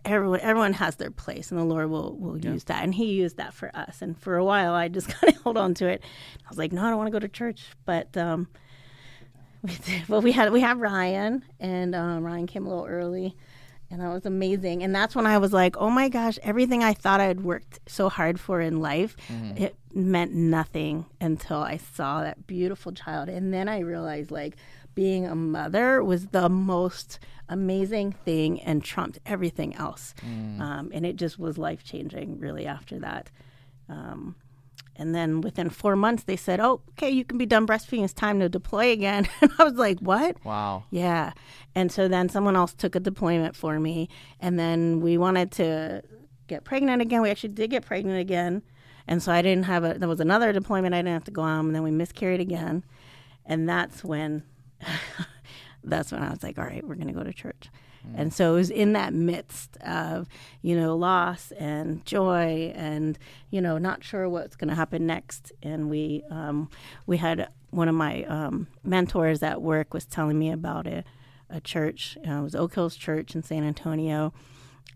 everyone 0.04 0.40
everyone 0.40 0.72
has 0.74 0.96
their 0.96 1.10
place 1.10 1.50
and 1.50 1.60
the 1.60 1.64
lord 1.64 1.90
will 1.90 2.16
will 2.16 2.38
use 2.38 2.64
that. 2.64 2.82
And 2.82 2.94
he 2.94 3.06
used 3.12 3.36
that 3.36 3.54
for 3.54 3.74
us. 3.74 4.00
And 4.02 4.18
for 4.18 4.36
a 4.36 4.44
while 4.44 4.74
i 4.74 4.88
just 4.88 5.08
kind 5.20 5.34
of 5.34 5.42
hold 5.42 5.56
on 5.56 5.74
to 5.74 5.88
it. 5.88 6.02
I 6.44 6.48
was 6.48 6.58
like 6.58 6.72
no 6.72 6.82
i 6.84 6.88
don't 6.88 6.98
want 6.98 7.08
to 7.08 7.12
go 7.12 7.18
to 7.18 7.28
church. 7.28 7.66
But 7.84 8.16
um 8.16 8.48
we 9.62 9.74
did, 9.84 10.02
but 10.08 10.22
we 10.22 10.32
had 10.32 10.52
we 10.52 10.60
had 10.60 10.78
ryan 10.80 11.44
and 11.58 11.94
um, 11.94 12.22
ryan 12.22 12.46
came 12.46 12.64
a 12.64 12.68
little 12.68 12.86
early 12.86 13.36
and 13.90 14.02
that 14.02 14.08
was 14.12 14.26
amazing. 14.26 14.82
And 14.82 14.94
that's 14.94 15.16
when 15.16 15.26
i 15.26 15.38
was 15.38 15.52
like 15.52 15.76
oh 15.78 15.90
my 15.90 16.08
gosh 16.08 16.38
everything 16.42 16.84
i 16.84 16.92
thought 16.94 17.20
i 17.20 17.24
had 17.24 17.42
worked 17.42 17.80
so 17.88 18.08
hard 18.08 18.38
for 18.38 18.60
in 18.60 18.80
life 18.80 19.16
it 19.56 19.76
meant 19.94 20.32
nothing 20.32 21.06
until 21.20 21.58
i 21.58 21.76
saw 21.76 22.22
that 22.22 22.46
beautiful 22.46 22.92
child. 22.92 23.28
And 23.28 23.52
then 23.52 23.68
i 23.68 23.80
realized 23.80 24.30
like 24.30 24.56
being 25.00 25.22
a 25.26 25.34
mother 25.56 26.02
was 26.12 26.22
the 26.38 26.48
most 26.48 27.08
amazing 27.48 28.08
thing 28.26 28.50
and 28.68 28.76
trumped 28.92 29.18
everything 29.34 29.70
else 29.76 30.04
um, 30.66 30.84
and 30.94 31.02
it 31.10 31.14
just 31.24 31.38
was 31.38 31.54
life 31.68 31.82
changing 31.92 32.28
really 32.44 32.66
after 32.76 32.96
that 33.06 33.24
um, 33.88 34.34
and 35.00 35.14
then 35.14 35.40
within 35.40 35.70
four 35.70 35.94
months 35.96 36.22
they 36.24 36.36
said 36.46 36.58
oh 36.66 36.74
okay 36.90 37.10
you 37.18 37.24
can 37.24 37.38
be 37.38 37.46
done 37.46 37.64
breastfeeding 37.66 38.04
it's 38.04 38.12
time 38.26 38.38
to 38.40 38.48
deploy 38.48 38.86
again 38.98 39.22
and 39.40 39.50
i 39.58 39.64
was 39.64 39.74
like 39.86 39.98
what 40.00 40.32
Wow. 40.44 40.84
yeah. 40.90 41.32
And 41.74 41.92
so 41.92 42.02
then 42.08 42.28
someone 42.28 42.56
else 42.56 42.72
took 42.82 42.94
a 42.96 43.00
deployment 43.10 43.54
for 43.62 43.78
me. 43.78 44.08
And 44.40 44.58
then 44.58 44.78
we 45.00 45.16
wanted 45.16 45.48
to 45.60 46.02
get 46.52 46.64
pregnant 46.64 47.00
again. 47.02 47.20
We 47.22 47.30
actually 47.30 47.54
did 47.60 47.70
get 47.70 47.86
pregnant 47.86 48.18
again, 48.26 48.62
and 49.06 49.22
so 49.22 49.30
I 49.38 49.42
didn't 49.46 49.66
have 49.72 49.84
a. 49.84 49.90
There 50.00 50.08
was 50.14 50.18
another 50.28 50.52
deployment 50.52 50.92
I 50.94 50.98
didn't 51.02 51.12
have 51.20 51.28
to 51.30 51.36
go 51.40 51.42
on, 51.42 51.66
and 51.66 51.74
then 51.74 51.84
we 51.88 51.92
miscarried 51.92 52.40
again, 52.48 52.76
and 53.46 53.68
that's 53.68 54.02
when, 54.02 54.42
that's 55.84 56.12
when 56.12 56.22
I 56.22 56.30
was 56.30 56.42
like, 56.42 56.58
all 56.58 56.64
right, 56.64 56.86
we're 56.86 56.94
gonna 56.94 57.12
go 57.12 57.22
to 57.22 57.32
church. 57.32 57.70
And 58.16 58.32
so 58.32 58.54
it 58.54 58.56
was 58.56 58.70
in 58.70 58.92
that 58.94 59.12
midst 59.12 59.76
of, 59.78 60.28
you 60.62 60.76
know, 60.76 60.96
loss 60.96 61.52
and 61.52 62.04
joy 62.04 62.72
and, 62.74 63.18
you 63.50 63.60
know, 63.60 63.78
not 63.78 64.04
sure 64.04 64.28
what's 64.28 64.56
going 64.56 64.68
to 64.68 64.74
happen 64.74 65.06
next. 65.06 65.52
And 65.62 65.90
we, 65.90 66.22
um, 66.30 66.70
we 67.06 67.18
had 67.18 67.48
one 67.70 67.88
of 67.88 67.94
my 67.94 68.24
um, 68.24 68.66
mentors 68.82 69.42
at 69.42 69.60
work 69.60 69.92
was 69.92 70.06
telling 70.06 70.38
me 70.38 70.50
about 70.50 70.86
a, 70.86 71.04
a 71.50 71.60
church. 71.60 72.16
Uh, 72.26 72.32
it 72.38 72.42
was 72.42 72.54
Oak 72.54 72.74
Hills 72.74 72.96
Church 72.96 73.34
in 73.34 73.42
San 73.42 73.64
Antonio. 73.64 74.32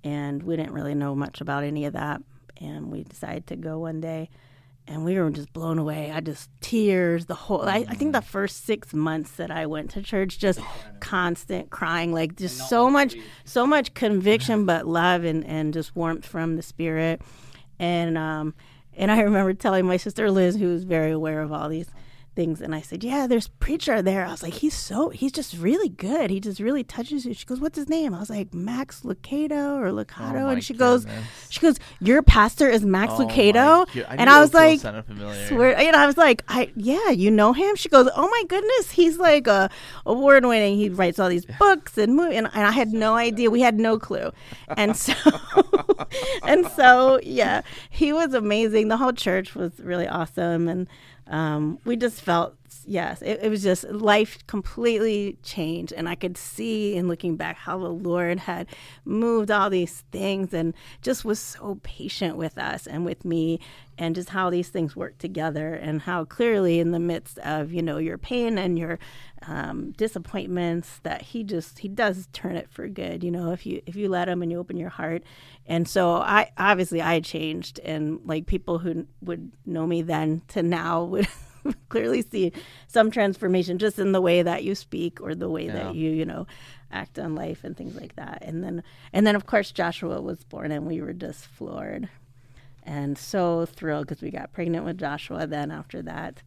And 0.04 0.42
we 0.42 0.56
didn't 0.56 0.72
really 0.72 0.94
know 0.94 1.14
much 1.14 1.40
about 1.40 1.64
any 1.64 1.84
of 1.84 1.92
that. 1.92 2.22
And 2.60 2.90
we 2.90 3.02
decided 3.02 3.46
to 3.48 3.56
go 3.56 3.78
one 3.78 4.00
day 4.00 4.30
and 4.86 5.04
we 5.04 5.18
were 5.18 5.30
just 5.30 5.52
blown 5.52 5.78
away. 5.78 6.10
I 6.10 6.20
just 6.20 6.50
tears 6.60 7.26
the 7.26 7.34
whole. 7.34 7.62
I, 7.62 7.84
I 7.88 7.94
think 7.94 8.12
the 8.12 8.22
first 8.22 8.64
six 8.64 8.92
months 8.92 9.32
that 9.32 9.50
I 9.50 9.66
went 9.66 9.90
to 9.92 10.02
church, 10.02 10.38
just 10.38 10.60
constant 11.00 11.70
crying, 11.70 12.12
like 12.12 12.36
just 12.36 12.68
so 12.68 12.90
much, 12.90 13.14
so 13.44 13.66
much 13.66 13.94
conviction, 13.94 14.66
but 14.66 14.86
love 14.86 15.24
and 15.24 15.44
and 15.46 15.72
just 15.72 15.94
warmth 15.94 16.26
from 16.26 16.56
the 16.56 16.62
spirit. 16.62 17.22
And 17.78 18.18
um, 18.18 18.54
and 18.94 19.10
I 19.10 19.20
remember 19.20 19.54
telling 19.54 19.86
my 19.86 19.96
sister 19.96 20.30
Liz, 20.30 20.56
who 20.56 20.68
was 20.68 20.84
very 20.84 21.12
aware 21.12 21.42
of 21.42 21.52
all 21.52 21.68
these 21.68 21.88
things, 22.34 22.60
and 22.60 22.74
I 22.74 22.80
said, 22.80 23.04
"Yeah, 23.04 23.26
there's 23.26 23.48
preacher 23.48 24.02
there." 24.02 24.24
I 24.24 24.30
was 24.30 24.42
like, 24.42 24.54
"He's 24.54 24.74
so 24.74 25.10
he's 25.10 25.32
just 25.32 25.56
really 25.56 25.88
good. 25.88 26.30
He 26.30 26.40
just 26.40 26.60
really 26.60 26.84
touches 26.84 27.24
you." 27.24 27.34
She 27.34 27.44
goes, 27.46 27.60
"What's 27.60 27.76
his 27.76 27.88
name?" 27.88 28.14
I 28.14 28.20
was 28.20 28.30
like, 28.30 28.52
"Max 28.54 29.02
Lucado 29.02 29.78
or 29.78 29.90
Lucado," 29.90 30.42
Oh 30.42 30.48
and 30.48 30.64
she 30.64 30.74
goes, 30.74 31.06
"She 31.48 31.60
goes, 31.60 31.78
your 32.00 32.22
pastor 32.22 32.68
is 32.68 32.84
Max 32.84 33.12
Oh 33.14 33.24
my 33.24 33.24
Lucado," 33.24 33.86
and 34.08 34.28
I 34.28 34.40
was 34.40 34.54
like, 34.54 34.80
swear, 34.80 35.80
you 35.80 35.92
know, 35.92 35.98
I 35.98 36.06
was 36.06 36.16
like, 36.16 36.42
I 36.48 36.70
yeah, 36.76 37.10
you 37.10 37.30
know 37.30 37.52
him. 37.52 37.76
She 37.76 37.88
goes, 37.88 38.08
oh 38.16 38.28
my 38.28 38.44
goodness, 38.48 38.90
he's 38.90 39.18
like 39.18 39.46
a 39.46 39.70
award 40.06 40.44
winning. 40.44 40.76
He 40.76 40.88
writes 40.88 41.18
all 41.18 41.28
these 41.28 41.46
books 41.46 41.98
and 41.98 42.14
movie, 42.14 42.36
and, 42.36 42.48
and 42.52 42.66
I 42.66 42.72
had 42.72 42.92
no 42.92 43.14
idea. 43.14 43.50
We 43.50 43.60
had 43.60 43.78
no 43.78 43.98
clue, 43.98 44.32
and 44.76 44.96
so 44.96 45.14
and 46.42 46.66
so 46.68 47.20
yeah, 47.22 47.62
he 47.90 48.12
was 48.12 48.34
amazing. 48.34 48.88
The 48.88 48.96
whole 48.96 49.12
church 49.12 49.54
was 49.54 49.72
really 49.80 50.08
awesome, 50.08 50.68
and 50.68 50.88
um, 51.32 51.78
we 51.86 51.96
just 51.96 52.20
felt 52.20 52.54
yes, 52.86 53.22
it, 53.22 53.40
it 53.42 53.48
was 53.48 53.62
just 53.62 53.84
life 53.84 54.38
completely 54.46 55.38
changed, 55.42 55.92
and 55.92 56.08
I 56.08 56.14
could 56.14 56.36
see 56.36 56.94
in 56.94 57.08
looking 57.08 57.36
back 57.36 57.56
how 57.56 57.78
the 57.78 57.88
Lord 57.88 58.40
had 58.40 58.66
moved 59.04 59.50
all 59.50 59.70
these 59.70 60.04
things 60.12 60.52
and 60.52 60.74
just 61.00 61.24
was 61.24 61.38
so 61.38 61.78
patient 61.82 62.36
with 62.36 62.58
us 62.58 62.86
and 62.86 63.04
with 63.04 63.24
me, 63.24 63.60
and 63.96 64.14
just 64.14 64.28
how 64.28 64.50
these 64.50 64.68
things 64.68 64.94
work 64.94 65.16
together, 65.18 65.74
and 65.74 66.02
how 66.02 66.24
clearly 66.24 66.80
in 66.80 66.90
the 66.90 67.00
midst 67.00 67.38
of 67.38 67.72
you 67.72 67.82
know 67.82 67.96
your 67.96 68.18
pain 68.18 68.58
and 68.58 68.78
your 68.78 68.98
um, 69.46 69.92
disappointments 69.92 71.00
that 71.02 71.22
he 71.22 71.42
just 71.44 71.81
he 71.81 71.88
does 71.88 72.28
turn 72.33 72.57
it 72.57 72.70
for 72.70 72.88
good. 72.88 73.22
You 73.24 73.31
know 73.31 73.52
if 73.52 73.66
you 73.66 73.83
if 73.87 73.96
you 73.96 74.09
let 74.09 74.28
him 74.28 74.42
and 74.42 74.50
you 74.50 74.59
open 74.59 74.76
your 74.76 74.88
heart, 74.90 75.22
and 75.66 75.87
so 75.88 76.12
I 76.12 76.50
obviously 76.57 77.02
I 77.02 77.20
changed, 77.20 77.78
and 77.81 78.20
like 78.24 78.46
people 78.46 78.78
who 78.78 79.07
would 79.20 79.52
know 79.66 79.87
me 79.87 80.02
then 80.02 80.42
to 80.48 80.62
now 80.62 81.05
would. 81.05 81.28
clearly 81.90 82.22
see 82.22 82.50
some 82.88 83.09
transformation 83.09 83.78
just 83.78 83.96
in 84.00 84.11
the 84.11 84.20
way 84.20 84.42
that 84.42 84.64
you 84.64 84.74
speak 84.74 85.20
or 85.20 85.33
the 85.33 85.48
way 85.48 85.66
Yeah. 85.66 85.74
that 85.74 85.94
you 85.94 86.11
you 86.11 86.24
know 86.24 86.44
act 86.90 87.20
on 87.20 87.37
life 87.37 87.62
and 87.62 87.76
things 87.76 87.94
like 87.94 88.16
that 88.16 88.38
and 88.42 88.64
then 88.64 88.83
and 89.12 89.24
then 89.24 89.37
of 89.37 89.46
course 89.46 89.70
joshua 89.70 90.20
was 90.20 90.42
born 90.42 90.72
and 90.72 90.88
we 90.88 91.00
were 91.00 91.12
just 91.12 91.46
floored 91.46 92.09
and 92.83 93.16
so 93.16 93.64
thrilled 93.64 94.09
because 94.09 94.20
we 94.22 94.33
got 94.33 94.52
pregnant 94.52 94.85
with 94.85 94.98
joshua 94.98 95.46
then 95.46 95.70
after 95.70 96.02
that 96.02 96.42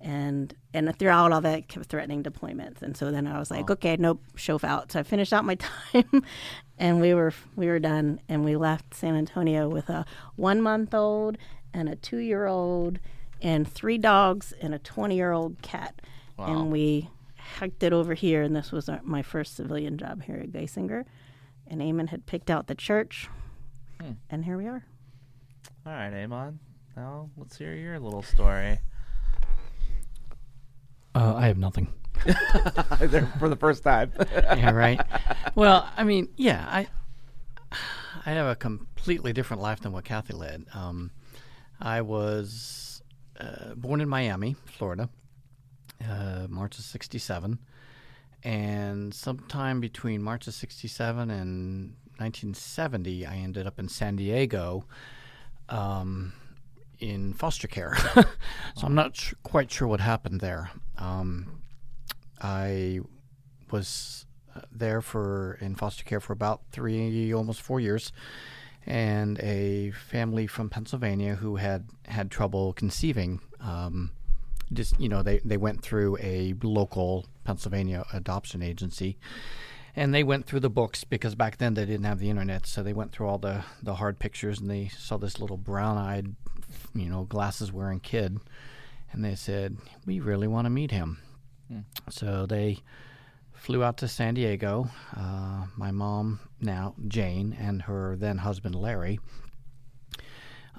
and 0.00 0.54
and 0.74 0.96
throughout 0.98 1.32
all 1.32 1.40
that 1.40 1.68
kept 1.68 1.86
threatening 1.86 2.22
deployments 2.22 2.82
and 2.82 2.96
so 2.96 3.10
then 3.10 3.26
i 3.26 3.38
was 3.38 3.50
like 3.50 3.70
okay 3.70 3.96
nope 3.98 4.20
chauff 4.36 4.64
out 4.64 4.92
so 4.92 5.00
i 5.00 5.02
finished 5.02 5.32
out 5.32 5.44
my 5.44 5.54
time 5.92 6.22
and 6.78 7.00
we 7.00 7.14
were 7.14 7.32
we 7.56 7.66
were 7.66 7.78
done 7.78 8.20
and 8.28 8.44
we 8.44 8.56
left 8.56 8.94
san 8.94 9.14
antonio 9.16 9.68
with 9.68 9.88
a 9.88 10.04
one 10.36 10.60
month 10.60 10.92
old 10.94 11.38
and 11.72 11.88
a 11.88 11.96
two 11.96 12.18
year 12.18 12.46
old 12.46 12.98
and 13.40 13.66
three 13.66 13.98
dogs 13.98 14.52
and 14.60 14.74
a 14.74 14.78
20 14.78 15.14
year 15.16 15.32
old 15.32 15.60
cat 15.62 16.00
Wow. 16.36 16.46
and 16.46 16.72
we 16.72 17.08
hiked 17.38 17.82
it 17.84 17.92
over 17.92 18.14
here 18.14 18.42
and 18.42 18.56
this 18.56 18.72
was 18.72 18.88
our, 18.88 19.00
my 19.04 19.22
first 19.22 19.54
civilian 19.54 19.96
job 19.96 20.24
here 20.24 20.36
at 20.36 20.50
geisinger 20.50 21.04
and 21.68 21.80
Eamon 21.80 22.08
had 22.08 22.26
picked 22.26 22.50
out 22.50 22.66
the 22.66 22.74
church 22.74 23.28
Hmm. 24.00 24.12
and 24.28 24.44
here 24.44 24.56
we 24.56 24.66
are 24.66 24.84
All 25.86 25.92
right, 25.92 26.12
Eamon. 26.12 26.58
Now 26.96 27.30
let's 27.36 27.56
hear 27.56 27.74
your 27.74 28.00
little 28.00 28.22
story. 28.22 28.80
Uh, 31.14 31.34
I 31.36 31.46
have 31.46 31.58
nothing. 31.58 31.92
For 33.38 33.48
the 33.48 33.56
first 33.58 33.82
time. 33.84 34.12
yeah, 34.32 34.70
right. 34.70 35.00
Well, 35.54 35.88
I 35.96 36.04
mean, 36.04 36.28
yeah, 36.36 36.64
I 36.68 36.88
I 38.24 38.30
have 38.30 38.46
a 38.46 38.56
completely 38.56 39.32
different 39.32 39.62
life 39.62 39.80
than 39.80 39.92
what 39.92 40.04
Kathy 40.04 40.32
led. 40.32 40.64
Um, 40.74 41.10
I 41.80 42.00
was 42.00 43.02
uh, 43.38 43.74
born 43.74 44.00
in 44.00 44.08
Miami, 44.08 44.56
Florida, 44.64 45.10
uh, 46.08 46.46
March 46.48 46.78
of 46.78 46.84
'67, 46.84 47.58
and 48.42 49.12
sometime 49.12 49.80
between 49.80 50.22
March 50.22 50.46
of 50.46 50.54
'67 50.54 51.30
and 51.30 51.94
1970, 52.18 53.26
I 53.26 53.36
ended 53.36 53.66
up 53.66 53.78
in 53.78 53.88
San 53.88 54.16
Diego. 54.16 54.86
Um, 55.68 56.32
in 56.98 57.32
foster 57.34 57.68
care, 57.68 57.96
so 58.76 58.86
I'm 58.86 58.94
not 58.94 59.16
sh- 59.16 59.34
quite 59.42 59.70
sure 59.70 59.88
what 59.88 60.00
happened 60.00 60.40
there. 60.40 60.70
Um, 60.98 61.62
I 62.40 63.00
was 63.70 64.26
uh, 64.54 64.60
there 64.70 65.00
for 65.00 65.58
in 65.60 65.74
foster 65.74 66.04
care 66.04 66.20
for 66.20 66.32
about 66.32 66.62
three, 66.70 67.32
almost 67.32 67.60
four 67.60 67.80
years, 67.80 68.12
and 68.86 69.38
a 69.40 69.90
family 69.92 70.46
from 70.46 70.68
Pennsylvania 70.68 71.36
who 71.36 71.56
had 71.56 71.88
had 72.06 72.30
trouble 72.30 72.72
conceiving. 72.72 73.40
Um, 73.60 74.10
just 74.72 74.98
you 75.00 75.08
know, 75.08 75.22
they 75.22 75.38
they 75.44 75.56
went 75.56 75.82
through 75.82 76.18
a 76.20 76.54
local 76.62 77.26
Pennsylvania 77.44 78.04
adoption 78.12 78.62
agency, 78.62 79.18
and 79.96 80.14
they 80.14 80.24
went 80.24 80.46
through 80.46 80.60
the 80.60 80.70
books 80.70 81.04
because 81.04 81.34
back 81.34 81.58
then 81.58 81.74
they 81.74 81.84
didn't 81.84 82.04
have 82.04 82.18
the 82.18 82.30
internet, 82.30 82.66
so 82.66 82.82
they 82.82 82.92
went 82.92 83.12
through 83.12 83.28
all 83.28 83.38
the 83.38 83.64
the 83.82 83.94
hard 83.94 84.18
pictures 84.18 84.60
and 84.60 84.70
they 84.70 84.88
saw 84.88 85.16
this 85.16 85.38
little 85.38 85.56
brown-eyed, 85.56 86.34
you 86.94 87.08
know, 87.08 87.24
glasses-wearing 87.24 88.00
kid, 88.00 88.38
and 89.12 89.24
they 89.24 89.34
said, 89.34 89.76
"We 90.06 90.20
really 90.20 90.48
want 90.48 90.66
to 90.66 90.70
meet 90.70 90.90
him." 90.90 91.18
So 92.10 92.46
they 92.46 92.78
flew 93.52 93.82
out 93.82 93.96
to 93.98 94.08
San 94.08 94.34
Diego. 94.34 94.90
Uh, 95.16 95.66
my 95.76 95.90
mom, 95.90 96.40
now 96.60 96.94
Jane, 97.08 97.56
and 97.58 97.82
her 97.82 98.16
then 98.16 98.38
husband 98.38 98.74
Larry, 98.74 99.18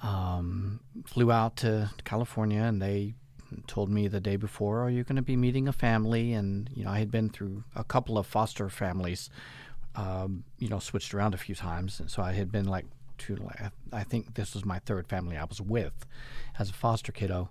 um, 0.03 0.79
flew 1.05 1.31
out 1.31 1.55
to 1.57 1.89
California, 2.03 2.61
and 2.61 2.81
they 2.81 3.15
told 3.67 3.89
me 3.89 4.07
the 4.07 4.19
day 4.19 4.35
before, 4.35 4.83
"Are 4.83 4.89
you 4.89 5.03
going 5.03 5.15
to 5.15 5.21
be 5.21 5.35
meeting 5.35 5.67
a 5.67 5.73
family?" 5.73 6.33
And 6.33 6.69
you 6.73 6.83
know, 6.83 6.91
I 6.91 6.99
had 6.99 7.11
been 7.11 7.29
through 7.29 7.63
a 7.75 7.83
couple 7.83 8.17
of 8.17 8.27
foster 8.27 8.69
families, 8.69 9.29
um, 9.95 10.43
you 10.59 10.67
know, 10.67 10.79
switched 10.79 11.13
around 11.13 11.33
a 11.33 11.37
few 11.37 11.55
times, 11.55 11.99
and 11.99 12.11
so 12.11 12.21
I 12.21 12.33
had 12.33 12.51
been 12.51 12.65
like 12.65 12.85
to, 13.19 13.49
I 13.91 14.03
think 14.03 14.35
this 14.35 14.53
was 14.53 14.65
my 14.65 14.79
third 14.79 15.07
family 15.07 15.37
I 15.37 15.45
was 15.45 15.61
with 15.61 16.05
as 16.59 16.69
a 16.69 16.73
foster 16.73 17.11
kiddo. 17.11 17.49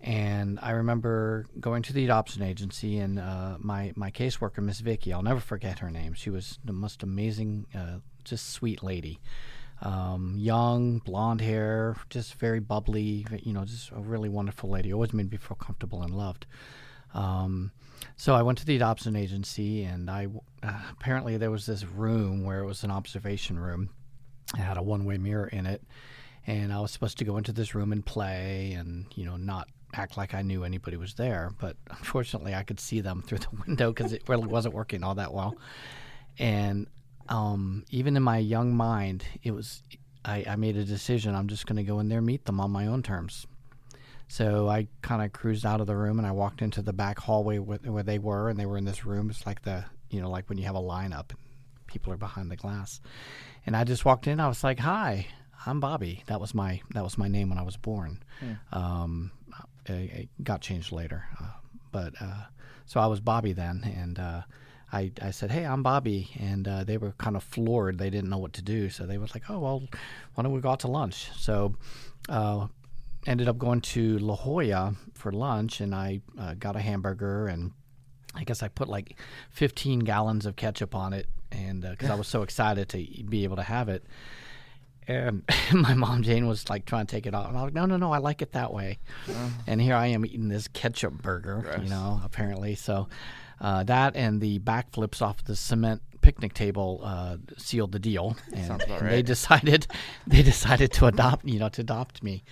And 0.00 0.58
I 0.60 0.72
remember 0.72 1.46
going 1.58 1.82
to 1.84 1.94
the 1.94 2.04
adoption 2.04 2.42
agency, 2.42 2.98
and 2.98 3.18
uh, 3.18 3.56
my 3.58 3.94
my 3.96 4.10
caseworker, 4.10 4.58
Miss 4.58 4.80
Vicky, 4.80 5.14
I'll 5.14 5.22
never 5.22 5.40
forget 5.40 5.78
her 5.78 5.90
name. 5.90 6.12
She 6.12 6.28
was 6.28 6.58
the 6.62 6.74
most 6.74 7.02
amazing, 7.02 7.66
uh, 7.74 8.00
just 8.22 8.50
sweet 8.50 8.82
lady, 8.82 9.18
um, 9.80 10.34
young, 10.36 10.98
blonde 10.98 11.40
hair, 11.40 11.96
just 12.10 12.34
very 12.34 12.60
bubbly. 12.60 13.24
You 13.44 13.54
know, 13.54 13.64
just 13.64 13.92
a 13.92 14.00
really 14.00 14.28
wonderful 14.28 14.68
lady. 14.68 14.92
Always 14.92 15.14
made 15.14 15.30
me 15.30 15.38
feel 15.38 15.56
comfortable 15.56 16.02
and 16.02 16.14
loved. 16.14 16.44
Um, 17.14 17.70
so 18.16 18.34
I 18.34 18.42
went 18.42 18.58
to 18.58 18.66
the 18.66 18.76
adoption 18.76 19.16
agency, 19.16 19.84
and 19.84 20.10
I 20.10 20.28
uh, 20.62 20.80
apparently 20.90 21.38
there 21.38 21.50
was 21.50 21.64
this 21.64 21.84
room 21.84 22.44
where 22.44 22.60
it 22.60 22.66
was 22.66 22.84
an 22.84 22.90
observation 22.90 23.58
room. 23.58 23.88
It 24.54 24.60
had 24.60 24.76
a 24.76 24.82
one-way 24.82 25.18
mirror 25.18 25.48
in 25.48 25.66
it, 25.66 25.82
and 26.46 26.72
I 26.72 26.80
was 26.80 26.90
supposed 26.90 27.18
to 27.18 27.24
go 27.24 27.36
into 27.36 27.52
this 27.52 27.74
room 27.74 27.92
and 27.92 28.04
play, 28.04 28.72
and 28.72 29.06
you 29.14 29.24
know, 29.24 29.36
not 29.36 29.68
act 29.94 30.16
like 30.16 30.34
I 30.34 30.42
knew 30.42 30.64
anybody 30.64 30.96
was 30.96 31.14
there. 31.14 31.52
But 31.58 31.76
unfortunately, 31.90 32.54
I 32.54 32.62
could 32.62 32.80
see 32.80 33.00
them 33.00 33.22
through 33.26 33.38
the 33.38 33.48
window 33.66 33.92
because 33.92 34.12
it 34.12 34.22
really 34.28 34.46
wasn't 34.46 34.74
working 34.74 35.02
all 35.02 35.14
that 35.16 35.32
well. 35.32 35.56
And 36.38 36.88
um, 37.28 37.84
even 37.90 38.16
in 38.16 38.22
my 38.22 38.38
young 38.38 38.74
mind, 38.74 39.24
it 39.42 39.52
was 39.52 39.82
I, 40.24 40.44
I 40.48 40.56
made 40.56 40.76
a 40.76 40.84
decision. 40.84 41.34
I'm 41.34 41.48
just 41.48 41.66
going 41.66 41.76
to 41.76 41.82
go 41.82 42.00
in 42.00 42.08
there 42.08 42.18
and 42.18 42.26
meet 42.26 42.44
them 42.44 42.60
on 42.60 42.70
my 42.70 42.86
own 42.86 43.02
terms. 43.02 43.46
So 44.28 44.68
I 44.68 44.88
kind 45.02 45.22
of 45.22 45.32
cruised 45.32 45.66
out 45.66 45.80
of 45.80 45.86
the 45.86 45.96
room 45.96 46.18
and 46.18 46.26
I 46.26 46.32
walked 46.32 46.62
into 46.62 46.82
the 46.82 46.92
back 46.92 47.18
hallway 47.18 47.58
where, 47.58 47.78
where 47.78 48.02
they 48.02 48.18
were, 48.18 48.48
and 48.48 48.58
they 48.58 48.66
were 48.66 48.78
in 48.78 48.84
this 48.84 49.04
room. 49.04 49.30
It's 49.30 49.46
like 49.46 49.62
the 49.62 49.84
you 50.10 50.20
know 50.20 50.30
like 50.30 50.48
when 50.48 50.58
you 50.58 50.64
have 50.64 50.74
a 50.74 50.80
lineup, 50.80 51.30
people 51.94 52.12
are 52.12 52.18
behind 52.18 52.50
the 52.50 52.56
glass. 52.56 53.00
And 53.64 53.76
I 53.76 53.84
just 53.84 54.04
walked 54.04 54.26
in. 54.26 54.40
I 54.40 54.48
was 54.48 54.62
like, 54.64 54.80
"Hi, 54.80 55.28
I'm 55.64 55.80
Bobby. 55.80 56.22
That 56.26 56.40
was 56.40 56.52
my 56.54 56.80
that 56.92 57.04
was 57.04 57.16
my 57.16 57.28
name 57.28 57.48
when 57.48 57.58
I 57.58 57.62
was 57.62 57.76
born. 57.76 58.22
Hmm. 58.40 58.76
Um, 58.76 59.30
it, 59.86 59.92
it 59.92 60.28
got 60.42 60.60
changed 60.60 60.90
later, 60.92 61.24
uh, 61.40 61.52
but 61.92 62.12
uh, 62.20 62.44
so 62.84 63.00
I 63.00 63.06
was 63.06 63.20
Bobby 63.20 63.52
then, 63.52 63.76
and 63.96 64.18
uh, 64.18 64.42
I 64.92 65.12
I 65.22 65.30
said, 65.30 65.50
"Hey, 65.52 65.64
I'm 65.64 65.82
Bobby," 65.84 66.30
and 66.38 66.66
uh, 66.66 66.82
they 66.84 66.98
were 66.98 67.12
kind 67.12 67.36
of 67.36 67.44
floored. 67.44 67.98
They 67.98 68.10
didn't 68.10 68.28
know 68.28 68.38
what 68.38 68.54
to 68.54 68.62
do, 68.62 68.90
so 68.90 69.06
they 69.06 69.18
was 69.18 69.34
like, 69.34 69.48
"Oh 69.48 69.60
well, 69.60 69.82
why 70.34 70.42
don't 70.42 70.52
we 70.52 70.60
go 70.60 70.70
out 70.70 70.80
to 70.80 70.88
lunch?" 70.88 71.30
So. 71.36 71.76
Uh, 72.28 72.68
ended 73.26 73.48
up 73.48 73.56
going 73.56 73.80
to 73.80 74.18
La 74.18 74.36
Jolla 74.36 74.94
for 75.14 75.32
lunch, 75.32 75.80
and 75.80 75.94
I 75.94 76.20
uh, 76.38 76.54
got 76.58 76.76
a 76.76 76.80
hamburger, 76.80 77.46
and 77.46 77.72
I 78.34 78.44
guess 78.44 78.62
I 78.62 78.68
put 78.68 78.88
like 78.88 79.16
15 79.50 80.00
gallons 80.00 80.46
of 80.46 80.56
ketchup 80.56 80.94
on 80.94 81.12
it, 81.12 81.26
and 81.52 81.82
because 81.82 82.10
I 82.10 82.14
was 82.14 82.28
so 82.28 82.42
excited 82.42 82.88
to 82.90 82.98
be 83.24 83.44
able 83.44 83.56
to 83.56 83.62
have 83.62 83.88
it. 83.88 84.04
And 85.06 85.42
my 85.72 85.94
mom 85.94 86.22
Jane 86.22 86.46
was 86.46 86.68
like 86.68 86.86
trying 86.86 87.06
to 87.06 87.14
take 87.14 87.26
it 87.26 87.34
off, 87.34 87.48
and 87.48 87.56
I 87.56 87.62
was 87.62 87.66
like, 87.68 87.74
"No, 87.74 87.86
no, 87.86 87.96
no, 87.96 88.12
I 88.12 88.18
like 88.18 88.42
it 88.42 88.52
that 88.52 88.72
way." 88.72 88.98
And 89.66 89.80
here 89.80 89.94
I 89.94 90.06
am 90.08 90.24
eating 90.24 90.48
this 90.48 90.68
ketchup 90.68 91.14
burger, 91.22 91.60
Gross. 91.62 91.82
you 91.82 91.88
know, 91.90 92.20
apparently. 92.24 92.74
So 92.74 93.08
uh, 93.60 93.84
that 93.84 94.16
and 94.16 94.40
the 94.40 94.58
backflips 94.60 95.22
off 95.22 95.44
the 95.44 95.56
cement 95.56 96.02
picnic 96.20 96.54
table 96.54 97.02
uh, 97.04 97.36
sealed 97.58 97.92
the 97.92 97.98
deal, 97.98 98.36
and, 98.52 98.82
and 98.82 99.08
they 99.10 99.22
decided 99.22 99.86
they 100.26 100.42
decided 100.42 100.90
to 100.92 101.06
adopt, 101.06 101.44
you 101.44 101.58
know, 101.58 101.68
to 101.68 101.82
adopt 101.82 102.22
me. 102.22 102.42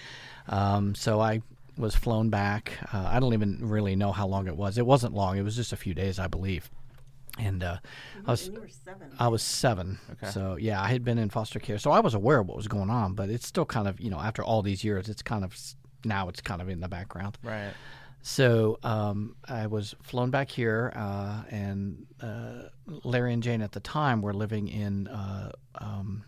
Um, 0.49 0.95
so 0.95 1.21
I 1.21 1.41
was 1.77 1.95
flown 1.95 2.31
back. 2.31 2.73
Uh, 2.93 3.09
I 3.11 3.21
don't 3.21 3.33
even 3.33 3.59
really 3.63 3.97
know 3.97 4.13
how 4.13 4.27
long 4.27 4.47
it 4.47 4.57
was. 4.57 4.79
It 4.79 4.87
wasn't 4.87 5.15
long. 5.15 5.39
It 5.39 5.43
was 5.43 5.57
just 5.57 5.73
a 5.73 5.77
few 5.77 5.95
days, 5.95 6.19
I 6.19 6.27
believe. 6.27 6.71
And 7.39 7.65
uh, 7.65 7.79
I 8.27 8.31
was 8.31 8.51
seven. 8.85 9.13
I 9.19 9.29
was 9.29 9.43
seven. 9.43 9.99
Okay. 10.13 10.31
So 10.31 10.57
yeah, 10.57 10.83
I 10.83 10.89
had 10.89 11.03
been 11.03 11.17
in 11.17 11.31
foster 11.31 11.59
care, 11.59 11.79
so 11.79 11.91
I 11.91 12.01
was 12.01 12.13
aware 12.13 12.41
of 12.41 12.49
what 12.49 12.59
was 12.59 12.69
going 12.69 12.91
on. 12.91 13.15
But 13.15 13.31
it's 13.31 13.47
still 13.47 13.65
kind 13.65 13.89
of 13.89 14.01
you 14.01 14.11
know 14.11 14.19
after 14.19 14.45
all 14.45 14.61
these 14.61 14.85
years, 14.85 15.09
it's 15.09 15.23
kind 15.23 15.43
of 15.43 15.57
now 16.05 16.29
it's 16.29 16.43
kind 16.43 16.61
of 16.61 16.69
in 16.69 16.81
the 16.81 16.89
background. 16.89 17.39
Right. 17.43 17.73
So 18.21 18.79
um, 18.85 19.35
I 19.49 19.67
was 19.67 19.95
flown 20.03 20.31
back 20.31 20.51
here, 20.51 20.93
uh, 20.95 21.43
and 21.51 22.07
uh, 22.21 22.69
Larry 22.87 23.33
and 23.33 23.43
Jane 23.43 23.63
at 23.63 23.73
the 23.73 23.81
time 23.81 24.23
were 24.23 24.33
living 24.35 24.69
in 24.69 25.09
uh, 25.09 25.53
um, 25.77 26.23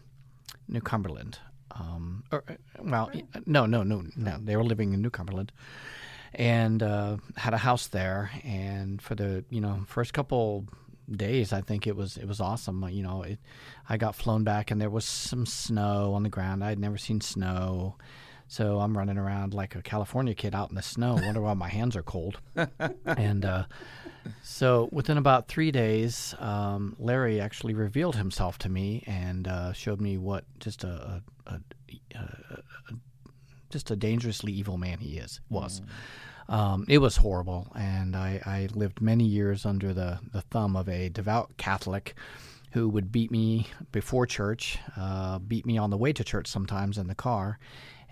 New 0.68 0.80
Cumberland. 0.80 1.38
Um, 1.74 2.24
or, 2.30 2.44
uh, 2.48 2.54
well, 2.82 3.10
no, 3.46 3.66
no, 3.66 3.82
no, 3.82 4.04
no. 4.16 4.38
They 4.40 4.56
were 4.56 4.64
living 4.64 4.92
in 4.92 5.02
New 5.02 5.10
Cumberland, 5.10 5.52
and 6.34 6.82
uh, 6.82 7.16
had 7.36 7.54
a 7.54 7.58
house 7.58 7.88
there. 7.88 8.30
And 8.44 9.02
for 9.02 9.14
the 9.14 9.44
you 9.50 9.60
know 9.60 9.84
first 9.86 10.12
couple 10.12 10.66
days, 11.10 11.52
I 11.52 11.60
think 11.60 11.86
it 11.86 11.96
was 11.96 12.16
it 12.16 12.26
was 12.26 12.40
awesome. 12.40 12.88
You 12.88 13.02
know, 13.02 13.22
it, 13.22 13.38
I 13.88 13.96
got 13.96 14.14
flown 14.14 14.44
back, 14.44 14.70
and 14.70 14.80
there 14.80 14.90
was 14.90 15.04
some 15.04 15.46
snow 15.46 16.14
on 16.14 16.22
the 16.22 16.28
ground. 16.28 16.62
I 16.62 16.68
had 16.68 16.78
never 16.78 16.98
seen 16.98 17.20
snow. 17.20 17.96
So 18.46 18.78
I'm 18.78 18.96
running 18.96 19.18
around 19.18 19.54
like 19.54 19.74
a 19.74 19.82
California 19.82 20.34
kid 20.34 20.54
out 20.54 20.68
in 20.68 20.76
the 20.76 20.82
snow. 20.82 21.14
Wonder 21.14 21.40
why 21.40 21.54
my 21.54 21.68
hands 21.68 21.96
are 21.96 22.02
cold. 22.02 22.38
and 23.06 23.44
uh, 23.44 23.64
so 24.42 24.88
within 24.92 25.16
about 25.16 25.48
three 25.48 25.70
days, 25.70 26.34
um, 26.38 26.94
Larry 26.98 27.40
actually 27.40 27.74
revealed 27.74 28.16
himself 28.16 28.58
to 28.58 28.68
me 28.68 29.02
and 29.06 29.48
uh, 29.48 29.72
showed 29.72 30.00
me 30.00 30.18
what 30.18 30.44
just 30.60 30.84
a, 30.84 30.88
a, 30.88 31.22
a, 31.46 31.60
a, 32.14 32.18
a 32.18 32.94
just 33.70 33.90
a 33.90 33.96
dangerously 33.96 34.52
evil 34.52 34.78
man 34.78 34.98
he 34.98 35.18
is 35.18 35.40
was. 35.48 35.82
Um, 36.48 36.84
it 36.88 36.98
was 36.98 37.16
horrible, 37.16 37.72
and 37.74 38.14
I, 38.14 38.40
I 38.44 38.68
lived 38.74 39.00
many 39.00 39.24
years 39.24 39.64
under 39.64 39.94
the, 39.94 40.18
the 40.32 40.42
thumb 40.42 40.76
of 40.76 40.88
a 40.88 41.08
devout 41.08 41.56
Catholic 41.56 42.14
who 42.72 42.88
would 42.88 43.10
beat 43.10 43.30
me 43.30 43.68
before 43.92 44.26
church, 44.26 44.78
uh, 44.96 45.38
beat 45.38 45.64
me 45.64 45.78
on 45.78 45.90
the 45.90 45.96
way 45.96 46.12
to 46.12 46.24
church 46.24 46.46
sometimes 46.46 46.98
in 46.98 47.06
the 47.06 47.14
car, 47.14 47.58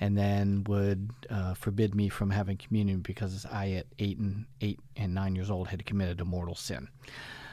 and 0.01 0.17
then 0.17 0.65
would 0.65 1.11
uh, 1.31 1.55
forbid 1.55 1.95
me 1.95 2.09
from 2.09 2.31
having 2.31 2.57
communion 2.57 3.01
because 3.01 3.45
I, 3.45 3.73
at 3.73 3.87
eight 3.99 4.19
and 4.19 4.47
eight 4.61 4.81
and 4.97 5.15
nine 5.15 5.35
years 5.37 5.51
old, 5.51 5.69
had 5.69 5.85
committed 5.85 6.21
a 6.21 6.25
mortal 6.25 6.55
sin. 6.55 6.89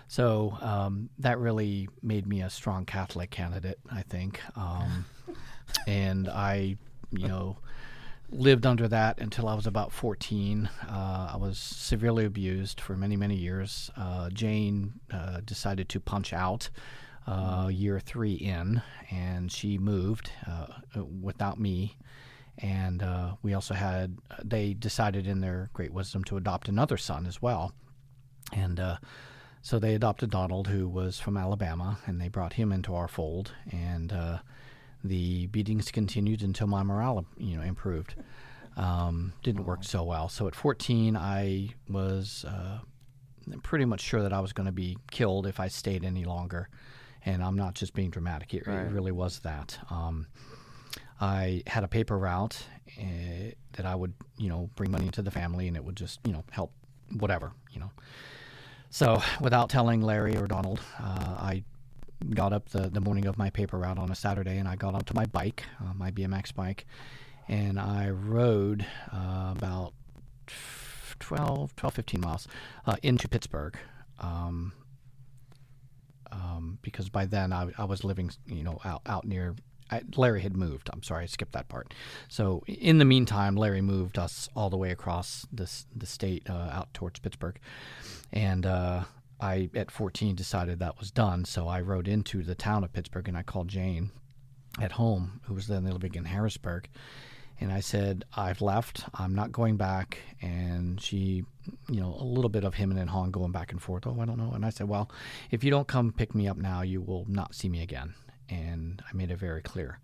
So 0.08 0.58
um, 0.62 1.10
that 1.20 1.38
really 1.40 1.90
made 2.02 2.26
me 2.26 2.42
a 2.42 2.50
strong 2.50 2.86
Catholic 2.86 3.30
candidate, 3.30 3.80
I 3.92 4.04
think. 4.04 4.40
Um, 4.56 5.06
and 5.88 6.28
I, 6.28 6.78
you 7.12 7.28
know, 7.28 7.58
lived 8.32 8.66
under 8.66 8.88
that 8.88 9.20
until 9.20 9.48
I 9.48 9.56
was 9.56 9.68
about 9.68 9.92
14. 9.92 10.70
Uh, 10.88 11.32
I 11.34 11.38
was 11.38 11.58
severely 11.58 12.26
abused 12.26 12.80
for 12.80 12.96
many, 12.96 13.16
many 13.16 13.36
years. 13.36 13.90
Uh, 13.98 14.30
Jane 14.30 14.94
uh, 15.12 15.42
decided 15.44 15.90
to 15.90 16.00
punch 16.00 16.34
out 16.34 16.70
uh, 17.28 17.70
year 17.72 18.00
three 18.00 18.34
in, 18.34 18.82
and 19.12 19.52
she 19.52 19.78
moved 19.78 20.32
uh, 20.48 20.68
without 21.22 21.60
me. 21.60 21.98
And 22.58 23.02
uh, 23.02 23.36
we 23.42 23.54
also 23.54 23.74
had, 23.74 24.18
they 24.44 24.74
decided 24.74 25.28
in 25.28 25.40
their 25.40 25.70
great 25.74 25.94
wisdom 25.94 26.24
to 26.26 26.38
adopt 26.38 26.68
another 26.68 26.98
son 26.98 27.26
as 27.26 27.42
well. 27.42 27.74
And 28.52 28.82
so 29.62 29.78
they 29.78 29.96
adopted 29.96 30.30
Donald, 30.30 30.68
who 30.68 30.88
was 30.88 31.20
from 31.20 31.38
Alabama, 31.38 32.00
and 32.06 32.20
they 32.20 32.30
brought 32.30 32.54
him 32.54 32.72
into 32.72 32.96
our 32.96 33.08
fold. 33.08 33.54
And 33.72 34.12
uh, 34.12 34.40
the 35.04 35.48
beatings 35.48 35.92
continued 35.92 36.42
until 36.44 36.68
my 36.68 36.84
morale, 36.84 37.26
you 37.38 37.56
know, 37.58 37.64
improved. 37.64 38.16
Um, 38.78 39.34
didn't 39.44 39.66
work 39.66 39.84
so 39.84 40.04
well. 40.04 40.30
So 40.30 40.48
at 40.48 40.56
14, 40.56 41.18
I 41.18 41.70
was 41.90 42.46
uh, 42.48 42.80
pretty 43.64 43.86
much 43.86 44.02
sure 44.02 44.22
that 44.22 44.32
I 44.32 44.40
was 44.40 44.54
going 44.54 44.68
to 44.68 44.72
be 44.72 44.98
killed 45.12 45.48
if 45.48 45.60
I 45.60 45.68
stayed 45.68 46.06
any 46.06 46.24
longer. 46.26 46.70
And 47.26 47.44
I'm 47.44 47.56
not 47.58 47.74
just 47.74 47.94
being 47.94 48.10
dramatic; 48.10 48.54
it, 48.54 48.66
Right. 48.66 48.86
it 48.86 48.92
really 48.92 49.12
was 49.12 49.40
that. 49.40 49.78
Um, 49.90 50.28
I 51.20 51.64
had 51.68 51.84
a 51.84 51.88
paper 51.90 52.18
route 52.18 52.64
uh, 52.98 53.52
that 53.74 53.86
I 53.86 53.94
would, 53.94 54.14
you 54.38 54.48
know, 54.48 54.70
bring 54.76 54.90
money 54.92 55.06
into 55.08 55.22
the 55.22 55.32
family, 55.32 55.68
and 55.68 55.76
it 55.76 55.84
would 55.84 55.98
just, 55.98 56.20
you 56.26 56.32
know, 56.32 56.46
help 56.52 56.72
whatever, 57.18 57.52
you 57.72 57.82
know. 57.82 57.92
So, 58.90 59.22
without 59.42 59.70
telling 59.70 60.02
Larry 60.02 60.38
or 60.38 60.48
Donald, 60.48 60.80
uh, 60.98 61.36
I 61.38 61.64
got 62.34 62.54
up 62.54 62.70
the, 62.70 62.90
the 62.90 63.02
morning 63.02 63.26
of 63.26 63.38
my 63.38 63.50
paper 63.50 63.78
route 63.78 63.98
on 63.98 64.12
a 64.12 64.16
Saturday 64.16 64.58
and 64.58 64.68
I 64.68 64.76
got 64.76 64.94
onto 64.94 65.14
my 65.14 65.26
bike, 65.26 65.64
uh, 65.80 65.94
my 65.94 66.12
BMX 66.12 66.54
bike, 66.54 66.86
and 67.48 67.80
I 67.80 68.10
rode 68.10 68.86
uh, 69.12 69.54
about 69.58 69.94
12, 71.20 71.76
12, 71.76 71.94
15 71.94 72.22
miles 72.22 72.48
uh, 72.86 72.96
into 73.04 73.28
Pittsburgh. 73.28 73.78
Um, 74.20 74.74
um, 76.32 76.78
because 76.82 77.10
by 77.10 77.26
then 77.26 77.52
I, 77.52 77.70
I 77.78 77.86
was 77.86 78.04
living, 78.04 78.32
you 78.48 78.64
know, 78.64 78.80
out, 78.86 79.02
out 79.06 79.26
near. 79.26 79.56
I, 79.92 80.04
Larry 80.16 80.42
had 80.42 80.56
moved. 80.56 80.90
I'm 80.94 81.02
sorry, 81.02 81.24
I 81.24 81.26
skipped 81.26 81.54
that 81.54 81.68
part. 81.68 81.96
So 82.28 82.64
in 82.68 83.00
the 83.00 83.06
meantime, 83.06 83.56
Larry 83.56 83.82
moved 83.82 84.20
us 84.20 84.48
all 84.56 84.70
the 84.70 84.78
way 84.78 84.92
across 84.92 85.48
this 85.52 85.88
the 85.96 86.06
state 86.06 86.48
uh, 86.48 86.70
out 86.72 86.94
towards 86.94 87.20
Pittsburgh, 87.20 87.60
and 88.32 88.68
uh, 88.68 89.06
I 89.40 89.70
at 89.74 89.92
14 89.92 90.36
decided 90.36 90.80
that 90.80 91.00
was 91.00 91.12
done. 91.12 91.46
So 91.46 91.68
I 91.68 91.82
rode 91.82 92.08
into 92.08 92.44
the 92.44 92.56
town 92.56 92.84
of 92.84 92.94
Pittsburgh 92.94 93.28
and 93.28 93.38
I 93.38 93.44
called 93.44 93.68
Jane 93.70 94.12
at 94.82 94.94
home, 94.94 95.42
who 95.46 95.54
was 95.54 95.68
then 95.68 95.86
living 95.86 96.16
in 96.16 96.26
Harrisburg, 96.26 96.90
and 97.62 97.72
I 97.74 97.82
said, 97.82 98.24
I've 98.36 98.62
left. 98.62 99.04
I'm 99.14 99.36
not 99.36 99.52
going 99.52 99.76
back. 99.76 100.20
And 100.42 101.00
she, 101.02 101.44
you 101.90 102.00
know, 102.00 102.16
a 102.18 102.24
little 102.24 102.50
bit 102.50 102.64
of 102.64 102.76
him 102.76 102.92
and 102.92 103.10
Han 103.10 103.32
going 103.32 103.52
back 103.52 103.72
and 103.72 103.82
forth. 103.82 104.08
Oh, 104.08 104.18
I 104.20 104.26
don't 104.26 104.38
know. 104.38 104.52
And 104.54 104.66
I 104.66 104.70
said, 104.70 104.88
Well, 104.88 105.12
if 105.52 105.64
you 105.64 105.72
don't 105.72 105.88
come 105.88 106.14
pick 106.14 106.34
me 106.34 106.48
up 106.48 106.58
now, 106.58 106.82
you 106.82 107.02
will 107.02 107.26
not 107.28 107.54
see 107.54 107.68
me 107.68 107.82
again. 107.82 108.14
And 108.50 109.04
I 109.08 109.16
made 109.16 109.32
it 109.32 109.38
very 109.38 109.62
clear. 109.62 110.00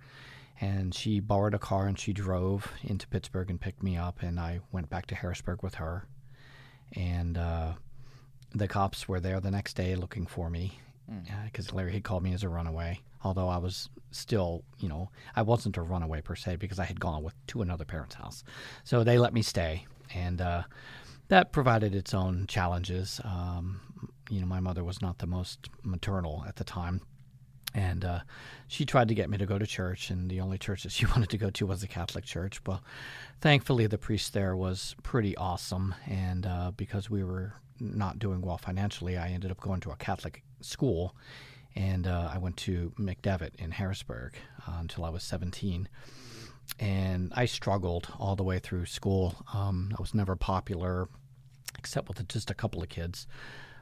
And 0.59 0.93
she 0.93 1.19
borrowed 1.19 1.53
a 1.53 1.59
car 1.59 1.87
and 1.87 1.97
she 1.97 2.13
drove 2.13 2.71
into 2.83 3.07
Pittsburgh 3.07 3.49
and 3.49 3.59
picked 3.59 3.83
me 3.83 3.95
up. 3.97 4.21
And 4.21 4.39
I 4.39 4.59
went 4.71 4.89
back 4.89 5.05
to 5.07 5.15
Harrisburg 5.15 5.63
with 5.63 5.75
her. 5.75 6.05
And 6.93 7.37
uh, 7.37 7.73
the 8.55 8.67
cops 8.67 9.07
were 9.07 9.19
there 9.19 9.39
the 9.39 9.51
next 9.51 9.75
day 9.75 9.95
looking 9.95 10.25
for 10.25 10.49
me 10.49 10.79
because 11.45 11.71
Larry 11.73 11.93
had 11.93 12.03
called 12.03 12.23
me 12.23 12.33
as 12.33 12.41
a 12.43 12.49
runaway. 12.49 12.99
Although 13.23 13.49
I 13.49 13.57
was 13.57 13.89
still, 14.11 14.63
you 14.79 14.87
know, 14.87 15.09
I 15.35 15.41
wasn't 15.41 15.77
a 15.77 15.81
runaway 15.81 16.21
per 16.21 16.35
se 16.35 16.55
because 16.55 16.79
I 16.79 16.85
had 16.85 16.99
gone 16.99 17.21
with 17.23 17.33
to 17.47 17.61
another 17.61 17.85
parent's 17.85 18.15
house, 18.15 18.43
so 18.83 19.03
they 19.03 19.17
let 19.19 19.33
me 19.33 19.41
stay, 19.41 19.85
and 20.13 20.39
uh, 20.41 20.63
that 21.27 21.51
provided 21.51 21.93
its 21.93 22.13
own 22.13 22.45
challenges. 22.47 23.19
Um, 23.23 23.81
you 24.29 24.39
know, 24.39 24.47
my 24.47 24.59
mother 24.59 24.83
was 24.83 25.01
not 25.01 25.17
the 25.19 25.27
most 25.27 25.69
maternal 25.83 26.43
at 26.47 26.55
the 26.55 26.63
time, 26.63 27.01
and 27.75 28.05
uh, 28.05 28.19
she 28.67 28.85
tried 28.85 29.09
to 29.09 29.13
get 29.13 29.29
me 29.29 29.37
to 29.37 29.45
go 29.45 29.59
to 29.59 29.67
church, 29.67 30.09
and 30.09 30.29
the 30.29 30.39
only 30.39 30.57
church 30.57 30.83
that 30.83 30.93
she 30.93 31.05
wanted 31.15 31.29
to 31.29 31.37
go 31.37 31.49
to 31.51 31.67
was 31.67 31.81
the 31.81 31.87
Catholic 31.87 32.23
church. 32.23 32.61
Well, 32.65 32.81
thankfully, 33.41 33.85
the 33.85 33.97
priest 33.97 34.33
there 34.33 34.55
was 34.55 34.95
pretty 35.03 35.35
awesome, 35.35 35.93
and 36.07 36.45
uh, 36.45 36.71
because 36.75 37.09
we 37.09 37.23
were 37.23 37.53
not 37.79 38.17
doing 38.17 38.41
well 38.41 38.57
financially, 38.57 39.17
I 39.17 39.29
ended 39.29 39.51
up 39.51 39.59
going 39.59 39.81
to 39.81 39.91
a 39.91 39.97
Catholic 39.97 40.43
school, 40.61 41.15
and 41.75 42.07
uh, 42.07 42.31
I 42.33 42.37
went 42.37 42.55
to 42.57 42.93
McDevitt 42.97 43.55
in 43.57 43.71
Harrisburg 43.71 44.35
uh, 44.65 44.77
until 44.79 45.03
I 45.03 45.09
was 45.09 45.23
17. 45.23 45.89
And 46.79 47.31
I 47.35 47.45
struggled 47.45 48.07
all 48.17 48.35
the 48.35 48.43
way 48.43 48.57
through 48.57 48.85
school. 48.85 49.35
Um, 49.53 49.93
I 49.97 50.01
was 50.01 50.15
never 50.15 50.35
popular, 50.35 51.09
except 51.77 52.07
with 52.07 52.25
just 52.27 52.49
a 52.49 52.55
couple 52.55 52.81
of 52.81 52.89
kids. 52.89 53.27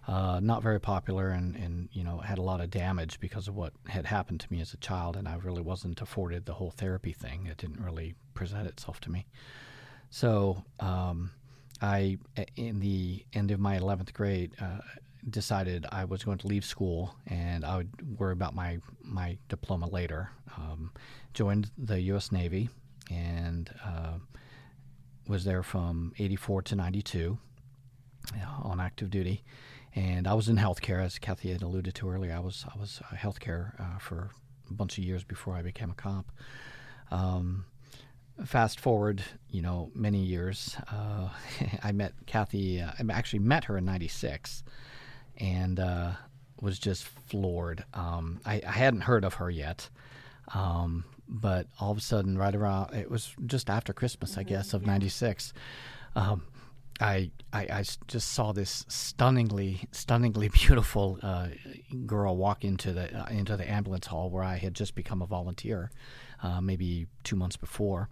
Uh, 0.08 0.40
not 0.42 0.62
very 0.62 0.80
popular, 0.80 1.30
and, 1.30 1.56
and 1.56 1.90
you 1.94 2.04
know 2.04 2.18
had 2.18 2.38
a 2.38 2.42
lot 2.42 2.62
of 2.62 2.70
damage 2.70 3.20
because 3.20 3.48
of 3.48 3.56
what 3.56 3.74
had 3.88 4.06
happened 4.06 4.40
to 4.42 4.52
me 4.52 4.60
as 4.62 4.74
a 4.74 4.78
child, 4.78 5.16
and 5.16 5.28
I 5.28 5.36
really 5.36 5.62
wasn't 5.62 6.02
afforded 6.02 6.46
the 6.46 6.54
whole 6.54 6.72
therapy 6.72 7.14
thing. 7.14 7.48
It 7.48 7.58
didn't 7.58 7.82
really 7.82 8.16
present 8.34 8.68
itself 8.68 9.00
to 9.02 9.12
me. 9.12 9.26
So 10.10 10.64
um, 10.80 11.32
I, 11.82 12.18
in 12.56 12.80
the 12.80 13.26
end 13.34 13.52
of 13.52 13.60
my 13.60 13.80
11th 13.80 14.14
grade, 14.14 14.52
uh, 14.62 14.80
decided 15.30 15.86
I 15.92 16.06
was 16.06 16.24
going 16.24 16.38
to 16.40 16.48
leave 16.48 16.66
school 16.66 17.16
and 17.28 17.64
I 17.64 17.78
would 17.78 18.20
worry 18.20 18.34
about 18.34 18.54
my 18.54 18.80
my 19.02 19.38
diploma 19.48 19.88
later. 19.88 20.30
Um, 20.58 20.92
joined 21.34 21.72
the 21.78 22.00
U.S. 22.02 22.32
Navy 22.32 22.70
and 23.10 23.74
uh, 23.84 24.18
was 25.28 25.46
there 25.46 25.64
from 25.64 26.14
84 26.20 26.62
to 26.64 26.76
92 26.76 27.38
on 28.64 28.80
active 28.80 29.10
duty. 29.10 29.44
And 29.96 30.28
I 30.28 30.34
was 30.34 30.50
in 30.50 30.58
healthcare, 30.58 31.04
as 31.04 31.20
Kathy 31.20 31.52
had 31.52 31.62
alluded 31.62 31.94
to 31.96 32.10
earlier. 32.10 32.34
I 32.34 32.40
was 32.40 32.66
I 32.74 32.80
was 32.80 33.02
uh, 33.12 33.16
healthcare 33.16 33.80
uh, 33.80 34.00
for 34.00 34.32
a 34.70 34.74
bunch 34.74 34.98
of 34.98 35.04
years 35.04 35.24
before 35.24 35.56
I 35.56 35.62
became 35.62 35.92
a 35.92 35.96
cop. 35.96 36.32
Um, 37.12 37.66
fast 38.46 38.80
forward, 38.80 39.24
you 39.50 39.62
know, 39.62 39.92
many 39.94 40.20
years, 40.20 40.76
uh, 40.92 41.30
I 41.84 41.92
met 41.92 42.14
Kathy. 42.26 42.82
Uh, 42.82 42.92
I 43.00 43.14
actually 43.14 43.40
met 43.40 43.66
her 43.66 43.78
in 43.78 43.86
'96, 43.86 44.64
and 45.38 45.80
uh, 45.80 46.12
was 46.60 46.80
just 46.80 47.04
floored. 47.04 47.84
Um, 47.94 48.40
I, 48.46 48.62
I, 48.66 48.72
hadn't 48.72 49.02
heard 49.02 49.24
of 49.24 49.36
her 49.36 49.50
yet, 49.50 49.90
um, 50.56 51.04
but 51.28 51.68
all 51.80 51.92
of 51.92 51.98
a 51.98 52.02
sudden, 52.02 52.38
right 52.38 52.56
around 52.56 52.96
it 52.96 53.12
was 53.12 53.36
just 53.46 53.70
after 53.70 53.94
Christmas, 53.94 54.38
I 54.38 54.44
guess, 54.44 54.74
of 54.74 54.86
'96. 54.88 55.54
Um, 56.16 56.44
I, 57.00 57.32
I, 57.52 57.62
I 57.62 57.84
just 58.08 58.34
saw 58.34 58.52
this 58.52 58.86
stunningly 58.88 59.88
stunningly 59.92 60.50
beautiful 60.54 61.20
uh, 61.22 61.48
girl 62.06 62.38
walk 62.38 62.64
into 62.64 62.94
the 62.94 63.14
uh, 63.18 63.26
into 63.28 63.58
the 63.58 63.70
ambulance 63.70 64.08
hall 64.08 64.30
where 64.30 64.44
I 64.44 64.58
had 64.58 64.74
just 64.74 64.96
become 64.96 65.22
a 65.22 65.26
volunteer, 65.26 65.92
uh, 66.42 66.62
maybe 66.62 67.08
two 67.24 67.36
months 67.36 67.58
before, 67.58 68.10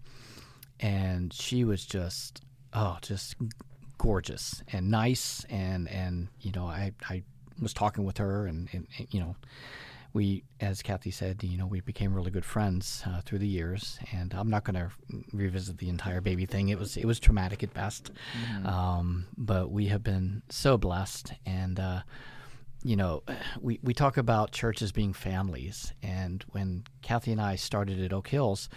and 0.80 1.32
she 1.34 1.64
was 1.64 1.86
just 1.86 2.42
oh 2.74 2.98
just 3.02 3.36
gorgeous 3.98 4.64
and 4.72 4.90
nice 4.90 5.46
and 5.50 5.88
and 5.88 6.30
you 6.40 6.52
know 6.52 6.66
I 6.66 6.94
I 7.08 7.24
was 7.62 7.74
talking 7.74 8.04
with 8.04 8.18
her 8.18 8.48
and, 8.48 8.68
and, 8.74 8.88
and 8.98 9.08
you 9.12 9.20
know 9.20 9.36
we, 10.14 10.43
as 10.59 10.82
Kathy 10.82 11.12
said, 11.12 11.43
you 11.43 11.57
know, 11.57 11.66
we 11.66 11.80
became 11.82 12.14
really 12.14 12.32
good 12.32 12.45
friends 12.45 13.03
uh, 13.05 13.22
through 13.22 13.39
the 13.39 13.47
years. 13.47 13.97
And 14.12 14.34
I'm 14.34 14.49
not 14.49 14.64
going 14.64 14.76
to 14.76 14.89
revisit 15.32 15.78
the 15.78 15.89
entire 15.89 16.22
baby 16.22 16.45
thing. 16.45 16.70
It 16.70 16.78
was 16.78 16.97
it 16.97 17.05
was 17.05 17.20
traumatic 17.20 17.64
at 17.64 17.74
best, 17.74 18.12
mm-hmm. 18.14 18.68
um, 18.68 19.28
but 19.38 19.72
we 19.72 19.88
have 19.88 20.03
been 20.03 20.43
so 20.49 20.78
blessed. 20.78 21.34
And 21.45 21.80
uh, 21.80 22.01
you 22.84 22.95
know, 22.95 23.24
we 23.62 23.80
we 23.84 23.93
talk 23.93 24.18
about 24.18 24.51
churches 24.51 24.91
being 24.91 25.14
families. 25.14 25.93
And 26.03 26.43
when 26.49 26.84
Kathy 27.01 27.32
and 27.32 27.39
I 27.39 27.55
started 27.55 28.01
at 28.01 28.12
Oak 28.12 28.28
Hills, 28.28 28.68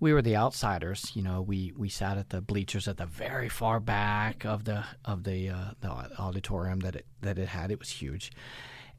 we 0.00 0.12
were 0.12 0.22
the 0.22 0.36
outsiders. 0.36 1.12
You 1.14 1.22
know, 1.22 1.40
we 1.40 1.72
we 1.76 1.88
sat 1.88 2.18
at 2.18 2.28
the 2.28 2.42
bleachers 2.42 2.88
at 2.88 2.98
the 2.98 3.06
very 3.06 3.48
far 3.48 3.80
back 3.80 4.44
of 4.44 4.64
the 4.64 4.84
of 5.04 5.24
the 5.24 5.48
uh, 5.48 5.70
the 5.80 5.88
auditorium 6.18 6.80
that 6.80 6.96
it 6.96 7.06
that 7.22 7.38
it 7.38 7.48
had. 7.48 7.70
It 7.70 7.78
was 7.78 7.88
huge 7.88 8.32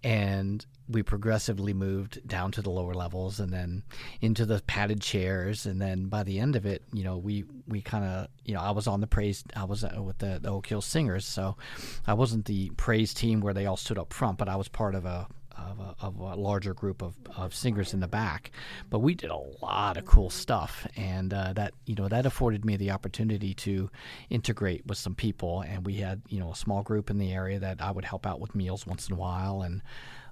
and 0.03 0.65
we 0.87 1.01
progressively 1.01 1.73
moved 1.73 2.27
down 2.27 2.51
to 2.51 2.61
the 2.61 2.69
lower 2.69 2.93
levels 2.93 3.39
and 3.39 3.51
then 3.51 3.83
into 4.21 4.45
the 4.45 4.61
padded 4.67 5.01
chairs. 5.01 5.65
And 5.65 5.81
then 5.81 6.05
by 6.05 6.23
the 6.23 6.39
end 6.39 6.55
of 6.55 6.65
it 6.65 6.83
you 6.93 7.03
know 7.03 7.17
we 7.17 7.45
we 7.67 7.81
kind 7.81 8.05
of 8.05 8.27
you 8.43 8.53
know 8.53 8.61
i 8.61 8.71
was 8.71 8.87
on 8.87 9.01
the 9.01 9.07
praise 9.07 9.43
i 9.55 9.63
was 9.63 9.83
uh, 9.83 10.01
with 10.01 10.19
the, 10.19 10.39
the 10.41 10.49
oak 10.49 10.67
hill 10.67 10.81
singers. 10.81 11.25
So 11.25 11.57
i 12.05 12.13
wasn't 12.13 12.45
the 12.45 12.69
praise 12.77 13.13
team 13.13 13.41
where 13.41 13.53
they 13.53 13.65
all 13.65 13.77
stood 13.77 13.97
up 13.97 14.13
front 14.13 14.37
but 14.37 14.47
i 14.49 14.55
was 14.55 14.67
part 14.67 14.95
of 14.95 15.05
a 15.05 15.27
of 15.57 15.79
a, 15.79 15.95
of 15.99 16.19
a, 16.19 16.35
larger 16.35 16.73
group 16.73 17.01
of, 17.01 17.15
of 17.35 17.53
singers 17.53 17.93
in 17.93 17.99
the 17.99 18.07
back. 18.07 18.51
But 18.89 18.99
we 18.99 19.15
did 19.15 19.29
a 19.29 19.39
lot 19.61 19.97
of 19.97 20.05
cool 20.05 20.29
stuff, 20.29 20.87
and 20.95 21.33
uh, 21.33 21.53
that 21.53 21.73
you 21.85 21.95
know 21.95 22.07
that 22.07 22.25
afforded 22.25 22.65
me 22.65 22.77
the 22.77 22.91
opportunity 22.91 23.53
to 23.55 23.89
integrate 24.29 24.85
with 24.85 24.97
some 24.97 25.15
people. 25.15 25.61
And 25.61 25.85
we 25.85 25.95
had 25.95 26.21
you 26.29 26.39
know 26.39 26.51
a 26.51 26.55
small 26.55 26.83
group 26.83 27.09
in 27.09 27.17
the 27.17 27.31
area 27.31 27.59
that 27.59 27.81
I 27.81 27.91
would 27.91 28.05
help 28.05 28.25
out 28.25 28.39
with 28.39 28.55
meals 28.55 28.85
once 28.85 29.07
in 29.07 29.13
a 29.13 29.17
while, 29.17 29.61
and 29.61 29.81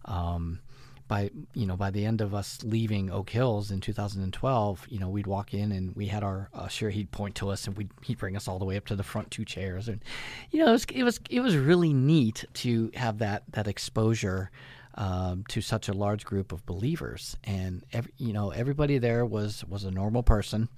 um, 0.05 0.59
by 1.07 1.29
you 1.53 1.65
know 1.65 1.75
by 1.75 1.91
the 1.91 2.05
end 2.05 2.21
of 2.21 2.33
us 2.33 2.59
leaving 2.63 3.11
Oak 3.11 3.29
Hills 3.29 3.71
in 3.71 3.81
2012, 3.81 4.87
you 4.89 4.99
know 4.99 5.09
we'd 5.09 5.27
walk 5.27 5.53
in 5.53 5.71
and 5.71 5.95
we 5.95 6.07
had 6.07 6.23
our 6.23 6.49
usher. 6.53 6.89
He'd 6.89 7.11
point 7.11 7.35
to 7.35 7.49
us 7.49 7.67
and 7.67 7.77
we'd 7.77 7.91
he'd 8.01 8.17
bring 8.17 8.35
us 8.35 8.47
all 8.47 8.59
the 8.59 8.65
way 8.65 8.77
up 8.77 8.85
to 8.87 8.95
the 8.95 9.03
front 9.03 9.31
two 9.31 9.45
chairs, 9.45 9.87
and 9.87 10.03
you 10.51 10.59
know 10.59 10.69
it 10.69 10.71
was 10.71 10.85
it 10.85 11.03
was 11.03 11.19
it 11.29 11.39
was 11.41 11.57
really 11.57 11.93
neat 11.93 12.45
to 12.55 12.91
have 12.95 13.19
that 13.19 13.43
that 13.51 13.67
exposure 13.67 14.51
um, 14.95 15.43
to 15.49 15.61
such 15.61 15.89
a 15.89 15.93
large 15.93 16.25
group 16.25 16.51
of 16.51 16.65
believers, 16.65 17.37
and 17.43 17.83
every, 17.91 18.11
you 18.17 18.33
know 18.33 18.51
everybody 18.51 18.97
there 18.97 19.25
was 19.25 19.63
was 19.65 19.83
a 19.83 19.91
normal 19.91 20.23
person. 20.23 20.69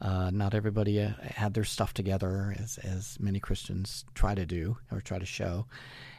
Uh, 0.00 0.30
not 0.30 0.54
everybody 0.54 1.00
uh, 1.00 1.12
had 1.22 1.54
their 1.54 1.64
stuff 1.64 1.94
together, 1.94 2.54
as 2.58 2.78
as 2.78 3.18
many 3.20 3.40
Christians 3.40 4.04
try 4.14 4.34
to 4.34 4.44
do 4.44 4.76
or 4.90 5.00
try 5.00 5.18
to 5.18 5.26
show. 5.26 5.66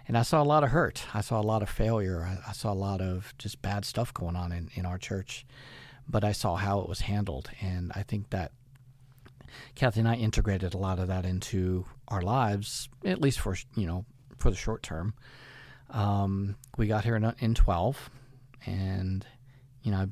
And 0.08 0.18
I 0.18 0.22
saw 0.22 0.42
a 0.42 0.46
lot 0.46 0.64
of 0.64 0.70
hurt. 0.70 1.04
I 1.14 1.22
saw 1.22 1.42
a 1.42 1.44
lot 1.44 1.62
of 1.62 1.70
failure. 1.70 2.24
I, 2.24 2.50
I 2.50 2.54
saw 2.54 2.72
a 2.72 2.76
lot 2.76 3.02
of 3.02 3.34
just 3.38 3.62
bad 3.62 3.86
stuff 3.86 4.14
going 4.14 4.36
on 4.36 4.52
in, 4.52 4.70
in 4.76 4.86
our 4.86 4.98
church. 4.98 5.46
But 6.08 6.24
I 6.24 6.32
saw 6.32 6.56
how 6.56 6.80
it 6.82 6.88
was 6.88 7.02
handled, 7.02 7.50
and 7.62 7.92
I 7.96 8.04
think 8.04 8.30
that 8.30 8.52
Kathy 9.74 10.02
and 10.02 10.10
I 10.10 10.16
integrated 10.16 10.74
a 10.74 10.78
lot 10.78 11.00
of 11.00 11.08
that 11.08 11.26
into 11.26 11.86
our 12.08 12.22
lives, 12.22 12.90
at 13.04 13.22
least 13.22 13.40
for 13.40 13.58
you 13.76 13.88
know 13.88 14.06
for 14.38 14.52
the 14.52 14.56
short 14.56 14.84
term. 14.84 15.14
Um, 15.90 16.56
we 16.78 16.88
got 16.88 17.04
here 17.04 17.16
in, 17.16 17.34
in 17.40 17.56
12, 17.56 18.10
and 18.66 19.26
you 19.84 19.92
know, 19.92 20.08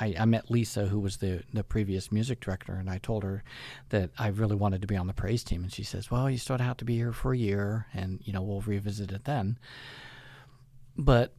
I, 0.00 0.14
I, 0.18 0.24
met 0.24 0.50
Lisa, 0.50 0.86
who 0.86 1.00
was 1.00 1.18
the 1.18 1.42
the 1.52 1.64
previous 1.64 2.10
music 2.10 2.40
director, 2.40 2.74
and 2.74 2.88
I 2.88 2.98
told 2.98 3.22
her 3.22 3.42
that 3.90 4.10
I 4.18 4.28
really 4.28 4.56
wanted 4.56 4.80
to 4.82 4.86
be 4.86 4.96
on 4.96 5.06
the 5.06 5.12
praise 5.12 5.44
team, 5.44 5.62
and 5.62 5.72
she 5.72 5.82
says, 5.82 6.10
"Well, 6.10 6.30
you 6.30 6.38
of 6.48 6.60
have 6.60 6.76
to 6.78 6.84
be 6.84 6.96
here 6.96 7.12
for 7.12 7.32
a 7.32 7.38
year, 7.38 7.86
and 7.92 8.20
you 8.24 8.32
know, 8.32 8.42
we'll 8.42 8.62
revisit 8.62 9.12
it 9.12 9.24
then." 9.24 9.58
But 10.96 11.34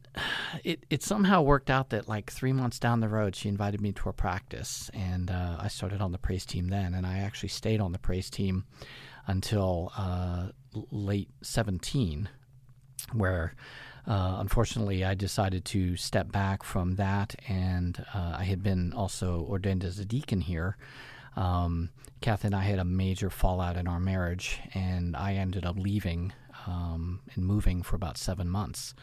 it 0.64 0.84
it 0.90 1.02
somehow 1.02 1.42
worked 1.42 1.70
out 1.70 1.90
that 1.90 2.08
like 2.08 2.30
three 2.30 2.52
months 2.52 2.78
down 2.78 3.00
the 3.00 3.08
road, 3.08 3.34
she 3.34 3.48
invited 3.48 3.80
me 3.80 3.92
to 3.92 4.08
a 4.08 4.12
practice, 4.12 4.90
and 4.94 5.30
uh, 5.30 5.56
I 5.58 5.68
started 5.68 6.00
on 6.00 6.12
the 6.12 6.18
praise 6.18 6.46
team 6.46 6.68
then, 6.68 6.94
and 6.94 7.06
I 7.06 7.18
actually 7.18 7.50
stayed 7.50 7.80
on 7.80 7.92
the 7.92 7.98
praise 7.98 8.30
team 8.30 8.64
until 9.26 9.92
uh, 9.96 10.48
late 10.90 11.30
seventeen 11.42 12.28
where 13.12 13.54
uh, 14.06 14.36
unfortunately 14.38 15.04
I 15.04 15.14
decided 15.14 15.64
to 15.66 15.96
step 15.96 16.32
back 16.32 16.62
from 16.62 16.96
that, 16.96 17.34
and 17.48 18.04
uh, 18.14 18.36
I 18.38 18.44
had 18.44 18.62
been 18.62 18.92
also 18.92 19.46
ordained 19.48 19.84
as 19.84 19.98
a 19.98 20.04
deacon 20.04 20.40
here. 20.40 20.76
Um, 21.36 21.90
Kathy 22.20 22.48
and 22.48 22.54
I 22.54 22.62
had 22.62 22.78
a 22.78 22.84
major 22.84 23.30
fallout 23.30 23.76
in 23.76 23.86
our 23.86 24.00
marriage, 24.00 24.58
and 24.74 25.16
I 25.16 25.34
ended 25.34 25.64
up 25.64 25.76
leaving 25.78 26.32
um, 26.66 27.20
and 27.34 27.44
moving 27.44 27.82
for 27.82 27.96
about 27.96 28.18
seven 28.18 28.48
months. 28.48 28.94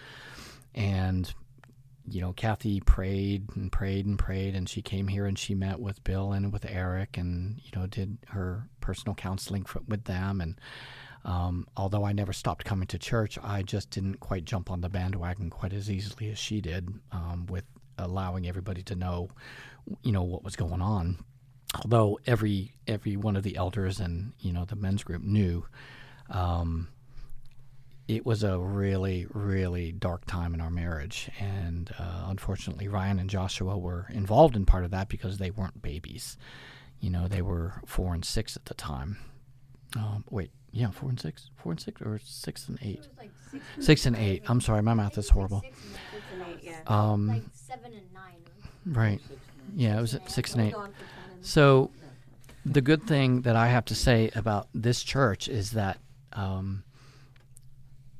And 0.76 1.34
you 2.10 2.22
know, 2.22 2.32
Kathy 2.34 2.80
prayed 2.80 3.50
and 3.56 3.72
prayed 3.72 4.06
and 4.06 4.18
prayed, 4.18 4.56
and 4.56 4.70
she 4.70 4.82
came 4.82 5.08
here 5.08 5.26
and 5.26 5.38
she 5.38 5.54
met 5.54 5.80
with 5.80 6.04
Bill 6.04 6.32
and 6.32 6.54
with 6.54 6.66
Eric, 6.66 7.18
and 7.18 7.60
you 7.64 7.72
know, 7.76 7.88
did 7.88 8.18
her 8.30 8.70
personal 8.80 9.16
counseling 9.16 9.66
for, 9.66 9.82
with 9.88 10.06
them, 10.06 10.40
and 10.40 10.60
um, 11.26 11.68
although 11.76 12.06
I 12.06 12.14
never 12.14 12.34
stopped 12.34 12.66
coming 12.66 12.88
to 12.88 13.00
church, 13.00 13.38
I 13.44 13.62
just 13.62 13.90
didn't 13.90 14.20
quite 14.20 14.46
jump 14.46 14.72
on 14.72 14.82
the 14.82 14.90
bandwagon 14.90 15.50
quite 15.50 15.74
as 15.74 15.90
easily 15.90 16.30
as 16.30 16.38
she 16.38 16.62
did 16.62 16.90
um, 17.12 17.46
with 17.48 17.66
allowing 17.98 18.48
everybody 18.48 18.84
to 18.84 18.96
know, 18.96 19.30
you 20.04 20.12
know, 20.12 20.24
what 20.24 20.44
was 20.44 20.56
going 20.56 20.82
on. 20.82 21.24
Although 21.84 22.20
every 22.26 22.74
every 22.88 23.18
one 23.18 23.36
of 23.36 23.44
the 23.44 23.58
elders 23.58 24.00
and 24.00 24.32
you 24.40 24.54
know 24.54 24.64
the 24.64 24.78
men's 24.78 25.04
group 25.04 25.22
knew, 25.22 25.66
um, 26.30 26.88
it 28.08 28.26
was 28.26 28.42
a 28.44 28.58
really 28.58 29.28
really 29.34 29.92
dark 29.92 30.26
time 30.26 30.54
in 30.54 30.62
our 30.62 30.70
marriage, 30.70 31.30
and 31.40 31.94
uh, 32.00 32.26
unfortunately 32.28 32.88
Ryan 32.88 33.20
and 33.20 33.30
Joshua 33.30 33.78
were 33.78 34.08
involved 34.10 34.56
in 34.56 34.66
part 34.66 34.86
of 34.86 34.92
that 34.92 35.10
because 35.10 35.40
they 35.40 35.52
weren't 35.52 35.82
babies. 35.82 36.38
You 37.02 37.10
know, 37.10 37.28
they 37.28 37.42
were 37.42 37.82
four 37.86 38.14
and 38.14 38.24
six 38.24 38.56
at 38.56 38.66
the 38.66 38.74
time. 38.74 39.18
Um, 39.96 40.24
wait, 40.30 40.52
yeah, 40.72 40.92
four 40.92 41.10
and 41.10 41.20
six, 41.20 41.50
four 41.56 41.72
and 41.72 41.80
six, 41.80 42.02
or 42.02 42.20
six 42.24 42.68
and 42.68 42.78
eight. 42.82 43.08
Like 43.18 43.32
six, 43.52 43.66
six 43.80 44.06
and 44.06 44.16
eight. 44.16 44.44
I'm 44.48 44.62
sorry, 44.62 44.82
my 44.82 44.94
math 44.94 45.18
is 45.18 45.30
horrible. 45.30 45.62
Six 45.62 45.78
and 46.34 46.44
eight, 46.50 46.60
yeah. 46.64 46.80
Um, 46.88 47.28
like 47.28 47.44
seven 47.54 47.94
and 47.94 48.14
nine. 48.14 48.36
Right. 48.86 49.22
Yeah, 49.76 49.98
it 49.98 50.02
was 50.02 50.16
at 50.16 50.30
six 50.30 50.54
and 50.54 50.68
eight. 50.68 50.76
So, 51.42 51.92
the 52.66 52.82
good 52.82 53.08
thing 53.08 53.42
that 53.42 53.56
I 53.56 53.68
have 53.68 53.86
to 53.86 53.96
say 53.96 54.30
about 54.36 54.68
this 54.74 55.04
church 55.04 55.48
is 55.48 55.72
that 55.72 56.00
um, 56.34 56.84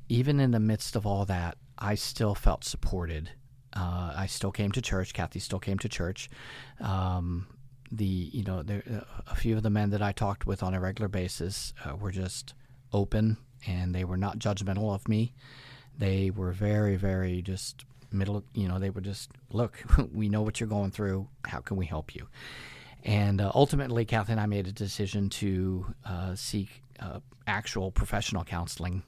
even 0.08 0.40
in 0.40 0.50
the 0.50 0.60
midst 0.60 0.96
of 0.96 1.06
all 1.06 1.24
that, 1.26 1.56
I 1.78 1.94
still 1.94 2.34
felt 2.34 2.64
supported. 2.64 3.30
Uh, 3.74 4.12
I 4.16 4.26
still 4.26 4.50
came 4.50 4.72
to 4.72 4.82
church. 4.82 5.12
Kathy 5.12 5.38
still 5.38 5.60
came 5.60 5.78
to 5.78 5.88
church. 5.88 6.28
Um, 6.80 7.46
the 7.90 8.04
you 8.04 8.44
know 8.44 8.62
there 8.62 8.82
a 9.26 9.34
few 9.34 9.56
of 9.56 9.62
the 9.62 9.70
men 9.70 9.90
that 9.90 10.02
I 10.02 10.12
talked 10.12 10.46
with 10.46 10.62
on 10.62 10.74
a 10.74 10.80
regular 10.80 11.08
basis 11.08 11.72
uh, 11.84 11.96
were 11.96 12.12
just 12.12 12.54
open 12.92 13.36
and 13.66 13.94
they 13.94 14.04
were 14.04 14.16
not 14.16 14.38
judgmental 14.38 14.94
of 14.94 15.08
me. 15.08 15.34
they 15.98 16.30
were 16.30 16.52
very, 16.52 16.96
very 16.96 17.42
just 17.42 17.84
middle. 18.12 18.44
You 18.54 18.68
know, 18.68 18.78
they 18.78 18.90
were 18.90 19.00
just 19.00 19.30
look. 19.52 19.82
we 20.12 20.28
know 20.28 20.42
what 20.42 20.60
you're 20.60 20.68
going 20.68 20.90
through. 20.90 21.28
How 21.44 21.58
can 21.60 21.76
we 21.76 21.86
help 21.86 22.14
you? 22.14 22.28
And 23.04 23.40
uh, 23.40 23.50
ultimately, 23.54 24.04
Kathy 24.04 24.32
and 24.32 24.40
I 24.40 24.46
made 24.46 24.66
a 24.66 24.72
decision 24.72 25.28
to 25.30 25.94
uh, 26.04 26.34
seek 26.34 26.82
uh, 27.00 27.20
actual 27.46 27.90
professional 27.90 28.44
counseling. 28.44 29.02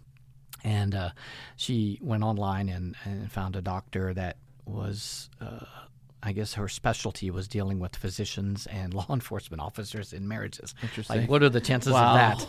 And 0.62 0.94
uh, 0.94 1.10
she 1.56 1.98
went 2.02 2.22
online 2.22 2.68
and, 2.68 2.94
and 3.04 3.30
found 3.32 3.56
a 3.56 3.62
doctor 3.62 4.12
that 4.14 4.36
was, 4.66 5.30
uh, 5.40 5.64
I 6.22 6.32
guess, 6.32 6.54
her 6.54 6.68
specialty 6.68 7.30
was 7.30 7.48
dealing 7.48 7.78
with 7.78 7.96
physicians 7.96 8.66
and 8.66 8.92
law 9.00 9.06
enforcement 9.10 9.60
officers 9.62 10.12
in 10.12 10.28
marriages. 10.28 10.74
Interesting. 10.82 11.20
Like, 11.22 11.30
what 11.30 11.42
are 11.42 11.48
the 11.48 11.60
chances 11.60 11.92
Wow. 11.92 12.10
of 12.10 12.14
that? 12.38 12.46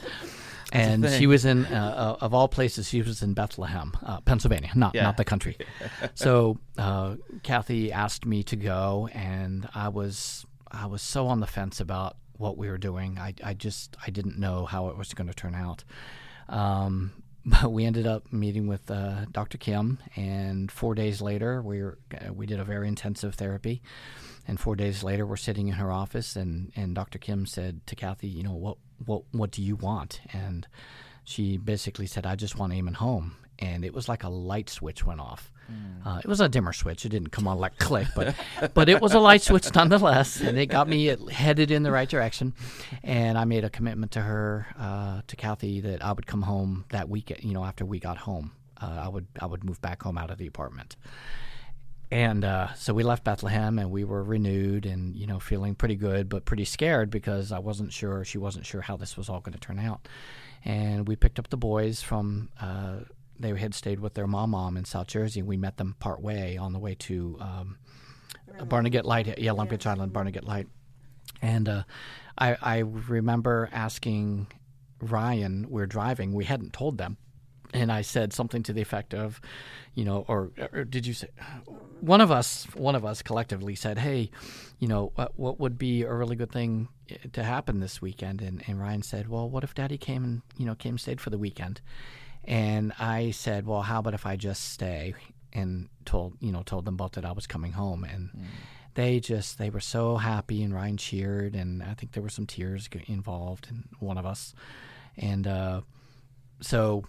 And 0.73 1.05
she 1.09 1.27
was 1.27 1.43
in, 1.43 1.65
uh, 1.65 2.15
uh, 2.21 2.23
of 2.25 2.33
all 2.33 2.47
places, 2.47 2.87
she 2.87 3.01
was 3.01 3.21
in 3.21 3.33
Bethlehem, 3.33 3.91
uh, 4.05 4.21
Pennsylvania, 4.21 4.71
not 4.75 4.95
Yeah. 4.95 5.03
not 5.03 5.17
the 5.17 5.25
country. 5.25 5.57
so 6.15 6.59
uh, 6.77 7.15
Kathy 7.43 7.91
asked 7.91 8.25
me 8.25 8.41
to 8.43 8.55
go, 8.55 9.09
and 9.13 9.67
I 9.75 9.89
was 9.89 10.45
I 10.71 10.85
was 10.85 11.01
so 11.01 11.27
on 11.27 11.41
the 11.41 11.47
fence 11.47 11.81
about 11.81 12.15
what 12.37 12.57
we 12.57 12.69
were 12.69 12.77
doing. 12.77 13.17
I, 13.19 13.33
I 13.43 13.53
just 13.53 13.97
I 14.07 14.11
didn't 14.11 14.37
know 14.39 14.65
how 14.65 14.87
it 14.87 14.97
was 14.97 15.13
going 15.13 15.27
to 15.27 15.33
turn 15.33 15.55
out. 15.55 15.83
Um, 16.47 17.11
but 17.45 17.71
we 17.71 17.85
ended 17.85 18.05
up 18.05 18.31
meeting 18.31 18.67
with 18.67 18.89
uh, 18.91 19.25
Dr. 19.31 19.57
Kim, 19.57 19.99
and 20.15 20.71
four 20.71 20.95
days 20.95 21.21
later, 21.21 21.61
we 21.61 21.81
were, 21.81 21.97
uh, 22.13 22.33
we 22.33 22.45
did 22.45 22.59
a 22.59 22.63
very 22.63 22.87
intensive 22.87 23.35
therapy. 23.35 23.81
And 24.47 24.59
four 24.59 24.75
days 24.75 25.03
later, 25.03 25.25
we're 25.25 25.37
sitting 25.37 25.67
in 25.67 25.75
her 25.75 25.91
office, 25.91 26.35
and, 26.35 26.71
and 26.75 26.95
Dr. 26.95 27.19
Kim 27.19 27.45
said 27.45 27.85
to 27.87 27.95
Kathy, 27.95 28.27
"You 28.27 28.43
know 28.43 28.53
what 28.53 28.77
what 29.05 29.23
what 29.31 29.51
do 29.51 29.61
you 29.61 29.75
want?" 29.75 30.19
And 30.33 30.67
she 31.23 31.57
basically 31.57 32.07
said, 32.07 32.25
"I 32.25 32.35
just 32.35 32.57
want 32.57 32.73
Eamon 32.73 32.95
home." 32.95 33.35
And 33.59 33.85
it 33.85 33.93
was 33.93 34.09
like 34.09 34.23
a 34.23 34.29
light 34.29 34.69
switch 34.69 35.05
went 35.05 35.19
off. 35.19 35.51
Uh, 36.03 36.19
it 36.23 36.27
was 36.27 36.41
a 36.41 36.49
dimmer 36.49 36.73
switch. 36.73 37.05
It 37.05 37.09
didn't 37.09 37.29
come 37.29 37.47
on 37.47 37.59
like 37.59 37.77
click, 37.77 38.07
but 38.15 38.35
but 38.73 38.89
it 38.89 38.99
was 38.99 39.13
a 39.13 39.19
light 39.19 39.41
switch 39.41 39.73
nonetheless, 39.75 40.41
and 40.41 40.57
it 40.57 40.65
got 40.65 40.89
me 40.89 41.15
headed 41.31 41.69
in 41.69 41.83
the 41.83 41.91
right 41.91 42.09
direction. 42.09 42.53
And 43.03 43.37
I 43.37 43.45
made 43.45 43.63
a 43.63 43.69
commitment 43.69 44.13
to 44.13 44.21
her, 44.21 44.65
uh, 44.79 45.21
to 45.27 45.35
Kathy, 45.35 45.81
that 45.81 46.03
I 46.03 46.11
would 46.11 46.25
come 46.25 46.41
home 46.41 46.85
that 46.89 47.07
weekend. 47.07 47.43
You 47.43 47.53
know, 47.53 47.63
after 47.63 47.85
we 47.85 47.99
got 47.99 48.17
home, 48.17 48.51
uh, 48.81 49.01
I 49.03 49.07
would 49.09 49.27
I 49.39 49.45
would 49.45 49.63
move 49.63 49.79
back 49.81 50.01
home 50.01 50.17
out 50.17 50.31
of 50.31 50.37
the 50.37 50.47
apartment. 50.47 50.95
And 52.09 52.43
uh, 52.43 52.73
so 52.73 52.93
we 52.93 53.03
left 53.03 53.23
Bethlehem, 53.23 53.79
and 53.79 53.91
we 53.91 54.03
were 54.03 54.23
renewed, 54.23 54.85
and 54.85 55.15
you 55.15 55.27
know, 55.27 55.39
feeling 55.39 55.75
pretty 55.75 55.95
good, 55.95 56.27
but 56.29 56.45
pretty 56.45 56.65
scared 56.65 57.09
because 57.11 57.51
I 57.51 57.59
wasn't 57.59 57.93
sure. 57.93 58.25
She 58.25 58.39
wasn't 58.39 58.65
sure 58.65 58.81
how 58.81 58.97
this 58.97 59.15
was 59.15 59.29
all 59.29 59.39
going 59.39 59.53
to 59.53 59.59
turn 59.59 59.79
out. 59.79 60.07
And 60.63 61.07
we 61.07 61.15
picked 61.15 61.39
up 61.39 61.49
the 61.49 61.57
boys 61.57 62.01
from. 62.01 62.49
Uh, 62.59 62.99
they 63.39 63.57
had 63.57 63.73
stayed 63.73 63.99
with 63.99 64.13
their 64.13 64.27
mom, 64.27 64.51
mom 64.51 64.77
in 64.77 64.85
South 64.85 65.07
Jersey. 65.07 65.39
and 65.39 65.49
We 65.49 65.57
met 65.57 65.77
them 65.77 65.95
part 65.99 66.21
way 66.21 66.57
on 66.57 66.73
the 66.73 66.79
way 66.79 66.93
to 66.95 67.37
um, 67.41 67.77
Barnegat 68.65 69.03
Light, 69.03 69.39
yeah, 69.39 69.51
Long 69.51 69.67
Beach 69.67 69.87
Island, 69.87 70.13
Barnegat 70.13 70.43
Light. 70.43 70.67
And 71.41 71.67
uh, 71.67 71.83
I, 72.37 72.57
I 72.61 72.77
remember 72.79 73.67
asking 73.71 74.47
Ryan, 74.99 75.67
we're 75.69 75.87
driving, 75.87 76.33
we 76.33 76.45
hadn't 76.45 76.73
told 76.73 76.97
them. 76.97 77.17
And 77.73 77.91
I 77.91 78.01
said 78.01 78.33
something 78.33 78.63
to 78.63 78.73
the 78.73 78.81
effect 78.81 79.13
of, 79.13 79.39
you 79.95 80.03
know, 80.03 80.25
or, 80.27 80.51
or 80.73 80.83
did 80.83 81.05
you 81.05 81.13
say, 81.13 81.29
one 82.01 82.19
of 82.19 82.31
us, 82.31 82.67
one 82.75 82.95
of 82.95 83.05
us 83.05 83.21
collectively 83.21 83.75
said, 83.75 83.97
hey, 83.97 84.29
you 84.79 84.87
know, 84.87 85.11
what, 85.15 85.39
what 85.39 85.59
would 85.59 85.77
be 85.77 86.03
a 86.03 86.13
really 86.13 86.35
good 86.35 86.51
thing 86.51 86.89
eh, 87.09 87.15
to 87.33 87.43
happen 87.43 87.79
this 87.79 88.01
weekend? 88.01 88.41
And, 88.41 88.63
and 88.67 88.79
Ryan 88.79 89.03
said, 89.03 89.29
well, 89.29 89.49
what 89.49 89.63
if 89.63 89.73
Daddy 89.73 89.97
came 89.97 90.23
and, 90.23 90.41
you 90.57 90.65
know, 90.65 90.75
came 90.75 90.93
and 90.93 90.99
stayed 90.99 91.21
for 91.21 91.29
the 91.29 91.37
weekend? 91.37 91.79
And 92.43 92.91
I 92.99 93.31
said, 93.31 93.65
well, 93.65 93.83
how 93.83 93.99
about 93.99 94.13
if 94.15 94.25
I 94.25 94.35
just 94.35 94.71
stay? 94.71 95.13
And 95.53 95.89
told, 96.05 96.37
you 96.39 96.51
know, 96.51 96.63
told 96.63 96.85
them 96.85 96.95
both 96.95 97.11
that 97.13 97.25
I 97.25 97.33
was 97.33 97.45
coming 97.45 97.73
home. 97.73 98.03
And 98.03 98.31
they 98.95 99.19
just, 99.19 99.57
they 99.57 99.69
were 99.69 99.81
so 99.81 100.17
happy. 100.17 100.63
And 100.63 100.73
Ryan 100.73 100.97
cheered. 100.97 101.55
And 101.55 101.83
I 101.83 101.93
think 101.93 102.13
there 102.13 102.23
were 102.23 102.29
some 102.29 102.47
tears 102.47 102.89
involved 103.07 103.67
in 103.69 103.83
one 103.99 104.17
of 104.17 104.25
us. 104.25 104.53
And 105.17 105.45
uh, 105.45 105.81
so 106.61 107.03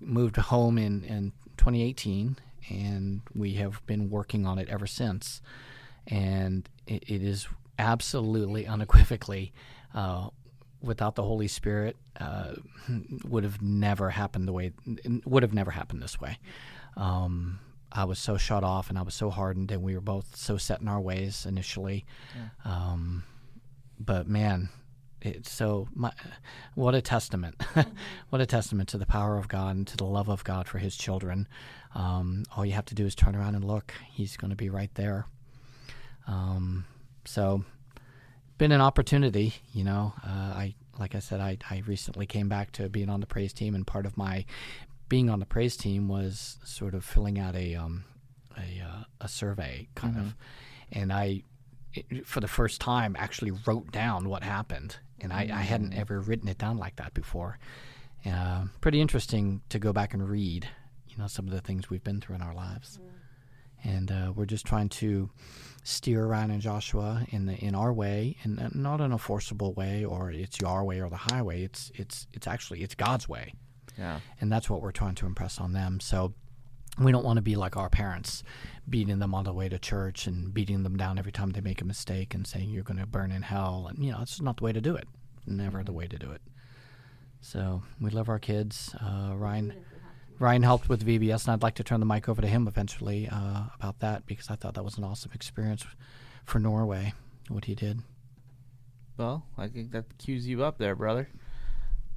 moved 0.00 0.36
home 0.36 0.78
in, 0.78 1.04
in 1.04 1.32
2018. 1.56 2.36
And 2.68 3.22
we 3.34 3.54
have 3.54 3.84
been 3.86 4.10
working 4.10 4.46
on 4.46 4.58
it 4.58 4.68
ever 4.68 4.86
since. 4.86 5.40
And 6.06 6.68
it, 6.86 7.04
it 7.06 7.22
is 7.22 7.48
absolutely 7.78 8.66
unequivocally 8.66 9.52
uh, 9.94 10.28
without 10.82 11.14
the 11.14 11.22
Holy 11.22 11.48
Spirit, 11.48 11.96
uh, 12.20 12.54
would 13.24 13.44
have 13.44 13.60
never 13.62 14.10
happened 14.10 14.48
the 14.48 14.52
way 14.52 14.72
would 15.24 15.42
have 15.42 15.54
never 15.54 15.70
happened 15.70 16.02
this 16.02 16.20
way. 16.20 16.38
Um, 16.96 17.58
I 17.92 18.04
was 18.04 18.18
so 18.18 18.36
shut 18.36 18.64
off, 18.64 18.88
and 18.88 18.98
I 18.98 19.02
was 19.02 19.14
so 19.14 19.30
hardened, 19.30 19.70
and 19.70 19.82
we 19.82 19.94
were 19.94 20.00
both 20.00 20.36
so 20.36 20.56
set 20.56 20.80
in 20.80 20.88
our 20.88 21.00
ways 21.00 21.46
initially. 21.46 22.04
Um, 22.64 23.24
but 23.98 24.28
man, 24.28 24.68
it's 25.22 25.50
so 25.50 25.88
my, 25.94 26.12
what 26.74 26.94
a 26.94 27.00
testament, 27.00 27.62
what 28.30 28.40
a 28.40 28.46
testament 28.46 28.88
to 28.90 28.98
the 28.98 29.06
power 29.06 29.38
of 29.38 29.48
God 29.48 29.76
and 29.76 29.86
to 29.88 29.96
the 29.96 30.04
love 30.04 30.28
of 30.28 30.44
God 30.44 30.68
for 30.68 30.78
His 30.78 30.96
children. 30.96 31.48
Um, 31.94 32.44
all 32.56 32.64
you 32.66 32.72
have 32.72 32.84
to 32.86 32.94
do 32.94 33.06
is 33.06 33.14
turn 33.14 33.34
around 33.34 33.54
and 33.54 33.64
look; 33.64 33.94
He's 34.10 34.36
going 34.36 34.50
to 34.50 34.56
be 34.56 34.70
right 34.70 34.94
there. 34.94 35.26
Um, 36.26 36.84
so 37.24 37.64
been 38.58 38.72
an 38.72 38.80
opportunity. 38.80 39.54
You 39.72 39.84
know, 39.84 40.12
uh, 40.24 40.28
I 40.28 40.74
like 40.98 41.14
I 41.14 41.18
said, 41.18 41.40
I, 41.40 41.58
I 41.70 41.82
recently 41.86 42.26
came 42.26 42.48
back 42.48 42.72
to 42.72 42.88
being 42.88 43.08
on 43.08 43.20
the 43.20 43.26
praise 43.26 43.52
team, 43.52 43.74
and 43.74 43.86
part 43.86 44.06
of 44.06 44.16
my 44.16 44.44
being 45.08 45.30
on 45.30 45.40
the 45.40 45.46
praise 45.46 45.76
team 45.76 46.08
was 46.08 46.58
sort 46.64 46.94
of 46.94 47.04
filling 47.04 47.38
out 47.38 47.54
a 47.54 47.74
um, 47.74 48.04
a, 48.56 48.82
uh, 48.82 49.04
a 49.20 49.28
survey, 49.28 49.88
kind 49.94 50.16
of, 50.16 50.34
and 50.90 51.12
I, 51.12 51.42
it, 51.92 52.26
for 52.26 52.40
the 52.40 52.48
first 52.48 52.80
time, 52.80 53.16
actually 53.18 53.52
wrote 53.66 53.92
down 53.92 54.28
what 54.28 54.42
happened, 54.42 54.96
and 55.20 55.32
I, 55.32 55.42
I 55.52 55.62
hadn't 55.62 55.92
ever 55.94 56.20
written 56.20 56.48
it 56.48 56.58
down 56.58 56.78
like 56.78 56.96
that 56.96 57.14
before. 57.14 57.58
Uh, 58.24 58.64
pretty 58.80 59.00
interesting 59.00 59.62
to 59.68 59.78
go 59.78 59.92
back 59.92 60.12
and 60.14 60.28
read, 60.28 60.68
you 61.08 61.16
know, 61.16 61.26
some 61.28 61.46
of 61.46 61.52
the 61.52 61.60
things 61.60 61.88
we've 61.88 62.02
been 62.04 62.20
through 62.20 62.36
in 62.36 62.42
our 62.42 62.54
lives 62.54 62.98
and 63.84 64.10
uh, 64.10 64.32
we're 64.34 64.46
just 64.46 64.66
trying 64.66 64.88
to 64.88 65.30
steer 65.84 66.26
Ryan 66.26 66.50
and 66.50 66.60
Joshua 66.60 67.24
in 67.30 67.46
the 67.46 67.54
in 67.54 67.74
our 67.74 67.92
way, 67.92 68.36
and 68.42 68.58
uh, 68.58 68.68
not 68.74 69.00
in 69.00 69.12
a 69.12 69.18
forcible 69.18 69.74
way, 69.74 70.04
or 70.04 70.30
it's 70.32 70.60
your 70.60 70.82
way 70.82 71.00
or 71.00 71.08
the 71.08 71.16
highway. 71.16 71.62
It's 71.62 71.92
it's 71.94 72.26
it's 72.32 72.46
actually 72.46 72.82
it's 72.82 72.94
God's 72.96 73.28
way, 73.28 73.52
Yeah. 73.96 74.20
and 74.40 74.50
that's 74.50 74.68
what 74.68 74.82
we're 74.82 74.92
trying 74.92 75.14
to 75.16 75.26
impress 75.26 75.60
on 75.60 75.72
them. 75.72 76.00
So 76.00 76.34
we 76.98 77.12
don't 77.12 77.24
want 77.24 77.36
to 77.36 77.42
be 77.42 77.56
like 77.56 77.76
our 77.76 77.90
parents, 77.90 78.42
beating 78.88 79.18
them 79.18 79.34
on 79.34 79.44
the 79.44 79.52
way 79.52 79.68
to 79.68 79.78
church 79.78 80.26
and 80.26 80.52
beating 80.52 80.82
them 80.82 80.96
down 80.96 81.18
every 81.18 81.32
time 81.32 81.50
they 81.50 81.60
make 81.60 81.80
a 81.80 81.84
mistake 81.84 82.34
and 82.34 82.46
saying 82.46 82.70
you're 82.70 82.82
going 82.82 82.98
to 83.00 83.06
burn 83.06 83.32
in 83.32 83.42
hell, 83.42 83.86
and 83.88 84.04
you 84.04 84.12
know 84.12 84.18
it's 84.22 84.40
not 84.40 84.56
the 84.58 84.64
way 84.64 84.72
to 84.72 84.80
do 84.80 84.94
it. 84.94 85.06
Never 85.46 85.84
the 85.84 85.92
way 85.92 86.06
to 86.06 86.18
do 86.18 86.30
it. 86.30 86.40
So 87.40 87.82
we 88.00 88.10
love 88.10 88.28
our 88.28 88.38
kids. 88.38 88.94
Uh, 89.00 89.34
Ryan. 89.34 89.74
Ryan 90.38 90.62
helped 90.64 90.90
with 90.90 91.06
VBS, 91.06 91.46
and 91.46 91.54
I'd 91.54 91.62
like 91.62 91.76
to 91.76 91.84
turn 91.84 91.98
the 91.98 92.04
mic 92.04 92.28
over 92.28 92.42
to 92.42 92.48
him 92.48 92.68
eventually 92.68 93.26
uh, 93.26 93.62
about 93.74 94.00
that 94.00 94.26
because 94.26 94.50
I 94.50 94.54
thought 94.54 94.74
that 94.74 94.84
was 94.84 94.98
an 94.98 95.04
awesome 95.04 95.30
experience 95.32 95.86
for 96.44 96.58
Norway, 96.58 97.14
what 97.48 97.64
he 97.64 97.74
did. 97.74 98.00
Well, 99.16 99.46
I 99.56 99.68
think 99.68 99.92
that 99.92 100.04
cues 100.18 100.46
you 100.46 100.62
up 100.62 100.76
there, 100.76 100.94
brother. 100.94 101.30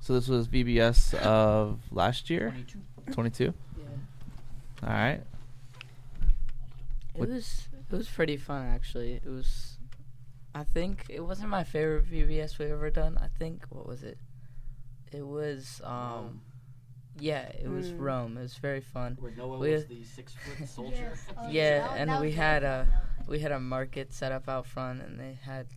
So 0.01 0.13
this 0.13 0.27
was 0.27 0.49
VBS 0.49 1.13
of 1.15 1.79
last 1.91 2.29
year, 2.29 2.53
22. 3.11 3.43
Yeah. 3.45 3.51
All 4.83 4.89
right. 4.89 5.21
It 7.13 7.19
What- 7.19 7.29
was 7.29 7.67
it 7.91 7.95
was 7.95 8.09
pretty 8.09 8.37
fun 8.37 8.65
actually. 8.67 9.13
It 9.13 9.25
was 9.25 9.77
I 10.55 10.63
think 10.63 11.05
it 11.09 11.21
wasn't 11.21 11.49
my 11.49 11.63
favorite 11.63 12.05
VBS 12.05 12.57
we've 12.57 12.69
ever 12.71 12.89
done. 12.89 13.17
I 13.17 13.27
think 13.27 13.65
what 13.69 13.85
was 13.87 14.03
it? 14.03 14.17
It 15.11 15.25
was 15.25 15.81
um 15.83 16.41
yeah, 17.19 17.49
it 17.49 17.67
was 17.67 17.91
Mm. 17.91 17.99
Rome. 17.99 18.37
It 18.37 18.41
was 18.41 18.57
very 18.57 18.79
fun. 18.79 19.17
Where 19.19 19.31
Noah 19.31 19.57
We- 19.59 19.71
was 19.73 19.85
the 19.87 20.03
six 20.05 20.33
foot 20.33 20.67
soldier. 20.77 21.13
Yeah, 21.49 21.93
and 21.95 22.21
we 22.21 22.31
had 22.31 22.63
a 22.63 22.87
we 23.27 23.39
had 23.39 23.51
a 23.51 23.59
market 23.59 24.13
set 24.13 24.31
up 24.31 24.47
out 24.47 24.65
front, 24.65 25.01
and 25.01 25.19
they 25.19 25.33
had. 25.33 25.67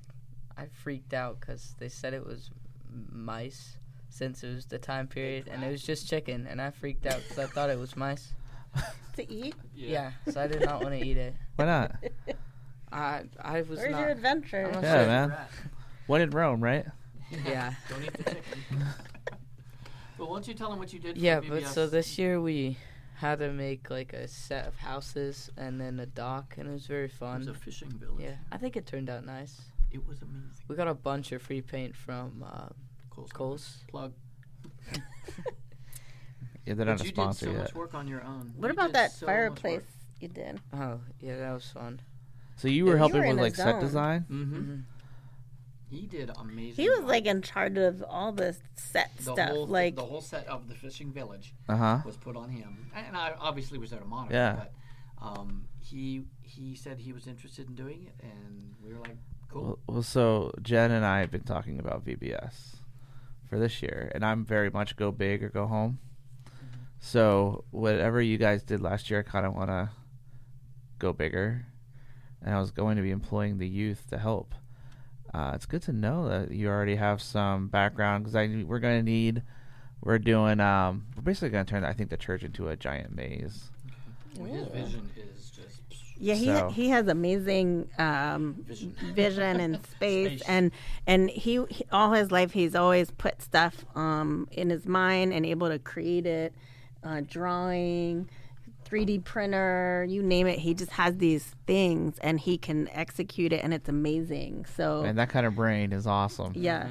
I 0.57 0.67
freaked 0.67 1.13
out 1.15 1.41
because 1.41 1.75
they 1.79 1.89
said 1.89 2.13
it 2.15 2.25
was 2.25 2.51
mice 3.11 3.79
since 4.11 4.45
it 4.45 4.55
was 4.55 4.67
the 4.67 4.79
time 4.79 5.09
period, 5.09 5.49
and 5.49 5.65
it 5.65 5.71
was 5.71 5.83
just 5.83 6.09
chicken, 6.09 6.47
and 6.47 6.61
I 6.63 6.71
freaked 6.71 7.07
out 7.07 7.21
because 7.23 7.39
I 7.39 7.47
thought 7.47 7.71
it 7.71 7.79
was 7.79 7.97
mice. 7.97 8.35
to 9.17 9.33
eat. 9.33 9.55
Yeah, 9.75 10.13
so 10.31 10.41
I 10.41 10.47
did 10.47 10.65
not 10.65 10.83
want 10.83 10.95
to 10.99 11.05
eat 11.07 11.17
it. 11.17 11.35
Why 11.57 11.65
not? 11.67 11.97
I 12.93 13.23
I 13.41 13.63
was 13.63 13.79
Where's 13.79 13.91
not. 13.93 14.01
your 14.01 14.09
adventure? 14.11 14.67
I'm 14.67 14.73
not 14.73 14.83
Yeah, 14.83 14.97
sure. 14.99 15.07
man. 15.07 15.35
When 16.07 16.21
in 16.21 16.31
Rome, 16.31 16.63
right? 16.63 16.85
Yeah. 17.47 17.73
Don't 17.89 18.03
eat 18.05 18.13
the 18.13 18.23
chicken. 18.25 18.85
but 20.19 20.29
why 20.29 20.37
don't 20.37 20.47
you 20.49 20.55
tell 20.55 20.69
them 20.71 20.79
what 20.79 20.93
you 20.93 20.99
did? 20.99 21.17
Yeah, 21.17 21.41
for 21.41 21.49
but 21.49 21.63
VBS? 21.63 21.67
so 21.69 21.87
this 21.87 22.19
year 22.19 22.41
we 22.41 22.77
had 23.17 23.39
to 23.39 23.51
make 23.51 23.89
like 23.89 24.13
a 24.13 24.29
set 24.29 24.67
of 24.67 24.77
houses 24.77 25.49
and 25.57 25.81
then 25.81 25.99
a 26.01 26.07
dock, 26.07 26.55
and 26.59 26.69
it 26.69 26.73
was 26.73 26.87
very 26.87 27.05
it 27.05 27.13
was 27.13 27.19
fun. 27.19 27.49
a 27.49 27.55
fishing 27.55 27.91
village. 27.93 28.21
Yeah, 28.21 28.35
I 28.51 28.59
think 28.59 28.77
it 28.77 28.85
turned 28.87 29.09
out 29.09 29.25
nice. 29.25 29.63
it 29.91 30.07
was 30.07 30.21
amazing. 30.21 30.51
We 30.69 30.77
got 30.77 30.89
a 30.89 30.95
bunch 30.95 31.33
of 31.33 31.41
free 31.41 31.63
paint 31.63 31.97
from 31.97 32.45
uh, 32.47 32.69
Cole's 33.11 33.33
Coles. 33.33 33.79
plug. 33.89 34.13
Yeah, 36.67 36.75
they're 36.75 36.87
not 36.87 36.99
But 36.99 37.03
a 37.03 37.09
you 37.09 37.15
sponsor 37.15 37.47
did 37.47 37.53
so 37.53 37.57
yet. 37.57 37.63
much 37.65 37.75
work 37.75 37.95
on 37.95 38.07
your 38.09 38.23
own. 38.25 38.53
What 38.57 38.69
You 38.69 38.73
about 38.75 38.93
that 38.93 39.13
so 39.13 39.27
fireplace 39.27 39.83
you 40.21 40.29
did? 40.29 40.61
Oh, 40.73 41.01
yeah, 41.21 41.37
that 41.39 41.53
was 41.53 41.67
fun. 41.67 42.01
So 42.57 42.69
you 42.69 42.85
were 42.85 42.93
You 42.93 42.99
helping 42.99 43.21
were 43.23 43.29
with 43.29 43.39
a 43.39 43.43
like 43.43 43.57
set 43.57 43.81
design. 43.81 44.27
Mm-hmm. 44.31 44.55
hmm 44.61 44.77
He 45.91 46.07
did 46.07 46.31
amazing. 46.39 46.83
He 46.83 46.89
was 46.89 47.01
work. 47.01 47.09
like 47.09 47.27
in 47.27 47.43
charge 47.43 47.77
of 47.79 48.05
all 48.09 48.31
the 48.33 48.57
set 48.77 49.11
the 49.17 49.23
stuff. 49.33 49.49
whole 49.51 49.67
like 49.67 49.97
the 49.97 50.05
whole 50.05 50.21
set 50.21 50.47
of 50.47 50.69
the 50.69 50.75
fishing 50.75 51.13
village 51.13 51.55
Uh 51.69 51.77
huh. 51.77 51.99
was 52.07 52.17
put 52.17 52.37
on 52.37 52.51
him, 52.51 52.91
and 52.95 53.17
I 53.17 53.35
obviously 53.39 53.79
was 53.79 53.91
there 53.91 54.01
to 54.01 54.07
monitor. 54.07 54.35
Yeah. 54.35 54.57
But 54.57 54.73
um, 55.27 55.65
he 55.81 56.25
he 56.43 56.75
said 56.77 57.01
he 57.01 57.13
was 57.13 57.27
interested 57.27 57.69
in 57.69 57.75
doing 57.75 58.07
it, 58.07 58.25
and 58.25 58.75
we 58.85 58.95
were 58.95 59.01
like, 59.01 59.17
cool. 59.51 59.63
Well, 59.65 59.79
well, 59.89 60.03
so 60.03 60.53
Jen 60.63 60.91
and 60.93 61.05
I 61.05 61.21
have 61.21 61.31
been 61.31 61.43
talking 61.45 61.79
about 61.81 62.05
VBS 62.07 62.77
for 63.49 63.59
this 63.59 63.83
year, 63.83 64.11
and 64.15 64.25
I'm 64.25 64.45
very 64.45 64.71
much 64.71 64.95
go 64.97 65.11
big 65.13 65.43
or 65.43 65.49
go 65.49 65.67
home. 65.67 65.99
So 67.05 67.65
whatever 67.73 68.23
you 68.23 68.39
guys 68.39 68.63
did 68.63 68.81
last 68.81 69.11
year, 69.11 69.19
I 69.19 69.23
kind 69.29 69.45
of 69.45 69.55
want 69.55 69.71
to 69.71 69.91
go 71.01 71.13
bigger, 71.13 71.67
and 72.41 72.55
I 72.55 72.61
was 72.61 72.71
going 72.71 72.97
to 72.97 73.03
be 73.03 73.11
employing 73.11 73.59
the 73.59 73.67
youth 73.67 74.05
to 74.11 74.19
help. 74.19 74.55
Uh, 75.35 75.51
it's 75.57 75.67
good 75.67 75.83
to 75.83 75.93
know 75.93 76.29
that 76.29 76.53
you 76.53 76.69
already 76.69 76.95
have 76.95 77.21
some 77.21 77.67
background 77.67 78.23
because 78.23 78.37
I 78.37 78.65
we're 78.67 78.79
going 78.79 79.01
to 79.01 79.03
need. 79.03 79.43
We're 80.01 80.21
doing. 80.21 80.61
Um, 80.61 81.07
we're 81.17 81.23
basically 81.23 81.49
going 81.51 81.65
to 81.67 81.71
turn, 81.71 81.85
I 81.85 81.93
think, 81.93 82.11
the 82.11 82.17
church 82.17 82.45
into 82.45 82.69
a 82.69 82.77
giant 82.77 83.15
maze. 83.17 83.71
Well, 84.39 84.49
his 84.53 84.69
vision 84.69 85.11
is 85.17 85.51
just 85.51 85.81
yeah, 86.19 86.35
he 86.35 86.47
So- 86.47 86.69
he 86.71 86.89
has 86.91 87.09
amazing 87.09 87.89
um, 87.99 88.65
Vision. 88.69 88.95
vision 89.13 89.59
and 89.61 89.85
space, 89.91 90.41
Space. 90.41 90.43
and 90.49 90.71
and 91.09 91.31
he, 91.31 91.65
he 91.69 91.85
all 91.91 92.13
his 92.13 92.31
life 92.31 92.53
he's 92.53 92.77
always 92.77 93.11
put 93.11 93.43
stuff 93.43 93.85
um, 93.97 94.47
in 94.53 94.71
his 94.71 94.87
mind 94.87 95.33
and 95.33 95.45
able 95.45 95.69
to 95.69 95.81
create 95.81 96.27
it, 96.27 96.55
uh, 97.05 97.23
drawing. 97.27 98.29
3D 98.85 99.25
printer, 99.25 100.05
you 100.07 100.23
name 100.23 100.47
it, 100.47 100.59
he 100.59 100.75
just 100.75 100.91
has 100.91 101.17
these 101.17 101.55
things 101.67 102.19
and 102.19 102.39
he 102.39 102.59
can 102.59 102.91
execute 102.91 103.51
it 103.51 103.65
and 103.65 103.73
it's 103.73 103.89
amazing. 103.89 104.67
So, 104.77 105.01
And 105.03 105.17
that 105.17 105.31
kind 105.31 105.47
of 105.47 105.55
brain 105.55 105.93
is 105.95 106.07
awesome. 106.07 106.53
yes. 106.55 106.89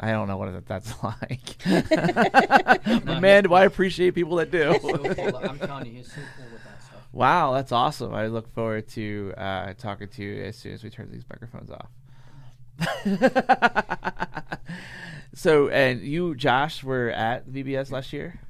I 0.00 0.12
don't 0.12 0.28
know 0.28 0.38
what 0.38 0.66
that's 0.66 0.94
like. 1.04 1.56
but 3.04 3.20
man, 3.20 3.44
do 3.44 3.52
I 3.52 3.64
appreciate 3.66 4.14
people 4.14 4.36
that 4.36 4.50
do. 4.50 4.72
so 4.80 4.96
cool. 4.96 5.36
I'm 5.36 5.58
telling 5.58 5.86
you, 5.86 5.92
he's 5.98 6.08
so 6.10 6.22
cool 6.38 6.46
with 6.54 6.64
that 6.64 6.82
stuff. 6.82 7.06
wow, 7.12 7.52
that's 7.52 7.70
awesome. 7.70 8.14
I 8.14 8.28
look 8.28 8.48
forward 8.54 8.88
to 8.90 9.34
uh, 9.36 9.74
talking 9.74 10.08
to 10.08 10.22
you 10.22 10.42
as 10.44 10.56
soon 10.56 10.72
as 10.72 10.82
we 10.82 10.88
turn 10.88 11.10
these 11.12 11.24
microphones 11.28 11.70
off. 11.70 11.88
so, 15.34 15.68
and 15.68 16.00
you, 16.00 16.34
Josh, 16.34 16.82
were 16.82 17.10
at 17.10 17.46
VBS 17.48 17.90
last 17.92 18.12
year? 18.14 18.40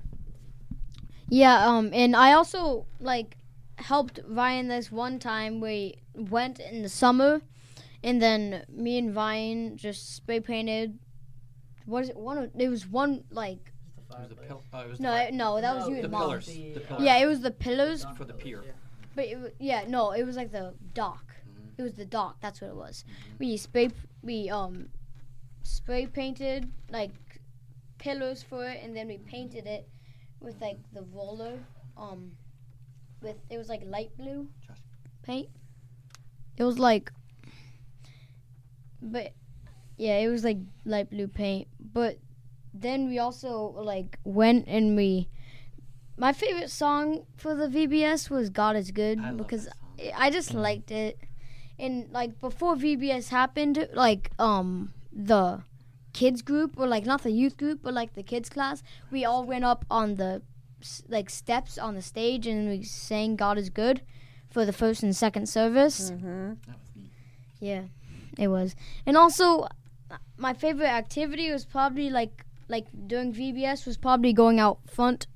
Yeah, 1.33 1.67
um, 1.67 1.89
and 1.95 2.15
I 2.15 2.35
also 2.35 2.85
like 3.01 3.39
helped 3.77 4.21
Ryan 4.29 4.69
this 4.69 4.93
one 4.93 5.19
time. 5.19 5.61
We 5.63 5.97
went 6.15 6.61
in 6.61 6.83
the 6.83 6.91
summer, 6.91 7.41
and 8.05 8.21
then 8.21 8.67
me 8.69 8.99
and 8.99 9.17
Ryan 9.17 9.79
just 9.79 10.15
spray 10.15 10.41
painted. 10.41 10.99
What 11.87 12.03
is 12.05 12.11
it? 12.11 12.17
One. 12.19 12.37
of- 12.37 12.51
It 12.59 12.69
was 12.69 12.87
one 12.87 13.25
like 13.31 13.73
It 13.97 14.05
was 14.19 14.29
the 14.29 14.35
pill- 14.35 14.63
it 14.75 14.89
was 14.91 14.99
the 14.99 15.05
no, 15.05 15.11
fi- 15.11 15.31
no, 15.31 15.61
that 15.63 15.75
was 15.75 15.89
you 15.89 15.95
and 15.97 16.11
mom. 16.11 16.21
pillars. 16.21 16.47
The 16.49 16.81
pillars 16.87 17.03
Yeah, 17.03 17.17
it 17.17 17.25
was 17.27 17.41
the 17.41 17.51
pillars, 17.51 18.05
for 18.15 18.27
the 18.27 18.35
pier. 18.35 18.63
but 19.15 19.25
it, 19.25 19.57
yeah, 19.59 19.85
no, 19.89 20.11
it 20.11 20.25
was 20.25 20.37
like 20.37 20.53
the 20.53 20.75
dock. 20.93 21.25
It 21.79 21.83
was 21.83 21.95
the 21.95 22.05
dock. 22.05 22.43
That's 22.43 22.61
what 22.61 22.69
it 22.69 22.77
was. 22.77 23.07
We 23.39 23.57
spray 23.57 23.89
we 24.23 24.51
um 24.51 24.91
spray 25.63 26.05
painted 26.07 26.71
like 26.91 27.15
pillars 27.97 28.43
for 28.43 28.69
it, 28.69 28.85
and 28.85 28.95
then 28.95 29.09
we 29.09 29.17
painted 29.17 29.67
it 29.67 29.89
with 30.43 30.61
like 30.61 30.79
the 30.93 31.03
roller 31.13 31.59
um 31.97 32.33
with 33.23 33.37
it 33.51 33.59
was 33.59 33.69
like 33.69 33.83
light 33.85 34.11
blue 34.17 34.49
paint. 35.23 35.49
It 36.57 36.65
was 36.65 36.79
like, 36.79 37.11
but 39.01 39.33
yeah, 39.97 40.19
it 40.19 40.29
was 40.29 40.45
like 40.45 40.59
light 40.85 41.11
blue 41.11 41.29
paint. 41.29 41.69
But 41.81 42.19
then 42.75 43.09
we 43.09 43.19
also 43.19 43.75
like 43.79 44.19
went 44.25 44.67
and 44.67 44.97
we. 44.97 45.29
My 46.17 46.33
favorite 46.33 46.71
song 46.71 47.25
for 47.37 47.55
the 47.55 47.69
VBS 47.69 48.29
was 48.29 48.51
"God 48.51 48.77
Is 48.77 48.91
Good" 48.91 49.19
I 49.19 49.33
because. 49.33 49.69
I 49.69 49.73
I 50.17 50.31
just 50.31 50.53
liked 50.53 50.91
it. 50.91 51.19
And 51.79 52.11
like 52.13 52.41
before 52.41 52.75
VBS 52.77 53.29
happened, 53.29 53.89
like 53.95 54.31
um 54.39 54.93
the 55.13 55.63
kids 56.13 56.43
group 56.43 56.75
or 56.77 56.87
like 56.87 57.07
not 57.07 57.23
the 57.23 57.31
youth 57.31 57.57
group 57.57 57.81
but 57.83 57.95
like 57.95 58.15
the 58.15 58.23
kids 58.23 58.49
class, 58.49 58.83
we 59.11 59.25
all 59.25 59.45
went 59.45 59.65
up 59.65 59.85
on 59.91 60.17
the 60.17 60.43
like 61.09 61.31
steps 61.31 61.79
on 61.79 61.95
the 61.95 62.03
stage 62.03 62.47
and 62.47 62.69
we 62.69 62.83
sang 62.83 63.37
"God 63.37 63.59
Is 63.59 63.71
Good" 63.71 64.03
for 64.51 64.65
the 64.65 64.73
first 64.73 65.03
and 65.03 65.15
second 65.15 65.49
service. 65.49 66.11
Mm-hmm. 66.11 66.55
That 66.67 66.79
was 66.79 66.91
neat. 66.97 67.11
Yeah, 67.61 67.83
it 68.39 68.49
was. 68.49 68.75
And 69.07 69.17
also, 69.17 69.67
my 70.37 70.53
favorite 70.53 70.89
activity 70.89 71.51
was 71.51 71.65
probably 71.65 72.11
like 72.11 72.45
like 72.69 72.87
during 73.07 73.33
VBS 73.33 73.87
was 73.87 73.97
probably 73.97 74.33
going 74.33 74.59
out 74.61 74.79
front, 74.91 75.27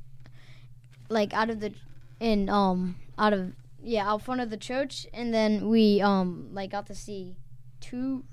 like 1.08 1.32
out 1.32 1.50
of 1.50 1.60
the, 1.60 1.72
in 2.20 2.48
um 2.48 2.96
out 3.18 3.32
of 3.32 3.52
yeah 3.82 4.08
out 4.10 4.22
front 4.22 4.40
of 4.40 4.50
the 4.50 4.56
church, 4.56 5.06
and 5.12 5.32
then 5.32 5.68
we 5.68 6.00
um 6.00 6.48
like 6.52 6.70
got 6.70 6.86
to 6.86 6.94
see 6.94 7.36
two 7.80 8.24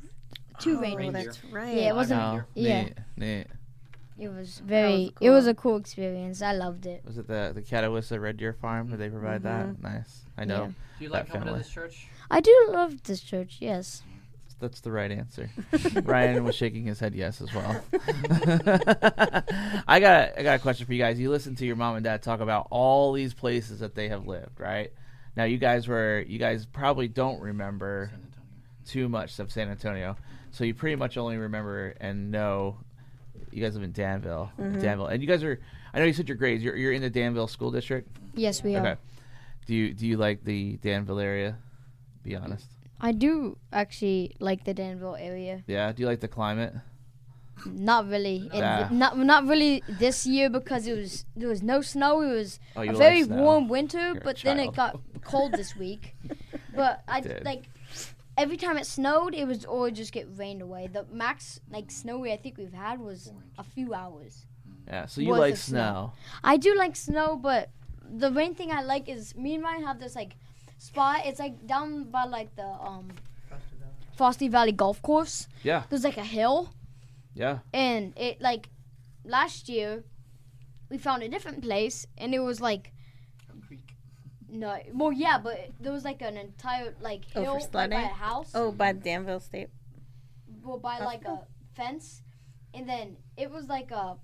two 0.60 0.78
Oh, 0.78 0.82
reindeer. 0.82 1.12
that's 1.12 1.44
right. 1.46 1.76
Yeah, 1.76 1.90
it 1.90 1.96
wasn't. 1.96 2.44
Yeah, 2.56 2.84
neat, 2.84 2.94
neat. 3.18 3.48
it 4.20 4.30
was 4.30 4.60
very. 4.60 5.06
was 5.06 5.12
It 5.22 5.30
was 5.32 5.48
a 5.48 5.54
cool 5.54 5.78
experience. 5.78 6.42
I 6.42 6.54
loved 6.54 6.86
it. 6.86 7.04
Was 7.06 7.18
it 7.18 7.28
the 7.28 7.52
the 7.54 7.62
Catawissa 7.62 8.20
Red 8.22 8.38
Deer 8.38 8.54
Farm? 8.54 8.90
Did 8.90 9.00
they 9.00 9.10
provide 9.10 9.44
that? 9.44 9.66
Mm-hmm. 9.68 9.82
Nice. 9.86 10.22
I 10.38 10.46
know. 10.46 10.64
Yeah. 10.64 10.68
Do 11.00 11.04
you 11.06 11.10
like 11.10 11.26
That 11.28 11.32
coming 11.34 11.42
to 11.48 11.52
family. 11.54 11.60
this 11.64 11.70
church? 11.72 12.08
I 12.32 12.40
do 12.40 12.68
love 12.72 13.04
this 13.04 13.22
church. 13.22 13.58
Yes. 13.60 14.04
That's 14.60 14.80
the 14.80 14.92
right 14.92 15.12
answer. 15.12 15.50
Ryan 16.04 16.44
was 16.46 16.56
shaking 16.56 16.86
his 16.86 16.98
head 17.00 17.14
yes 17.16 17.42
as 17.42 17.54
well. 17.54 17.84
I 19.88 20.00
got 20.00 20.38
I 20.38 20.44
got 20.44 20.56
a 20.56 20.60
question 20.60 20.86
for 20.86 20.94
you 20.94 21.00
guys. 21.00 21.20
You 21.20 21.30
listen 21.30 21.56
to 21.56 21.66
your 21.66 21.76
mom 21.76 21.96
and 21.96 22.04
dad 22.04 22.22
talk 22.22 22.40
about 22.40 22.68
all 22.70 23.12
these 23.14 23.34
places 23.34 23.80
that 23.80 23.96
they 23.96 24.10
have 24.10 24.26
lived, 24.28 24.60
right? 24.60 24.92
Now 25.36 25.44
you 25.46 25.58
guys 25.58 25.88
were 25.88 26.24
you 26.28 26.40
guys 26.40 26.66
probably 26.66 27.08
don't 27.08 27.42
remember 27.42 28.12
too 28.86 29.10
much 29.10 29.38
of 29.40 29.52
San 29.52 29.70
Antonio, 29.70 30.16
so 30.54 30.64
you 30.64 30.74
pretty 30.74 30.96
much 30.96 31.18
only 31.18 31.36
remember 31.36 31.96
and 32.00 32.32
know. 32.32 32.78
You 33.52 33.62
guys 33.62 33.76
live 33.76 33.84
in 33.84 33.92
Danville, 33.92 34.52
mm-hmm. 34.58 34.80
Danville, 34.80 35.08
and 35.08 35.22
you 35.22 35.28
guys 35.28 35.44
are. 35.44 35.60
I 35.94 36.00
know 36.00 36.06
you 36.06 36.14
said 36.14 36.30
your 36.30 36.38
grades. 36.38 36.64
You're 36.64 36.76
you're 36.76 36.94
in 36.94 37.02
the 37.02 37.10
Danville 37.10 37.48
school 37.48 37.72
district. 37.72 38.08
Yes, 38.36 38.64
we 38.64 38.76
are. 38.76 38.80
Okay. 38.80 39.02
Do 39.66 39.76
you 39.76 39.94
do 39.94 40.08
you 40.08 40.18
like 40.18 40.44
the 40.44 40.78
Danville 40.78 41.20
area? 41.20 41.58
Be 42.24 42.36
honest. 42.36 42.68
I 43.02 43.12
do 43.12 43.58
actually 43.72 44.36
like 44.40 44.64
the 44.64 44.74
Danville 44.74 45.16
area. 45.16 45.64
Yeah. 45.68 45.92
Do 45.92 46.02
you 46.02 46.08
like 46.08 46.20
the 46.20 46.28
climate? 46.28 46.74
Not 47.66 48.08
really. 48.08 48.50
It- 48.54 48.92
not 48.92 49.18
not 49.18 49.46
really 49.46 49.84
this 49.88 50.26
year 50.26 50.50
because 50.50 50.88
it 50.88 50.98
was 50.98 51.26
there 51.36 51.50
was 51.50 51.62
no 51.62 51.82
snow. 51.82 52.22
It 52.22 52.34
was 52.34 52.60
Oh, 52.76 52.82
a 52.82 52.94
very 52.94 53.24
warm 53.24 53.68
winter, 53.68 54.14
You're 54.14 54.22
but 54.22 54.38
then 54.44 54.60
it 54.60 54.74
got 54.76 55.00
cold 55.24 55.54
this 55.54 55.76
week. 55.76 56.16
But 56.76 57.04
I 57.08 57.22
like 57.46 57.70
every 58.38 58.58
time 58.58 58.78
it 58.78 58.86
snowed, 58.86 59.34
it 59.36 59.46
was 59.48 59.66
always 59.66 59.98
just 59.98 60.12
get 60.12 60.28
rained 60.38 60.62
away. 60.62 60.88
The 60.88 61.06
max 61.12 61.60
like 61.70 61.92
snowy 61.92 62.32
I 62.34 62.38
think 62.38 62.58
we've 62.58 62.74
had 62.74 63.00
was 63.00 63.32
a 63.58 63.64
few 63.64 63.94
hours. 63.94 64.46
Yeah. 64.88 65.06
So 65.06 65.22
you 65.22 65.36
like 65.36 65.58
snow. 65.58 65.80
snow. 65.80 66.14
I 66.44 66.58
do 66.58 66.76
like 66.76 66.96
snow, 66.96 67.36
but 67.36 67.70
the 68.10 68.30
main 68.32 68.54
thing 68.56 68.72
I 68.72 68.82
like 68.82 69.08
is 69.10 69.36
me 69.36 69.56
and 69.56 69.64
Ryan 69.64 69.84
have 69.84 70.00
this 70.00 70.16
like 70.16 70.36
spot. 70.78 71.22
It's 71.26 71.40
like 71.40 71.66
down 71.68 72.06
by 72.12 72.26
like 72.26 72.56
the 72.56 72.66
um 72.68 73.10
Frosty 74.16 74.48
Valley 74.48 74.72
Golf 74.72 75.02
Course. 75.02 75.48
Yeah. 75.64 75.84
There's 75.90 76.04
like 76.04 76.18
a 76.18 76.24
hill. 76.24 76.74
Yeah. 77.36 77.60
and 77.74 78.14
it 78.16 78.40
like 78.42 78.70
last 79.26 79.68
year 79.68 80.04
we 80.92 81.00
found 81.00 81.24
a 81.24 81.28
different 81.28 81.64
place 81.64 82.06
and 82.16 82.36
it 82.36 82.40
was 82.40 82.62
like 82.62 82.92
A 82.92 82.92
creek. 82.92 82.93
No 84.54 84.78
well 84.94 85.12
yeah 85.12 85.38
but 85.44 85.58
there 85.80 85.92
was 85.92 86.04
like 86.06 86.22
an 86.22 86.38
entire 86.38 86.94
like 87.02 87.22
Oh, 87.36 87.44
for 87.44 87.58
hill 87.58 87.70
like, 87.74 87.90
by 87.90 88.02
a 88.02 88.08
house 88.08 88.52
Oh, 88.54 88.72
by 88.72 88.94
Danville 88.94 89.40
State. 89.40 89.70
well 90.64 90.78
by 90.78 91.00
like 91.00 91.26
a 91.26 91.40
fence 91.76 92.22
and 92.74 92.88
then 92.88 93.18
it 93.36 93.50
was 93.52 93.68
like 93.68 93.90
a 93.92 94.18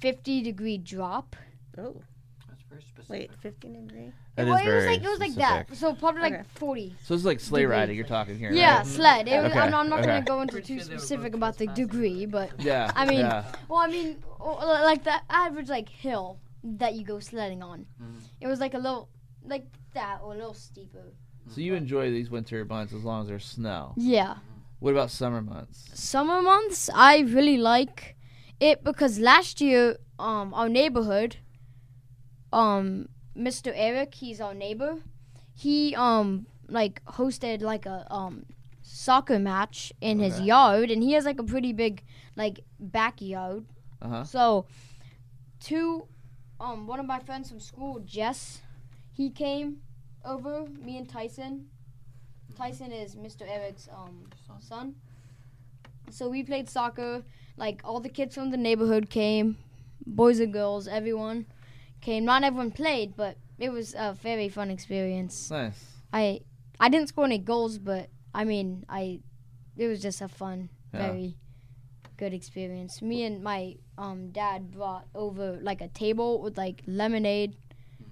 50 0.00 0.42
degree 0.42 0.78
drop 0.78 1.36
Oh, 1.78 2.02
That's 2.48 2.62
very 2.68 2.82
specific. 2.82 3.08
wait, 3.08 3.30
15 3.40 3.86
degree. 3.86 4.12
That 4.36 4.46
well, 4.46 4.56
is 4.56 4.60
it 4.62 4.64
was 4.64 4.84
very 4.84 4.86
like 4.96 5.04
it 5.04 5.08
was 5.08 5.20
like 5.20 5.34
that 5.34 5.76
so 5.76 5.94
probably 5.94 6.22
like 6.22 6.48
40 6.54 6.94
So 7.04 7.14
it's 7.14 7.24
like 7.24 7.38
sleigh 7.40 7.60
Degree. 7.62 7.76
riding 7.76 7.96
you're 7.96 8.06
talking 8.06 8.38
here. 8.38 8.50
yeah 8.52 8.78
Right? 8.78 8.86
sled 8.86 9.28
it 9.28 9.42
was, 9.42 9.50
Okay, 9.52 9.60
I'm, 9.60 9.74
I'm 9.74 9.88
not 9.90 10.00
okay. 10.00 10.08
gonna 10.08 10.24
go 10.24 10.40
into 10.40 10.60
too 10.62 10.78
sure 10.78 10.84
they 10.86 10.94
were 10.94 10.98
specific 10.98 11.34
about 11.34 11.58
the 11.58 11.66
degree 11.68 12.24
but 12.26 12.50
Yeah. 12.60 12.90
I 12.96 13.04
mean, 13.06 13.20
yeah. 13.20 13.44
Well, 13.68 13.78
I 13.80 13.88
mean, 13.88 14.22
oh, 14.40 14.54
like 14.84 15.04
the 15.04 15.16
average 15.30 15.68
like 15.68 15.88
hill 15.90 16.38
that 16.64 16.94
you 16.94 17.04
go 17.04 17.18
sledding 17.20 17.62
on. 17.62 17.86
Mhm. 18.00 18.20
It 18.40 18.46
was 18.46 18.60
like 18.60 18.74
a 18.74 18.78
little, 18.78 19.08
like 19.44 19.66
that, 19.94 20.20
or 20.22 20.34
a 20.34 20.36
little 20.36 20.54
steeper. 20.54 21.12
So 21.48 21.60
you 21.60 21.74
enjoy 21.74 22.10
these 22.10 22.30
winter 22.30 22.64
months 22.64 22.92
as 22.92 23.02
long 23.02 23.22
as 23.22 23.28
there's 23.28 23.44
snow. 23.44 23.94
Yeah. 23.96 24.36
What 24.78 24.92
about 24.92 25.10
summer 25.10 25.42
months? 25.42 25.90
Summer 25.94 26.40
months, 26.42 26.88
I 26.94 27.18
really 27.20 27.56
like 27.56 28.16
it 28.60 28.84
because 28.84 29.18
last 29.18 29.60
year, 29.60 29.98
um 30.18 30.54
our 30.54 30.68
neighborhood, 30.68 31.36
um 32.52 33.08
Mr. 33.36 33.72
Eric, 33.74 34.14
he's 34.14 34.40
our 34.40 34.54
neighbor. 34.54 34.98
He 35.54 35.94
um 35.96 36.46
like 36.68 37.02
hosted 37.06 37.60
like 37.62 37.86
a 37.86 38.06
um 38.12 38.44
soccer 38.82 39.38
match 39.38 39.92
in 40.00 40.18
his 40.18 40.40
yard, 40.40 40.90
and 40.90 41.02
he 41.02 41.12
has 41.12 41.24
like 41.24 41.38
a 41.38 41.44
pretty 41.44 41.72
big 41.72 42.02
like 42.36 42.60
backyard. 42.78 43.64
Uh 44.00 44.08
huh. 44.08 44.24
So, 44.24 44.66
two, 45.60 46.08
um, 46.62 46.86
one 46.86 47.00
of 47.00 47.06
my 47.06 47.18
friends 47.18 47.50
from 47.50 47.60
school, 47.60 48.00
Jess, 48.06 48.62
he 49.12 49.30
came 49.30 49.78
over. 50.24 50.64
Me 50.80 50.96
and 50.96 51.08
Tyson. 51.08 51.66
Tyson 52.56 52.92
is 52.92 53.16
Mr. 53.16 53.42
Eric's 53.48 53.88
um 53.94 54.26
son. 54.60 54.94
So 56.10 56.28
we 56.28 56.42
played 56.42 56.68
soccer. 56.70 57.24
Like 57.56 57.82
all 57.84 58.00
the 58.00 58.08
kids 58.08 58.34
from 58.34 58.50
the 58.50 58.56
neighborhood 58.56 59.10
came, 59.10 59.58
boys 60.06 60.40
and 60.40 60.52
girls, 60.52 60.88
everyone 60.88 61.46
came. 62.00 62.24
Not 62.24 62.44
everyone 62.44 62.70
played, 62.70 63.14
but 63.16 63.36
it 63.58 63.70
was 63.70 63.94
a 63.94 64.14
very 64.14 64.48
fun 64.48 64.70
experience. 64.70 65.50
Nice. 65.50 65.84
I 66.12 66.40
I 66.80 66.88
didn't 66.88 67.08
score 67.08 67.24
any 67.24 67.38
goals, 67.38 67.78
but 67.78 68.08
I 68.34 68.44
mean 68.44 68.84
I 68.88 69.20
it 69.76 69.86
was 69.88 70.00
just 70.00 70.20
a 70.20 70.28
fun, 70.28 70.68
Yeah. 70.94 71.08
very 71.08 71.36
good 72.16 72.32
experience. 72.34 73.00
Me 73.02 73.24
and 73.24 73.42
my 73.42 73.76
um 73.98 74.30
dad 74.30 74.70
brought 74.70 75.06
over 75.14 75.58
like 75.62 75.80
a 75.80 75.88
table 75.88 76.40
with 76.42 76.56
like 76.58 76.82
lemonade, 76.86 77.56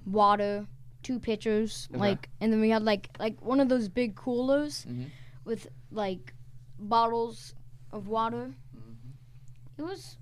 water, 0.07 0.67
two 1.03 1.19
pitchers, 1.19 1.89
Okay. 1.91 2.01
like 2.01 2.29
and 2.41 2.53
then 2.53 2.61
we 2.61 2.71
had 2.71 2.83
like 2.83 3.11
like 3.19 3.41
one 3.43 3.61
of 3.61 3.69
those 3.69 3.89
big 3.89 4.15
coolers 4.17 4.87
Mhm. 4.89 5.07
with 5.45 5.69
like 5.91 6.35
bottles 6.79 7.55
of 7.93 8.09
water. 8.09 8.55
It 9.79 9.83
was 9.83 10.17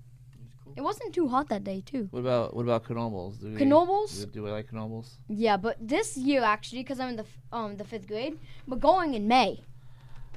it 0.75 0.81
wasn't 0.81 1.13
too 1.13 1.27
hot 1.27 1.49
that 1.49 1.63
day 1.63 1.81
too. 1.85 2.07
What 2.11 2.19
about 2.21 2.55
what 2.55 2.61
about 2.63 2.85
Knoebels? 2.85 3.39
Do 3.41 3.47
we, 3.53 3.65
Knoebels? 3.65 4.31
Do, 4.31 4.43
we 4.43 4.51
like 4.51 4.71
Knoebels? 4.71 5.09
Yeah, 5.27 5.57
but 5.57 5.75
this 5.81 6.15
year 6.15 6.41
actually, 6.43 6.83
because 6.83 6.99
I'm 6.99 7.09
in 7.09 7.15
the 7.17 7.23
f- 7.23 7.41
um 7.51 7.77
the 7.77 7.83
fifth 7.83 8.07
grade, 8.07 8.39
we're 8.67 8.77
going 8.77 9.13
in 9.13 9.27
May. 9.27 9.63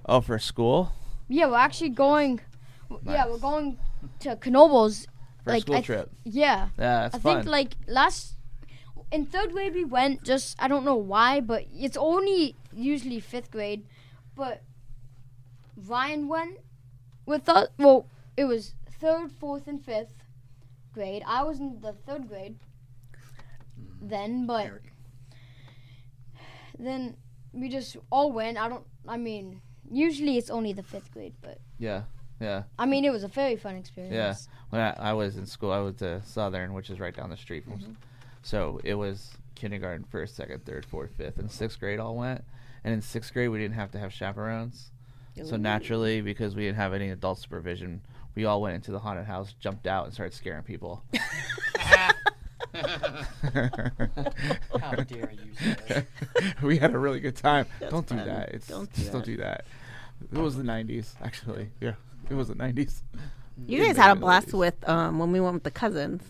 Oh, 0.06 0.20
for 0.20 0.38
school? 0.38 0.90
Yeah, 1.28 1.46
we're 1.46 1.56
actually 1.68 1.90
going. 1.90 2.40
Yeah, 3.04 3.26
we're 3.28 3.38
going 3.38 3.78
to 4.20 4.36
Knoebels. 4.36 5.06
For 5.44 5.50
a 5.50 5.52
Like, 5.54 5.62
school 5.62 5.74
I- 5.76 5.80
trip? 5.80 6.10
Yeah, 6.24 6.68
Yeah, 6.78 7.10
I 7.12 7.18
fun. 7.18 7.20
think 7.42 7.46
like 7.46 7.74
last 7.88 8.36
in 9.10 9.26
third 9.26 9.52
grade 9.52 9.74
we 9.74 9.84
went. 9.84 10.22
Just 10.22 10.54
I 10.62 10.68
don't 10.68 10.84
know 10.84 10.94
why, 10.96 11.40
but 11.40 11.66
it's 11.72 11.96
only 11.96 12.54
usually 12.72 13.18
fifth 13.20 13.50
grade. 13.50 13.84
But 14.36 14.62
Ryan 15.76 16.28
went 16.28 16.58
with 17.26 17.48
us. 17.48 17.68
Well, 17.78 18.06
it 18.36 18.44
was 18.44 18.74
third, 19.00 19.32
fourth, 19.32 19.66
and 19.66 19.84
fifth 19.84 20.14
grade. 20.94 21.22
I 21.26 21.42
was 21.42 21.58
in 21.58 21.80
the 21.80 21.92
third 21.92 22.28
grade 22.28 22.56
then, 24.00 24.46
but 24.46 24.70
then 26.78 27.16
we 27.52 27.68
just 27.68 27.96
all 28.10 28.32
went. 28.32 28.58
I 28.58 28.68
don't. 28.68 28.86
I 29.08 29.16
mean, 29.16 29.60
usually 29.90 30.38
it's 30.38 30.50
only 30.50 30.72
the 30.72 30.82
fifth 30.82 31.10
grade, 31.12 31.34
but 31.42 31.58
yeah, 31.78 32.02
yeah. 32.42 32.62
I 32.78 32.86
mean, 32.86 33.04
it 33.04 33.10
was 33.10 33.24
a 33.24 33.28
very 33.28 33.56
fun 33.56 33.76
experience. 33.76 34.14
Yeah. 34.14 34.34
When 34.70 34.80
I, 34.80 35.10
I 35.10 35.12
was 35.12 35.36
in 35.36 35.46
school, 35.46 35.70
I 35.70 35.80
went 35.80 35.98
to 35.98 36.22
Southern, 36.24 36.74
which 36.74 36.90
is 36.90 36.98
right 37.00 37.14
down 37.14 37.30
the 37.30 37.36
street 37.36 37.68
Mm-hmm. 37.68 37.92
So 38.42 38.80
it 38.82 38.94
was 38.94 39.30
kindergarten, 39.54 40.04
first, 40.10 40.34
second, 40.34 40.64
third, 40.64 40.84
fourth, 40.84 41.12
fifth, 41.16 41.38
and 41.38 41.48
sixth 41.48 41.78
grade 41.78 42.00
all 42.00 42.16
went. 42.16 42.42
And 42.82 42.92
in 42.92 43.00
sixth 43.00 43.32
grade, 43.32 43.50
we 43.50 43.58
didn't 43.58 43.76
have 43.76 43.92
to 43.92 43.98
have 44.00 44.12
chaperones. 44.12 44.90
So 45.44 45.56
naturally, 45.56 46.20
because 46.20 46.56
we 46.56 46.64
didn't 46.64 46.76
have 46.76 46.92
any 46.92 47.10
adult 47.10 47.38
supervision, 47.38 48.02
we 48.34 48.44
all 48.44 48.60
went 48.60 48.74
into 48.74 48.90
the 48.90 48.98
haunted 48.98 49.26
house, 49.26 49.54
jumped 49.60 49.86
out, 49.86 50.04
and 50.06 50.12
started 50.12 50.34
scaring 50.34 50.64
people. 50.64 51.04
How 54.80 54.92
dare 55.06 55.30
you, 55.32 55.74
sir. 55.88 56.06
we 56.62 56.78
had 56.78 56.94
a 56.94 56.98
really 56.98 57.20
good 57.20 57.36
time. 57.36 57.66
That's 57.80 57.92
don't 57.92 58.06
do 58.06 58.16
fun. 58.16 58.26
that. 58.26 58.48
It's 58.50 58.66
Don't 58.66 58.92
do 58.92 59.00
just 59.00 59.12
don't 59.12 59.24
do 59.24 59.36
that. 59.38 59.64
It 60.32 60.38
was 60.38 60.56
the 60.56 60.62
'90s, 60.62 61.14
actually. 61.22 61.70
Yeah, 61.80 61.94
it 62.30 62.34
was 62.34 62.48
the 62.48 62.54
'90s. 62.54 63.02
You 63.66 63.84
guys 63.84 63.96
had 63.96 64.10
a 64.16 64.20
blast 64.20 64.52
with 64.54 64.76
um 64.88 65.18
when 65.18 65.32
we 65.32 65.40
went 65.40 65.54
with 65.54 65.62
the 65.64 65.70
cousins. 65.70 66.22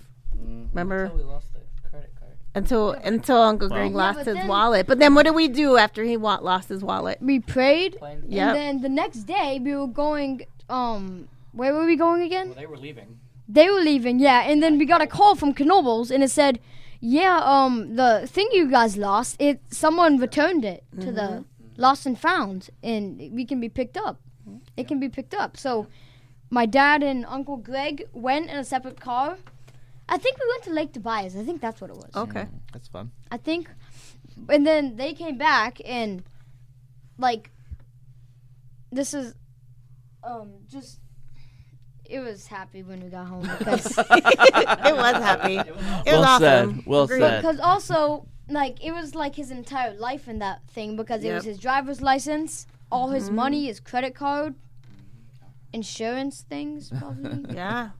Remember? 0.74 1.05
Until 1.05 1.18
we 1.18 1.24
lost 1.24 1.53
the 1.53 1.61
credit 1.88 2.11
card. 2.18 2.32
Until 2.55 2.90
until 2.93 3.40
Uncle 3.40 3.68
Well- 3.68 3.78
Greg 3.78 3.95
lost 3.95 4.18
but 4.18 4.26
his 4.26 4.36
then- 4.36 4.49
wallet. 4.49 4.86
But 4.86 4.99
then 4.99 5.14
what 5.14 5.24
did 5.24 5.34
we 5.34 5.49
do 5.49 5.76
after 5.76 6.03
he 6.05 6.16
wa- 6.16 6.40
lost 6.43 6.68
his 6.68 6.82
wallet? 6.82 7.18
We 7.20 7.38
prayed, 7.40 7.97
Playing 7.99 8.24
Yep. 8.28 8.49
and 8.49 8.57
then 8.57 8.80
the 8.82 8.88
next 8.88 9.20
day 9.24 9.61
we 9.62 9.74
were 9.74 9.86
going. 9.86 10.43
Um, 10.68 11.28
where 11.53 11.72
were 11.74 11.84
we 11.86 11.97
going 11.97 12.22
again? 12.22 12.49
Well, 12.49 12.57
they 12.57 12.66
were 12.66 12.78
leaving. 12.78 13.18
They 13.49 13.68
were 13.68 13.80
leaving, 13.80 14.18
yeah. 14.18 14.40
And 14.49 14.62
then 14.62 14.78
we 14.78 14.86
got 14.86 15.03
a 15.03 15.07
call 15.07 15.34
from 15.34 15.53
Knoebels, 15.53 16.11
and 16.11 16.22
it 16.24 16.30
said, 16.30 16.59
"Yeah, 17.01 17.40
um, 17.45 17.97
the 17.97 18.26
thing 18.26 18.49
you 18.53 18.70
guys 18.70 18.97
lost, 18.97 19.36
it 19.40 19.61
someone 19.70 20.16
returned 20.18 20.64
it 20.64 20.84
to 21.01 21.12
the 21.12 21.45
lost 21.76 22.07
and 22.07 22.18
found, 22.18 22.70
and 22.82 23.18
we 23.32 23.45
can 23.45 23.61
be 23.61 23.68
picked 23.68 23.97
up. 23.99 24.18
It 24.77 24.89
can 24.89 24.99
be 25.01 25.09
picked 25.09 25.35
up." 25.35 25.57
So, 25.57 25.87
my 26.51 26.66
dad 26.66 27.03
and 27.03 27.25
Uncle 27.27 27.57
Greg 27.57 28.05
went 28.12 28.51
in 28.51 28.57
a 28.57 28.64
separate 28.64 29.01
car. 29.01 29.39
I 30.09 30.18
think 30.18 30.39
we 30.39 30.47
went 30.49 30.62
to 30.64 30.70
Lake 30.73 30.93
Tobias. 30.93 31.37
I 31.37 31.45
think 31.45 31.61
that's 31.61 31.81
what 31.81 31.91
it 31.91 31.97
was. 31.97 32.11
Okay. 32.14 32.41
Mm, 32.43 32.49
That's 32.73 32.89
fun. 32.89 33.12
I 33.31 33.37
think, 33.39 33.70
and 34.49 34.66
then 34.66 34.97
they 34.97 35.14
came 35.14 35.39
back 35.39 35.81
and, 35.85 36.23
like, 37.18 37.51
this 38.91 39.14
is, 39.14 39.35
um, 40.25 40.53
just. 40.70 40.99
It 42.05 42.20
was 42.20 42.47
happy 42.47 42.83
when 42.83 43.01
we 43.03 43.09
got 43.09 43.27
home 43.27 43.49
because 43.59 43.87
it 43.99 44.97
was 44.97 45.16
happy. 45.23 45.57
It 45.57 45.75
was 45.75 46.05
well 46.05 46.25
awesome. 46.25 46.77
said. 46.77 46.87
Well 46.87 47.03
Agreed. 47.05 47.20
said. 47.20 47.41
because 47.41 47.61
also 47.61 48.27
like 48.51 48.85
it 48.85 48.93
was 48.93 49.14
like 49.14 49.35
his 49.35 49.51
entire 49.51 49.95
life 49.95 50.29
in 50.29 50.41
that 50.41 50.61
thing 50.68 50.95
because 50.97 51.25
it 51.25 51.33
was 51.33 51.45
his 51.45 51.59
driver's 51.59 52.03
license, 52.03 52.66
all 52.93 53.09
his 53.11 53.24
Mm-hmm. 53.26 53.36
money, 53.36 53.66
his 53.66 53.80
credit 53.80 54.14
card, 54.14 54.55
insurance 55.72 56.43
things 56.49 56.90
probably. 56.99 57.55
Yeah. 57.55 57.90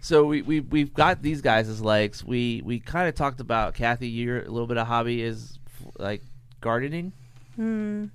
So 0.00 0.24
we 0.24 0.42
we 0.42 0.60
we've 0.60 0.92
got 0.94 1.22
these 1.22 1.40
guys 1.40 1.68
as 1.68 1.80
legs. 1.82 2.24
We 2.24 2.62
we 2.64 2.80
kind 2.80 3.08
of 3.08 3.14
talked 3.14 3.40
about 3.40 3.74
Kathy. 3.74 4.08
Your 4.08 4.42
little 4.42 4.66
bit 4.66 4.76
of 4.78 4.86
hobby 4.86 5.22
is 5.22 5.58
like 5.98 6.22
gardening. 6.60 7.12
Hmm. 7.56 8.06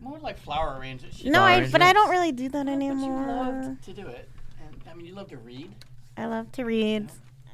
More 0.00 0.18
like 0.18 0.38
flower 0.38 0.78
arrangements. 0.78 1.18
She, 1.18 1.28
No, 1.28 1.42
I, 1.42 1.68
but 1.70 1.82
I 1.82 1.92
don't 1.92 2.08
really 2.10 2.32
do 2.32 2.48
that 2.48 2.64
but 2.64 2.72
you 2.72 2.76
anymore. 2.90 3.26
loved 3.26 3.82
to 3.84 3.92
do 3.92 4.06
it. 4.06 4.28
And 4.62 4.74
I 4.90 4.94
mean, 4.94 5.04
you 5.06 5.14
love 5.14 5.28
to 5.28 5.36
read. 5.36 5.70
I 6.16 6.24
love 6.26 6.50
to 6.52 6.64
read. 6.64 7.10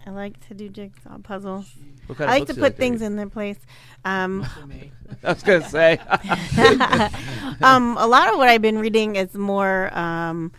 I 0.07 0.11
like 0.11 0.39
to 0.49 0.55
do 0.55 0.69
jigsaw 0.69 1.19
puzzles. 1.19 1.69
What 2.07 2.19
kind 2.19 2.31
I 2.31 2.35
of 2.35 2.41
like 2.41 2.49
to 2.49 2.55
books 2.55 2.55
do 2.55 2.61
you 2.61 2.67
put 2.67 2.77
things 2.77 3.03
in 3.03 3.17
their 3.17 3.29
place. 3.29 3.59
Um, 4.05 4.47
I 5.25 5.33
was 5.33 5.43
gonna 5.43 5.69
say. 5.69 5.99
um, 7.63 7.97
a 7.99 8.07
lot 8.07 8.31
of 8.31 8.39
what 8.39 8.49
I've 8.49 8.63
been 8.63 8.79
reading 8.79 9.17
is 9.17 9.35
more 9.35 9.93
um, 9.99 10.53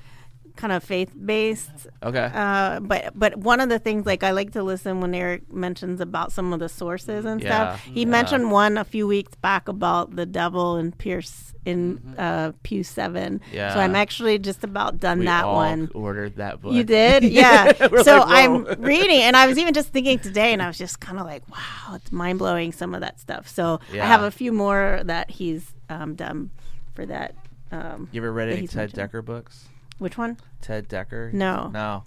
kind 0.57 0.73
of 0.73 0.83
faith 0.83 1.11
based. 1.25 1.87
okay. 2.03 2.29
Uh, 2.33 2.79
but 2.79 3.17
but 3.17 3.37
one 3.37 3.59
of 3.59 3.69
the 3.69 3.79
things 3.79 4.05
like 4.05 4.23
I 4.23 4.31
like 4.31 4.51
to 4.53 4.63
listen 4.63 5.01
when 5.01 5.13
Eric 5.15 5.51
mentions 5.51 6.01
about 6.01 6.31
some 6.31 6.53
of 6.53 6.59
the 6.59 6.69
sources 6.69 7.25
and 7.25 7.41
stuff. 7.41 7.83
He 7.83 8.01
yeah. 8.01 8.07
mentioned 8.07 8.51
one 8.51 8.77
a 8.77 8.83
few 8.83 9.07
weeks 9.07 9.35
back 9.35 9.67
about 9.67 10.15
the 10.15 10.25
devil 10.25 10.75
and 10.75 10.97
Pierce 10.97 11.53
in 11.67 12.15
uh, 12.17 12.53
Pew 12.63 12.83
Seven. 12.83 13.41
Yeah. 13.51 13.73
So 13.73 13.81
I'm 13.81 13.95
actually 13.95 14.39
just 14.39 14.63
about 14.63 14.99
done 14.99 15.19
we 15.19 15.25
that 15.25 15.45
one. 15.45 15.91
ordered 15.93 16.37
that 16.37 16.61
book. 16.61 16.73
You 16.73 16.83
did, 16.85 17.23
yeah. 17.25 17.73
So 17.73 18.19
like, 18.19 18.27
I'm 18.29 18.63
reading, 18.79 19.21
and 19.21 19.35
I 19.35 19.47
was 19.47 19.57
even 19.57 19.73
just 19.73 19.89
thinking 19.89 20.17
today, 20.17 20.53
and 20.53 20.61
I 20.61 20.67
was 20.67 20.77
just 20.77 21.01
kind 21.01 21.19
of 21.19 21.25
like, 21.25 21.47
wow, 21.49 21.95
it's 21.95 22.11
mind 22.11 22.39
blowing 22.39 22.71
some 22.71 22.95
of 22.95 23.01
that 23.01 23.19
stuff. 23.19 23.49
So 23.49 23.81
I 23.91 23.97
have 23.97 24.21
a 24.21 24.31
few 24.31 24.53
more 24.53 25.01
that 25.03 25.29
he's 25.29 25.73
um, 25.89 26.15
done 26.15 26.51
for 26.93 27.05
that. 27.05 27.35
Um, 27.71 28.07
You 28.13 28.21
ever 28.21 28.31
read 28.31 28.49
any 28.49 28.67
Ted 28.67 28.95
mentioned. 28.95 29.11
Dekker 29.11 29.25
books? 29.25 29.65
Which 29.99 30.17
one? 30.17 30.37
Ted 30.61 30.87
Dekker? 30.89 31.33
No. 31.33 31.69
No. 31.73 32.03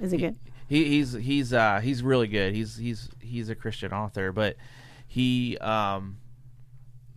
Is 0.00 0.12
he 0.12 0.18
good? 0.18 0.36
He, 0.68 0.84
he's 0.84 1.12
he's 1.12 1.52
uh 1.52 1.80
he's 1.80 2.02
really 2.02 2.26
good. 2.28 2.54
He's 2.54 2.76
he's 2.76 3.08
he's 3.20 3.48
a 3.48 3.54
Christian 3.54 3.92
author, 3.92 4.32
but 4.32 4.56
he 5.06 5.56
um 5.58 6.18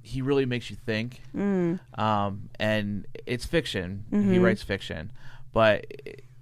he 0.02 0.22
really 0.22 0.46
makes 0.46 0.70
you 0.70 0.76
think. 0.76 1.22
Mm. 1.36 1.80
Um 1.98 2.50
and 2.60 3.06
it's 3.26 3.46
fiction. 3.46 4.06
He 4.12 4.18
Mhm. 4.18 4.42
writes 4.44 4.64
fiction, 4.64 5.12
but 5.52 5.86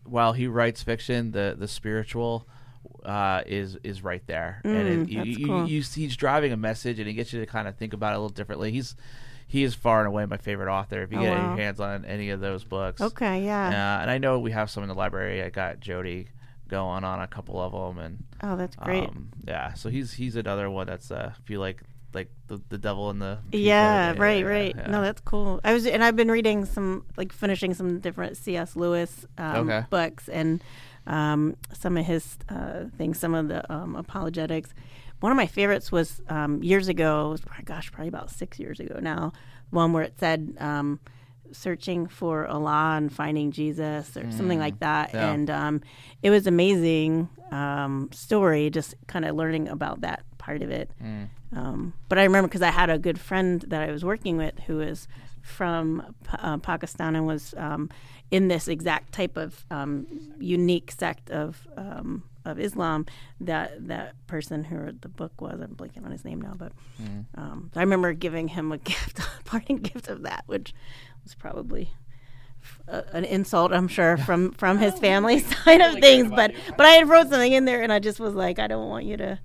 while 0.04 0.34
he 0.34 0.48
writes 0.48 0.84
fiction, 0.84 1.32
the 1.32 1.56
the 1.58 1.68
spiritual 1.68 2.48
uh, 3.04 3.42
is 3.46 3.78
is 3.84 4.04
right 4.04 4.26
there, 4.28 4.62
and 4.66 4.74
Mm, 4.74 5.04
it, 5.04 5.10
you, 5.10 5.18
that's 5.18 5.38
you, 5.40 5.46
cool. 5.48 5.68
you, 5.68 5.82
he's 5.82 6.16
driving 6.18 6.52
a 6.52 6.58
message, 6.58 7.00
and 7.00 7.08
he 7.08 7.14
gets 7.14 7.32
you 7.32 7.40
to 7.40 7.46
kind 7.46 7.68
of 7.68 7.76
think 7.78 7.94
about 7.94 8.14
it 8.14 8.16
a 8.16 8.20
little 8.20 8.30
differently. 8.30 8.72
He's 8.72 8.96
he 9.48 9.64
is 9.64 9.74
far 9.74 10.00
and 10.00 10.08
away 10.08 10.26
my 10.26 10.38
favorite 10.38 10.72
author. 10.72 11.02
If 11.02 11.12
you 11.12 11.20
Oh, 11.20 11.22
get 11.22 11.32
wow. 11.38 11.48
your 11.50 11.58
hands 11.58 11.80
on 11.80 12.06
any 12.06 12.30
of 12.32 12.40
those 12.42 12.64
books, 12.64 13.02
Okay, 13.02 13.44
yeah. 13.46 13.68
uh, 13.98 14.02
and 14.02 14.12
I 14.12 14.18
know 14.18 14.40
we 14.40 14.52
have 14.52 14.70
some 14.70 14.84
in 14.84 14.90
the 14.90 14.96
library. 14.96 15.42
I 15.42 15.50
got 15.50 15.80
Jody 15.80 16.28
going 16.68 17.04
on 17.06 17.22
a 17.22 17.28
couple 17.28 17.60
of 17.62 17.72
them, 17.72 18.04
and 18.04 18.24
Oh, 18.44 18.56
that's 18.58 18.76
great. 18.76 19.08
um, 19.10 19.30
yeah. 19.48 19.74
So 19.74 19.90
he's 19.90 20.14
he's 20.14 20.36
another 20.36 20.70
one 20.70 20.88
that's 20.88 21.10
uh, 21.12 21.32
if 21.42 21.50
you 21.50 21.60
like 21.60 21.82
like 22.14 22.30
the 22.48 22.62
the 22.70 22.78
devil 22.78 23.10
in 23.10 23.20
the 23.20 23.38
yeah, 23.52 24.14
right, 24.18 24.44
yeah, 24.44 24.50
right. 24.50 24.76
yeah. 24.78 24.88
No, 24.92 25.02
that's 25.02 25.22
cool. 25.22 25.62
I 25.64 25.74
was, 25.74 25.86
and 25.86 26.04
I've 26.04 26.16
been 26.16 26.32
reading 26.32 26.66
some, 26.66 27.06
like, 27.18 27.32
finishing 27.32 27.74
some 27.74 28.00
different 28.00 28.38
C.S. 28.38 28.76
Lewis 28.76 29.26
um, 29.38 29.70
Okay. 29.70 29.86
books, 29.90 30.28
and 30.30 30.62
um, 31.06 31.56
some 31.74 31.96
of 31.98 32.06
his 32.06 32.38
uh, 32.50 32.86
things, 32.98 33.20
some 33.20 33.34
of 33.36 33.48
the 33.50 33.72
um, 33.72 33.96
apologetics. 33.96 34.74
One 35.20 35.32
of 35.32 35.36
my 35.36 35.48
favorites 35.48 35.92
was 35.92 36.22
um, 36.30 36.62
years 36.62 36.88
ago. 36.88 37.30
Was, 37.30 37.42
gosh, 37.66 37.92
probably 37.92 38.10
about 38.10 38.30
six 38.30 38.60
years 38.60 38.80
ago 38.80 39.00
now. 39.02 39.34
One 39.70 39.94
where 39.94 40.04
it 40.04 40.20
said. 40.20 40.56
Um, 40.60 41.00
searching 41.54 42.08
for 42.08 42.46
Allah 42.46 42.96
and 42.98 43.12
finding 43.12 43.52
Jesus 43.52 44.18
or 44.18 44.30
something 44.32 44.60
like 44.60 44.80
that 44.80 45.14
yeah. 45.14 45.32
and 45.32 45.50
um, 45.50 45.82
it 46.22 46.30
was 46.30 46.46
amazing 46.46 47.30
um, 47.52 48.10
story 48.12 48.70
just 48.70 48.96
kind 49.08 49.24
of 49.24 49.34
learning 49.34 49.70
about 49.70 50.02
that 50.02 50.24
part 50.38 50.62
of 50.62 50.70
it 50.70 50.92
um, 51.56 51.94
but 52.10 52.20
I 52.20 52.24
remember 52.24 52.50
because 52.50 52.62
I 52.62 52.72
had 52.72 52.90
a 52.90 52.98
good 52.98 53.18
friend 53.18 53.64
that 53.68 53.82
I 53.82 53.92
was 53.94 54.04
working 54.04 54.36
with 54.36 54.60
who 54.68 54.78
was 54.78 55.08
from 55.42 56.16
uh, 56.34 56.58
Pakistan 56.58 57.16
and 57.16 57.26
was 57.26 57.54
um, 57.58 57.90
in 58.32 58.50
this 58.50 58.68
exact 58.68 59.14
type 59.14 59.38
of 59.38 59.66
um, 59.72 60.06
unique 60.40 60.92
sect 60.92 61.30
of 61.30 61.66
um, 61.78 62.24
of 62.50 62.60
Islam. 62.60 63.06
That 63.42 63.88
that 63.88 64.16
person 64.28 64.64
who 64.64 64.78
wrote 64.78 65.02
the 65.02 65.10
book 65.10 65.40
was 65.42 65.60
I'm 65.62 65.76
blanking 65.76 66.06
on 66.06 66.12
his 66.12 66.26
name 66.26 66.42
now, 66.42 66.54
but 66.58 66.72
um, 67.36 67.72
I 67.76 67.80
remember 67.82 68.14
giving 68.14 68.48
him 68.50 68.72
a 68.72 68.78
gift, 68.92 69.20
a 69.20 69.26
parting 69.44 69.78
gift 69.78 70.08
of 70.08 70.24
that, 70.24 70.44
which 70.48 70.74
was 71.24 71.36
probably 71.36 71.92
f- 72.64 72.80
a- 72.88 73.16
an 73.16 73.26
insult, 73.26 73.72
I'm 73.74 73.88
sure, 73.88 74.18
from 74.18 74.52
from 74.54 74.78
his 74.78 74.98
family 75.08 75.40
side 75.40 75.82
of 75.82 75.96
things. 76.00 76.30
But 76.30 76.54
but 76.78 76.86
I 76.86 76.92
had 76.92 77.10
wrote 77.10 77.30
something 77.30 77.52
in 77.54 77.66
there, 77.66 77.82
and 77.82 77.92
I 77.94 78.00
just 78.00 78.20
was 78.20 78.34
like, 78.34 78.60
I 78.60 78.68
don't 78.68 78.88
want 78.90 79.06
you 79.06 79.18
to, 79.18 79.40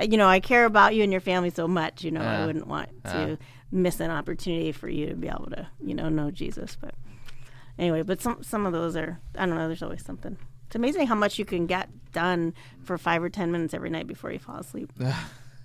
you 0.00 0.16
know, 0.16 0.28
I 0.28 0.40
care 0.40 0.64
about 0.64 0.94
you 0.94 1.02
and 1.02 1.12
your 1.12 1.20
family 1.20 1.50
so 1.50 1.66
much. 1.68 2.02
You 2.04 2.10
know, 2.10 2.20
Yeah. 2.22 2.42
I 2.42 2.46
wouldn't 2.46 2.66
want 2.66 2.88
to 3.04 3.38
miss 3.72 3.98
an 4.00 4.10
opportunity 4.10 4.70
for 4.72 4.88
you 4.88 5.06
to 5.06 5.14
be 5.16 5.28
able 5.28 5.50
to, 5.50 5.66
you 5.84 5.94
know, 5.94 6.08
know 6.08 6.30
Jesus. 6.30 6.76
But 6.80 6.94
anyway, 7.78 8.02
but 8.02 8.20
some 8.20 8.42
some 8.42 8.64
of 8.66 8.72
those 8.72 8.96
are, 8.96 9.18
I 9.36 9.46
don't 9.46 9.56
know. 9.56 9.66
There's 9.68 9.82
always 9.82 10.04
something. 10.04 10.36
It's 10.66 10.76
amazing 10.76 11.06
how 11.06 11.14
much 11.14 11.38
you 11.38 11.44
can 11.44 11.66
get 11.66 11.88
done 12.12 12.54
for 12.84 12.98
five 12.98 13.22
or 13.22 13.28
ten 13.28 13.52
minutes 13.52 13.74
every 13.74 13.90
night 13.90 14.06
before 14.06 14.30
you 14.32 14.38
fall 14.38 14.56
asleep. 14.56 14.92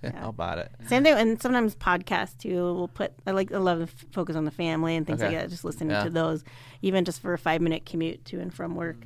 Yeah. 0.04 0.20
How 0.20 0.30
about 0.30 0.58
it? 0.58 0.72
Same 0.88 1.04
thing, 1.04 1.14
and 1.14 1.40
sometimes 1.40 1.76
podcasts 1.76 2.36
too. 2.36 2.56
We'll 2.56 2.88
put. 2.88 3.14
I 3.28 3.32
like. 3.32 3.52
I 3.52 3.58
love 3.60 3.78
to 3.78 3.84
f- 3.84 4.06
focus 4.12 4.36
on 4.36 4.46
the 4.46 4.50
family 4.50 4.96
and 4.96 5.06
things 5.06 5.22
Okay. 5.22 5.30
like 5.32 5.42
that. 5.44 5.52
Just 5.52 5.64
listening 5.64 5.92
Yeah. 5.92 6.06
to 6.06 6.10
those, 6.10 6.44
even 6.82 7.06
just 7.06 7.22
for 7.22 7.34
a 7.34 7.38
five 7.38 7.62
minute 7.62 7.86
commute 7.86 8.26
to 8.26 8.40
and 8.40 8.52
from 8.52 8.74
work. 8.74 8.98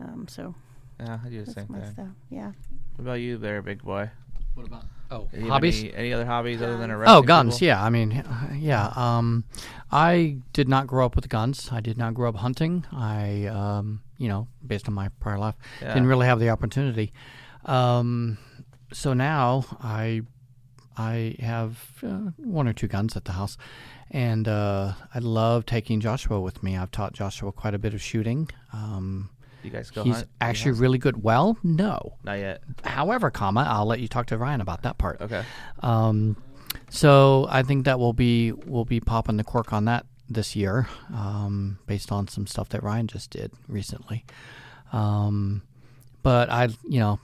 Um, 0.00 0.26
so 0.26 0.56
Yeah, 0.98 1.20
I 1.24 1.28
do 1.28 1.38
the 1.38 1.44
that's 1.44 1.54
same 1.54 1.66
thing. 1.68 1.92
stuff. 1.92 2.08
Yeah. 2.30 2.46
What 2.96 3.02
about 3.02 3.12
you, 3.20 3.38
there, 3.38 3.62
big 3.62 3.84
boy? 3.84 4.10
What 4.54 4.66
about 4.66 4.86
oh 5.12 5.28
Do 5.30 5.36
you 5.36 5.42
have 5.44 5.50
hobbies? 5.52 5.80
Any, 5.84 5.94
any 5.94 6.12
other 6.12 6.26
hobbies 6.26 6.60
other 6.60 6.78
than 6.78 6.90
arresting 6.90 7.16
Oh, 7.16 7.22
guns. 7.22 7.54
people? 7.60 7.66
Yeah, 7.68 7.84
I 7.84 7.90
mean, 7.90 8.12
uh, 8.16 8.48
yeah. 8.56 8.92
Um, 8.96 9.44
I 9.92 10.38
did 10.52 10.68
not 10.68 10.88
grow 10.88 11.06
up 11.06 11.14
with 11.14 11.28
guns. 11.28 11.68
I 11.70 11.80
did 11.80 11.96
not 11.96 12.12
grow 12.14 12.28
up 12.30 12.36
hunting. 12.36 12.86
I, 12.90 13.46
um, 13.46 14.00
you 14.18 14.28
know, 14.28 14.48
based 14.66 14.88
on 14.88 14.94
my 14.94 15.08
prior 15.20 15.38
life, 15.38 15.54
Yeah. 15.82 15.94
didn't 15.94 16.08
really 16.08 16.26
have 16.26 16.40
the 16.40 16.50
opportunity. 16.50 17.12
Um, 17.64 18.38
so 18.92 19.12
now 19.14 19.64
I, 19.80 20.22
I 20.96 21.36
have 21.40 21.78
uh, 22.06 22.30
one 22.36 22.68
or 22.68 22.72
two 22.72 22.86
guns 22.88 23.16
at 23.16 23.24
the 23.24 23.32
house, 23.32 23.56
and 24.10 24.46
uh, 24.46 24.92
I 25.14 25.18
love 25.18 25.66
taking 25.66 26.00
Joshua 26.00 26.40
with 26.40 26.62
me. 26.62 26.76
I've 26.76 26.90
taught 26.90 27.12
Joshua 27.12 27.52
quite 27.52 27.74
a 27.74 27.78
bit 27.78 27.94
of 27.94 28.02
shooting. 28.02 28.48
Um, 28.72 29.30
You 29.62 29.70
guys 29.70 29.90
go 29.90 30.04
he's 30.04 30.16
hunt? 30.16 30.28
Actually 30.40 30.72
really 30.72 30.98
good. 30.98 31.22
Well, 31.22 31.56
no. 31.62 32.16
not 32.22 32.34
yet. 32.38 32.62
However, 32.84 33.30
comma, 33.30 33.66
I'll 33.68 33.86
let 33.86 33.98
you 34.00 34.08
talk 34.08 34.26
to 34.26 34.38
Ryan 34.38 34.60
about 34.60 34.82
that 34.82 34.98
part. 34.98 35.20
Okay. 35.20 35.42
Um, 35.80 36.36
so 36.90 37.46
I 37.50 37.62
think 37.62 37.84
that 37.86 37.98
we'll 37.98 38.12
be 38.12 38.52
we'll 38.52 38.84
be 38.84 39.00
popping 39.00 39.36
the 39.36 39.44
cork 39.44 39.72
on 39.72 39.86
that 39.86 40.06
this 40.34 40.54
year, 40.54 40.88
um, 41.14 41.78
based 41.86 42.12
on 42.12 42.28
some 42.28 42.46
stuff 42.46 42.68
that 42.70 42.82
Ryan 42.82 43.06
just 43.06 43.30
did 43.30 43.52
recently. 43.68 44.24
Um, 44.92 45.62
but 46.22 46.50
I, 46.50 46.68
you 46.88 47.00
know, 47.00 47.20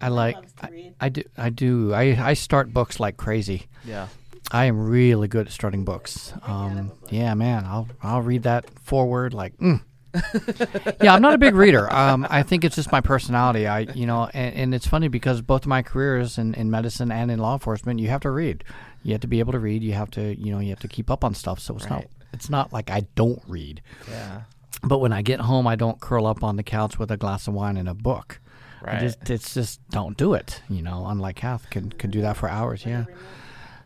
I 0.00 0.08
like 0.08 0.36
loves 0.36 0.52
to 0.52 0.66
I. 0.66 0.92
I 1.00 1.08
do 1.08 1.22
I 1.36 1.50
do 1.50 1.92
I 1.92 2.30
I 2.30 2.34
start 2.34 2.72
books 2.72 3.00
like 3.00 3.16
crazy. 3.16 3.66
Yeah. 3.84 4.08
I 4.50 4.64
am 4.64 4.88
really 4.88 5.28
good 5.28 5.46
at 5.46 5.52
starting 5.52 5.84
books. 5.84 6.32
Um, 6.42 6.92
yeah, 7.10 7.34
man, 7.34 7.64
I'll 7.66 7.88
I'll 8.02 8.22
read 8.22 8.44
that 8.44 8.68
forward 8.80 9.34
like. 9.34 9.56
Mm. 9.58 9.82
yeah, 11.02 11.14
I'm 11.14 11.20
not 11.20 11.34
a 11.34 11.38
big 11.38 11.54
reader. 11.54 11.92
Um, 11.92 12.26
I 12.30 12.42
think 12.42 12.64
it's 12.64 12.74
just 12.74 12.90
my 12.90 13.02
personality. 13.02 13.66
I, 13.66 13.80
you 13.80 14.06
know, 14.06 14.30
and, 14.32 14.54
and 14.54 14.74
it's 14.74 14.86
funny 14.86 15.08
because 15.08 15.42
both 15.42 15.62
of 15.62 15.66
my 15.68 15.82
careers 15.82 16.38
in, 16.38 16.54
in 16.54 16.70
medicine 16.70 17.12
and 17.12 17.30
in 17.30 17.38
law 17.38 17.52
enforcement, 17.52 18.00
you 18.00 18.08
have 18.08 18.22
to 18.22 18.30
read. 18.30 18.64
You 19.02 19.12
have 19.12 19.20
to 19.22 19.26
be 19.26 19.38
able 19.40 19.52
to 19.52 19.58
read. 19.58 19.82
You 19.82 19.92
have 19.94 20.10
to, 20.12 20.34
you 20.38 20.52
know, 20.52 20.58
you 20.58 20.70
have 20.70 20.80
to 20.80 20.88
keep 20.88 21.10
up 21.10 21.24
on 21.24 21.34
stuff. 21.34 21.60
So 21.60 21.76
it's 21.76 21.88
not 21.88 22.04
it's 22.32 22.50
not 22.50 22.72
like 22.72 22.90
I 22.90 23.06
don't 23.14 23.42
read. 23.46 23.80
Yeah. 24.10 24.42
But 24.82 24.98
when 24.98 25.12
I 25.12 25.22
get 25.22 25.40
home, 25.40 25.66
I 25.66 25.76
don't 25.76 26.00
curl 26.00 26.26
up 26.26 26.44
on 26.44 26.56
the 26.56 26.62
couch 26.62 26.98
with 26.98 27.10
a 27.10 27.16
glass 27.16 27.48
of 27.48 27.54
wine 27.54 27.76
and 27.76 27.88
a 27.88 27.94
book. 27.94 28.40
Right. 28.80 29.00
just 29.00 29.28
it's 29.28 29.54
just 29.54 29.80
don't 29.90 30.16
do 30.16 30.34
it. 30.34 30.62
You 30.68 30.82
know, 30.82 31.06
unlike 31.06 31.36
Kath 31.36 31.68
can 31.70 31.90
can 31.90 32.10
do 32.10 32.20
that 32.22 32.36
for 32.36 32.48
hours. 32.48 32.84
Yeah. 32.86 33.06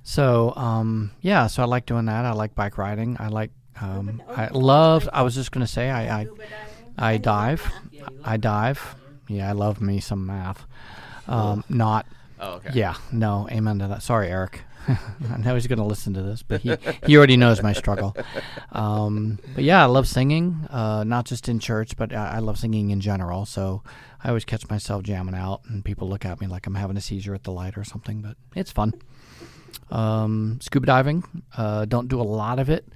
So 0.02 0.52
um, 0.56 1.12
yeah, 1.20 1.46
so 1.46 1.62
I 1.62 1.66
like 1.66 1.86
doing 1.86 2.06
that. 2.06 2.24
I 2.24 2.32
like 2.32 2.54
bike 2.54 2.76
riding. 2.78 3.16
I 3.20 3.28
like 3.28 3.52
um, 3.80 4.22
I 4.28 4.48
love. 4.48 5.08
I 5.12 5.22
was 5.22 5.34
just 5.34 5.52
gonna 5.52 5.66
say 5.66 5.90
I 5.90 6.20
I, 6.22 6.26
I 6.98 7.16
dive. 7.16 7.70
I 8.24 8.36
dive. 8.36 8.96
Yeah, 9.28 9.48
I 9.48 9.52
love 9.52 9.80
me 9.80 10.00
some 10.00 10.26
math. 10.26 10.66
Um, 11.28 11.64
not 11.68 12.04
Oh, 12.40 12.54
okay. 12.54 12.70
yeah, 12.74 12.94
no, 13.12 13.48
amen 13.50 13.78
to 13.78 13.86
that. 13.86 14.02
Sorry, 14.02 14.28
Eric. 14.28 14.62
I 15.30 15.36
know 15.38 15.54
he's 15.54 15.66
going 15.66 15.78
to 15.78 15.84
listen 15.84 16.14
to 16.14 16.22
this, 16.22 16.42
but 16.42 16.60
he, 16.60 16.76
he 17.06 17.16
already 17.16 17.36
knows 17.36 17.62
my 17.62 17.72
struggle. 17.72 18.16
Um, 18.72 19.38
but 19.54 19.64
yeah, 19.64 19.82
I 19.82 19.86
love 19.86 20.08
singing, 20.08 20.66
uh, 20.70 21.04
not 21.04 21.26
just 21.26 21.48
in 21.48 21.58
church, 21.58 21.96
but 21.96 22.12
I, 22.12 22.36
I 22.36 22.38
love 22.38 22.58
singing 22.58 22.90
in 22.90 23.00
general. 23.00 23.46
So 23.46 23.82
I 24.22 24.28
always 24.28 24.44
catch 24.44 24.68
myself 24.68 25.02
jamming 25.02 25.34
out, 25.34 25.62
and 25.68 25.84
people 25.84 26.08
look 26.08 26.24
at 26.24 26.40
me 26.40 26.46
like 26.46 26.66
I'm 26.66 26.74
having 26.74 26.96
a 26.96 27.00
seizure 27.00 27.34
at 27.34 27.44
the 27.44 27.52
light 27.52 27.76
or 27.76 27.84
something, 27.84 28.22
but 28.22 28.36
it's 28.54 28.72
fun. 28.72 28.94
Um, 29.90 30.58
scuba 30.60 30.86
diving, 30.86 31.24
uh, 31.56 31.84
don't 31.84 32.08
do 32.08 32.20
a 32.20 32.22
lot 32.22 32.58
of 32.58 32.70
it, 32.70 32.86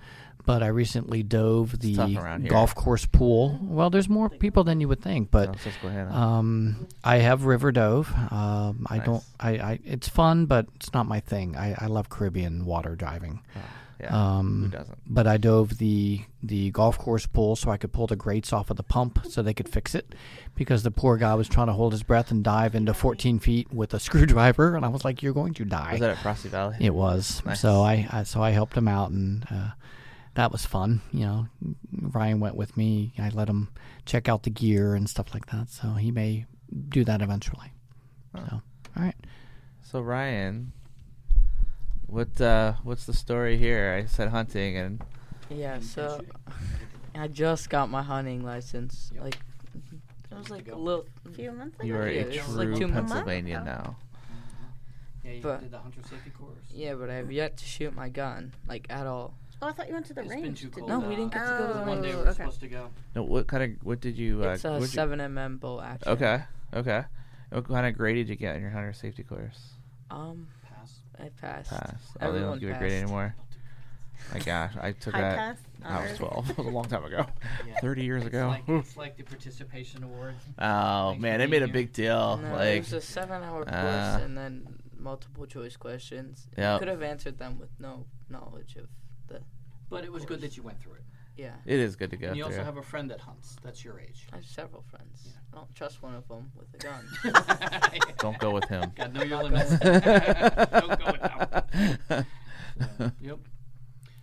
but 0.47 0.63
I 0.63 0.69
recently 0.69 1.23
dove 1.23 1.79
the 1.81 1.95
tough 1.97 2.17
around 2.17 2.43
here. 2.43 2.51
golf 2.51 2.75
course 2.75 3.05
pool. 3.05 3.59
Well, 3.63 3.91
there's 3.91 4.09
more 4.09 4.31
people 4.31 4.65
than 4.65 4.81
you 4.81 4.89
would 4.89 5.03
think, 5.03 5.31
but 5.31 5.57
um, 6.11 6.87
I 7.05 7.19
have 7.19 7.45
river 7.45 7.73
dove. 7.73 8.13
Um, 8.31 8.87
I 8.89 8.99
Nice. 8.99 9.07
don't. 9.07 9.25
I, 9.41 9.51
I. 9.59 9.79
It's 9.85 10.09
fun, 10.09 10.47
but 10.47 10.67
it's 10.77 10.93
not 10.95 11.07
my 11.07 11.21
thing. 11.21 11.57
I, 11.57 11.75
I 11.79 11.87
love 11.87 12.09
Caribbean 12.09 12.65
water 12.65 12.97
diving. 12.97 13.43
Oh, 13.57 13.61
yeah. 14.01 14.11
Who 14.11 14.15
Um, 14.17 14.69
doesn't? 14.73 14.99
but 15.07 15.27
I 15.27 15.37
dove 15.39 15.79
the 15.79 16.21
the 16.43 16.71
golf 16.71 16.99
course 16.99 17.25
pool 17.27 17.57
so 17.57 17.71
I 17.71 17.77
could 17.79 17.93
pull 17.93 18.07
the 18.07 18.15
grates 18.15 18.53
off 18.53 18.71
of 18.71 18.77
the 18.77 18.83
pump 18.83 19.21
so 19.29 19.41
they 19.43 19.55
could 19.55 19.69
fix 19.71 19.95
it, 19.95 20.15
because 20.55 20.83
the 20.83 20.91
poor 20.91 21.17
guy 21.17 21.35
was 21.35 21.49
trying 21.49 21.69
to 21.69 21.73
hold 21.73 21.93
his 21.93 22.03
breath 22.03 22.31
and 22.31 22.45
dive 22.45 22.75
into 22.75 22.93
14 22.93 23.39
feet 23.39 23.73
with 23.73 23.95
a 23.95 23.99
screwdriver, 24.07 24.77
and 24.77 24.85
I 24.85 24.89
was 24.89 25.03
like, 25.05 25.23
"You're 25.23 25.33
going 25.33 25.55
to 25.55 25.65
die." 25.65 25.93
Was 25.93 26.01
that 26.01 26.11
at 26.11 26.19
Frosty 26.19 26.51
Valley? 26.51 26.77
It 26.79 26.95
was. 26.95 27.43
Nice. 27.47 27.61
So 27.61 27.81
I, 27.83 28.07
I 28.13 28.23
so 28.25 28.43
I 28.43 28.51
helped 28.51 28.77
him 28.77 28.87
out, 28.87 29.11
and 29.13 29.47
uh, 29.51 29.71
that 30.37 30.53
was 30.53 30.65
fun. 30.65 31.01
You 31.13 31.21
know, 31.27 31.47
Ryan 32.01 32.41
went 32.41 32.55
with 32.57 32.77
me. 32.77 33.13
I 33.19 33.29
let 33.31 33.49
him 33.49 33.69
check 34.05 34.29
out 34.29 34.45
the 34.45 34.51
gear 34.51 34.95
and 34.95 35.09
stuff 35.11 35.35
like 35.35 35.47
that. 35.47 35.69
So 35.69 35.95
he 35.95 36.11
may 36.11 36.47
do 36.89 37.05
that 37.05 37.21
eventually. 37.23 37.73
So 38.35 38.61
all 38.97 39.03
right. 39.03 39.17
So 39.83 40.01
Ryan, 40.01 40.73
what 42.07 42.41
uh, 42.41 42.75
what's 42.85 43.07
the 43.07 43.13
story 43.15 43.57
here? 43.59 44.01
I 44.03 44.07
said 44.07 44.29
hunting, 44.29 44.77
and 44.77 45.03
Yeah, 45.51 45.81
so 45.81 46.21
I 47.15 47.29
just 47.29 47.69
got 47.71 47.91
my 47.91 48.03
hunting 48.03 48.45
license. 48.45 49.11
Like 49.19 49.39
it 50.31 50.37
was 50.37 50.51
like 50.51 50.69
a 50.71 50.77
little. 50.77 51.07
Few 51.35 51.51
months 51.53 51.79
ago. 51.79 51.87
You 51.87 51.97
are 51.97 52.09
Yeah, 52.09 52.23
a 52.23 52.33
true 52.39 52.55
like 52.55 52.79
two 52.79 52.89
months. 52.89 53.13
Pennsylvanian 53.13 53.65
now. 53.65 53.97
Yeah, 55.25 55.33
you 55.33 55.43
But- 55.43 55.61
did 55.61 55.71
the 55.73 55.79
hunter 55.79 56.01
safety 56.09 56.31
course. 56.31 56.57
Yeah, 56.71 56.95
but 56.95 57.11
I 57.11 57.15
have 57.15 57.33
yet 57.33 57.57
to 57.59 57.65
shoot 57.65 57.95
my 57.95 58.09
gun 58.09 58.53
like 58.69 58.87
at 58.91 59.07
all. 59.07 59.35
Oh, 59.63 59.69
I 59.69 59.73
thought 59.73 59.89
you 59.89 59.95
went 59.95 60.07
to 60.07 60.15
the 60.15 60.21
It's 60.21 60.29
been 60.35 60.43
range. 60.43 60.61
too 60.61 60.69
to 60.69 60.75
cold. 60.81 60.89
do 60.91 60.99
No, 61.01 61.09
we 61.09 61.17
didn't 61.17 61.33
get 61.33 61.41
to 61.45 61.51
go 61.59 61.67
to 61.69 61.73
the 61.75 61.83
Oh, 61.83 61.87
one 61.87 62.03
day 62.03 62.09
we 62.11 62.15
we 62.17 62.23
were 62.23 62.29
okay. 62.29 62.37
supposed 62.37 62.61
to 62.61 62.69
go. 62.69 62.91
No, 63.15 63.23
what 63.23 63.47
kind 63.47 63.63
of 63.63 63.85
what 63.87 64.01
did 64.01 64.19
you? 64.19 64.45
Uh, 64.45 64.49
It's 64.49 64.65
a 64.65 64.73
what'd 64.73 64.83
you- 64.83 64.87
seven 64.89 65.19
mm 65.19 65.61
bolt 65.61 65.83
action. 65.83 66.13
Okay, 66.13 66.43
okay. 66.75 67.05
What 67.51 67.67
kind 67.69 67.87
of 67.87 67.97
grade 67.97 68.17
did 68.17 68.29
you 68.29 68.37
get 68.37 68.57
in 68.57 68.63
your 68.63 68.71
hunter 68.71 68.93
safety 68.93 69.23
course? 69.23 69.59
Um, 70.11 70.49
Pass. 70.69 71.01
I 71.19 71.29
passed. 71.41 71.71
Pass. 71.71 71.95
Oh, 72.21 72.33
they 72.33 72.39
don't 72.41 72.55
Everyone 72.55 72.59
give 72.59 72.71
a 72.71 72.79
grade 72.79 72.91
passed. 72.93 73.03
anymore. 73.05 73.35
My 74.33 74.39
gosh, 74.41 74.73
I 74.81 74.93
took 74.93 75.15
High 75.15 75.21
that. 75.21 75.37
pass. 75.37 75.59
I 75.85 76.01
was 76.01 76.05
honors. 76.07 76.19
twelve. 76.19 76.51
It 76.59 76.59
was 76.59 76.67
a 76.67 76.71
long 76.71 76.85
time 76.87 77.05
ago. 77.05 77.27
Yeah. 77.67 77.81
Thirty 77.81 78.05
years 78.05 78.23
It's 78.25 78.35
ago. 78.35 78.49
like, 78.49 78.63
it's 78.69 78.97
like 78.97 79.17
the 79.17 79.23
participation 79.25 80.03
award. 80.03 80.35
Oh 80.59 81.11
Thanks 81.11 81.23
man, 81.23 81.33
for 81.35 81.39
they 81.39 81.47
being 81.47 81.51
made 81.51 81.63
a 81.63 81.67
here. 81.67 81.73
big 81.73 81.93
deal. 81.93 82.37
No, 82.39 82.49
it 82.49 82.53
like, 82.75 82.83
was 82.83 82.93
a 82.93 83.01
seven-hour 83.01 83.65
course 83.65 83.75
uh, 83.75 84.21
and 84.23 84.37
then 84.37 84.67
multiple 84.99 85.47
choice 85.47 85.77
questions. 85.77 86.47
Yep. 86.59 86.73
You 86.75 86.79
could 86.81 86.89
have 86.89 87.03
answered 87.03 87.39
them 87.39 87.59
with 87.59 87.71
no 87.79 88.05
knowledge 88.29 88.77
of 88.77 88.89
the. 89.29 89.41
But 89.89 90.05
it 90.05 90.13
was 90.13 90.25
good 90.25 90.41
that 90.41 90.57
you 90.57 90.63
went 90.63 90.81
through 90.81 90.95
it. 90.95 91.03
Yeah, 91.37 91.51
it 91.67 91.79
is 91.79 91.97
good 91.97 92.11
to 92.11 92.17
go 92.17 92.29
and 92.29 92.37
you 92.37 92.45
through. 92.45 92.55
also 92.55 92.65
have 92.65 92.79
a 92.79 92.83
friend 92.83 93.11
that 93.11 93.21
hunts. 93.21 93.57
That's 93.63 93.85
your 93.85 94.01
age. 94.01 94.27
I 94.33 94.37
have 94.37 94.47
several 94.47 94.83
friends. 94.91 95.35
I 95.53 95.57
don't 95.57 95.75
trust 95.75 96.03
one 96.03 96.15
of 96.15 96.27
them 96.29 96.51
with 96.57 96.69
a 96.75 96.79
gun. 96.79 98.01
Don't 98.19 98.39
go 98.39 98.51
with 98.53 98.65
him. 98.69 98.91
Got 98.97 99.13
know 99.13 99.23
your 99.23 99.43
limits. 99.43 99.71
Don't 99.79 100.99
go 100.99 101.13
with 101.13 102.09
them. 102.09 102.27
Yep. 103.21 103.39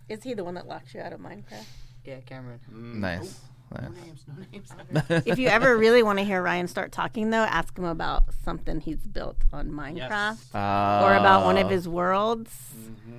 Is 0.10 0.22
he 0.24 0.34
the 0.36 0.44
one 0.44 0.54
that 0.56 0.68
locked 0.68 0.94
you 0.94 1.02
out 1.02 1.14
of 1.14 1.20
Minecraft? 1.20 1.66
yeah, 2.06 2.20
Cameron. 2.26 2.60
Mm. 2.72 2.96
nice. 2.96 3.40
No 3.72 3.88
names. 3.90 4.26
No 4.28 4.46
names. 4.52 5.24
If 5.26 5.40
you 5.40 5.48
ever 5.48 5.76
really 5.78 6.04
want 6.04 6.20
to 6.20 6.26
hear 6.26 6.42
Ryan 6.44 6.68
start 6.68 6.92
talking, 6.92 7.32
though, 7.32 7.38
ask 7.44 7.76
him 7.76 7.86
about 7.86 8.26
something 8.44 8.80
he's 8.82 9.00
built 9.08 9.38
on 9.52 9.70
Minecraft 9.72 10.38
uh, 10.54 11.04
or 11.06 11.16
about 11.16 11.46
one 11.46 11.58
of 11.58 11.66
Oh, 11.68 11.70
his 11.70 11.88
worlds. 11.88 12.52
Mm-hmm. 12.78 13.18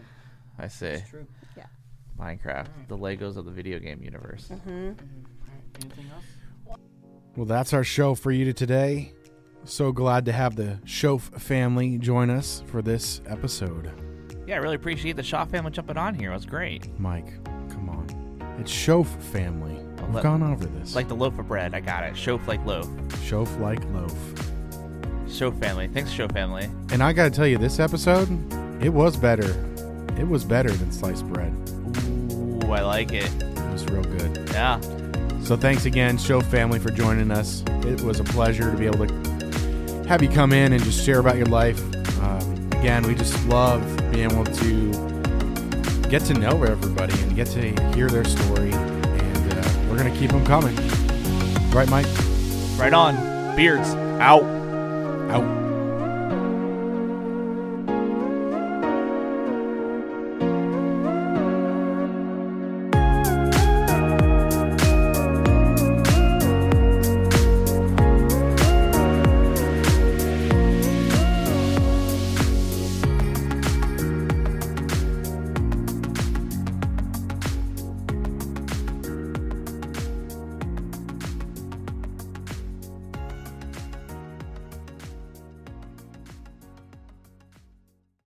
I 0.59 0.68
see. 0.68 0.99
True. 2.17 2.27
Yeah. 2.27 2.35
Minecraft, 2.37 2.67
the 2.89 2.97
Legos 2.97 3.37
of 3.37 3.45
the 3.45 3.51
video 3.51 3.79
game 3.79 4.03
universe. 4.03 4.49
Mm-hmm. 4.53 4.71
Mm-hmm. 4.71 4.93
Anything 5.83 6.07
else? 6.15 6.79
Well, 7.37 7.47
that's 7.47 7.73
our 7.73 7.85
show 7.85 8.15
for 8.15 8.31
you 8.31 8.53
today. 8.53 9.12
So 9.65 9.93
glad 9.93 10.27
to 10.27 10.33
have 10.33 10.57
the 10.57 10.79
Shoff 10.85 11.23
family 11.41 11.99
join 11.99 12.31
us 12.31 12.62
for 12.67 12.83
this 12.83 13.21
episode. 13.27 13.91
Yeah, 14.47 14.57
I 14.57 14.59
really 14.59 14.77
appreciate 14.77 15.17
the 15.17 15.23
Shaw 15.23 15.45
family 15.47 15.71
jumping 15.71 15.97
on 15.97 16.15
here. 16.15 16.31
It 16.31 16.35
was 16.35 16.45
great. 16.47 16.89
Mike, 17.01 17.43
come 17.71 17.89
on. 17.89 18.07
It's 18.61 18.71
Shoff 18.71 19.07
family. 19.33 19.75
We've 20.05 20.15
let- 20.17 20.23
gone 20.23 20.43
over 20.43 20.67
this. 20.67 20.95
Like 20.95 21.09
the 21.09 21.17
loaf 21.17 21.39
of 21.39 21.49
bread. 21.49 21.75
I 21.75 21.81
got 21.81 22.05
it. 22.05 22.17
Show 22.17 22.39
like 22.47 22.65
loaf. 22.67 22.87
Shoff 23.27 23.59
like 23.59 23.83
loaf. 23.87 24.15
Show 25.29 25.51
family. 25.51 25.89
Thanks, 25.89 26.11
show 26.11 26.29
family. 26.29 26.69
And 26.93 27.03
I 27.03 27.12
got 27.15 27.25
to 27.25 27.31
tell 27.31 27.47
you, 27.47 27.57
this 27.59 27.81
episode, 27.81 28.29
it 28.85 28.91
was 28.91 29.17
better. 29.17 29.49
It 30.19 30.29
was 30.29 30.45
better 30.45 30.71
than 30.71 30.93
sliced 30.93 31.27
bread. 31.27 31.53
Ooh, 32.65 32.73
I 32.73 32.81
like 32.81 33.12
it. 33.12 33.31
It 33.43 33.73
was 33.73 33.85
real 33.87 34.03
good. 34.03 34.49
Yeah. 34.53 34.81
So 35.43 35.57
thanks 35.57 35.85
again, 35.85 36.17
Show 36.17 36.41
family, 36.41 36.79
for 36.79 36.91
joining 36.91 37.31
us. 37.31 37.62
It 37.85 38.01
was 38.01 38.21
a 38.21 38.25
pleasure 38.25 38.71
to 38.71 38.77
be 38.77 38.87
able 38.87 39.07
to 39.07 40.05
have 40.09 40.23
you 40.23 40.29
come 40.29 40.53
in 40.53 40.73
and 40.73 40.83
just 40.83 41.05
share 41.05 41.19
about 41.19 41.37
your 41.37 41.47
life. 41.47 41.81
Um, 42.21 42.71
again, 42.73 43.03
we 43.03 43.15
just 43.15 43.45
love 43.47 43.83
being 44.11 44.31
able 44.31 44.45
to 44.45 46.09
get 46.09 46.23
to 46.23 46.35
know 46.35 46.62
everybody 46.62 47.15
and 47.23 47.35
get 47.37 47.49
to 47.49 47.61
hear 47.95 48.09
their 48.09 48.25
story. 48.25 48.73
And 48.73 49.53
uh, 49.53 49.87
we're 49.89 49.99
going 49.99 50.12
to 50.12 50.19
keep 50.19 50.31
them 50.31 50.45
coming. 50.47 50.75
Right, 51.71 51.89
Mike? 51.89 52.07
Right 52.79 52.95
on. 52.95 53.57
Beards 53.57 53.89
out. 54.21 54.45
Out. 55.31 55.64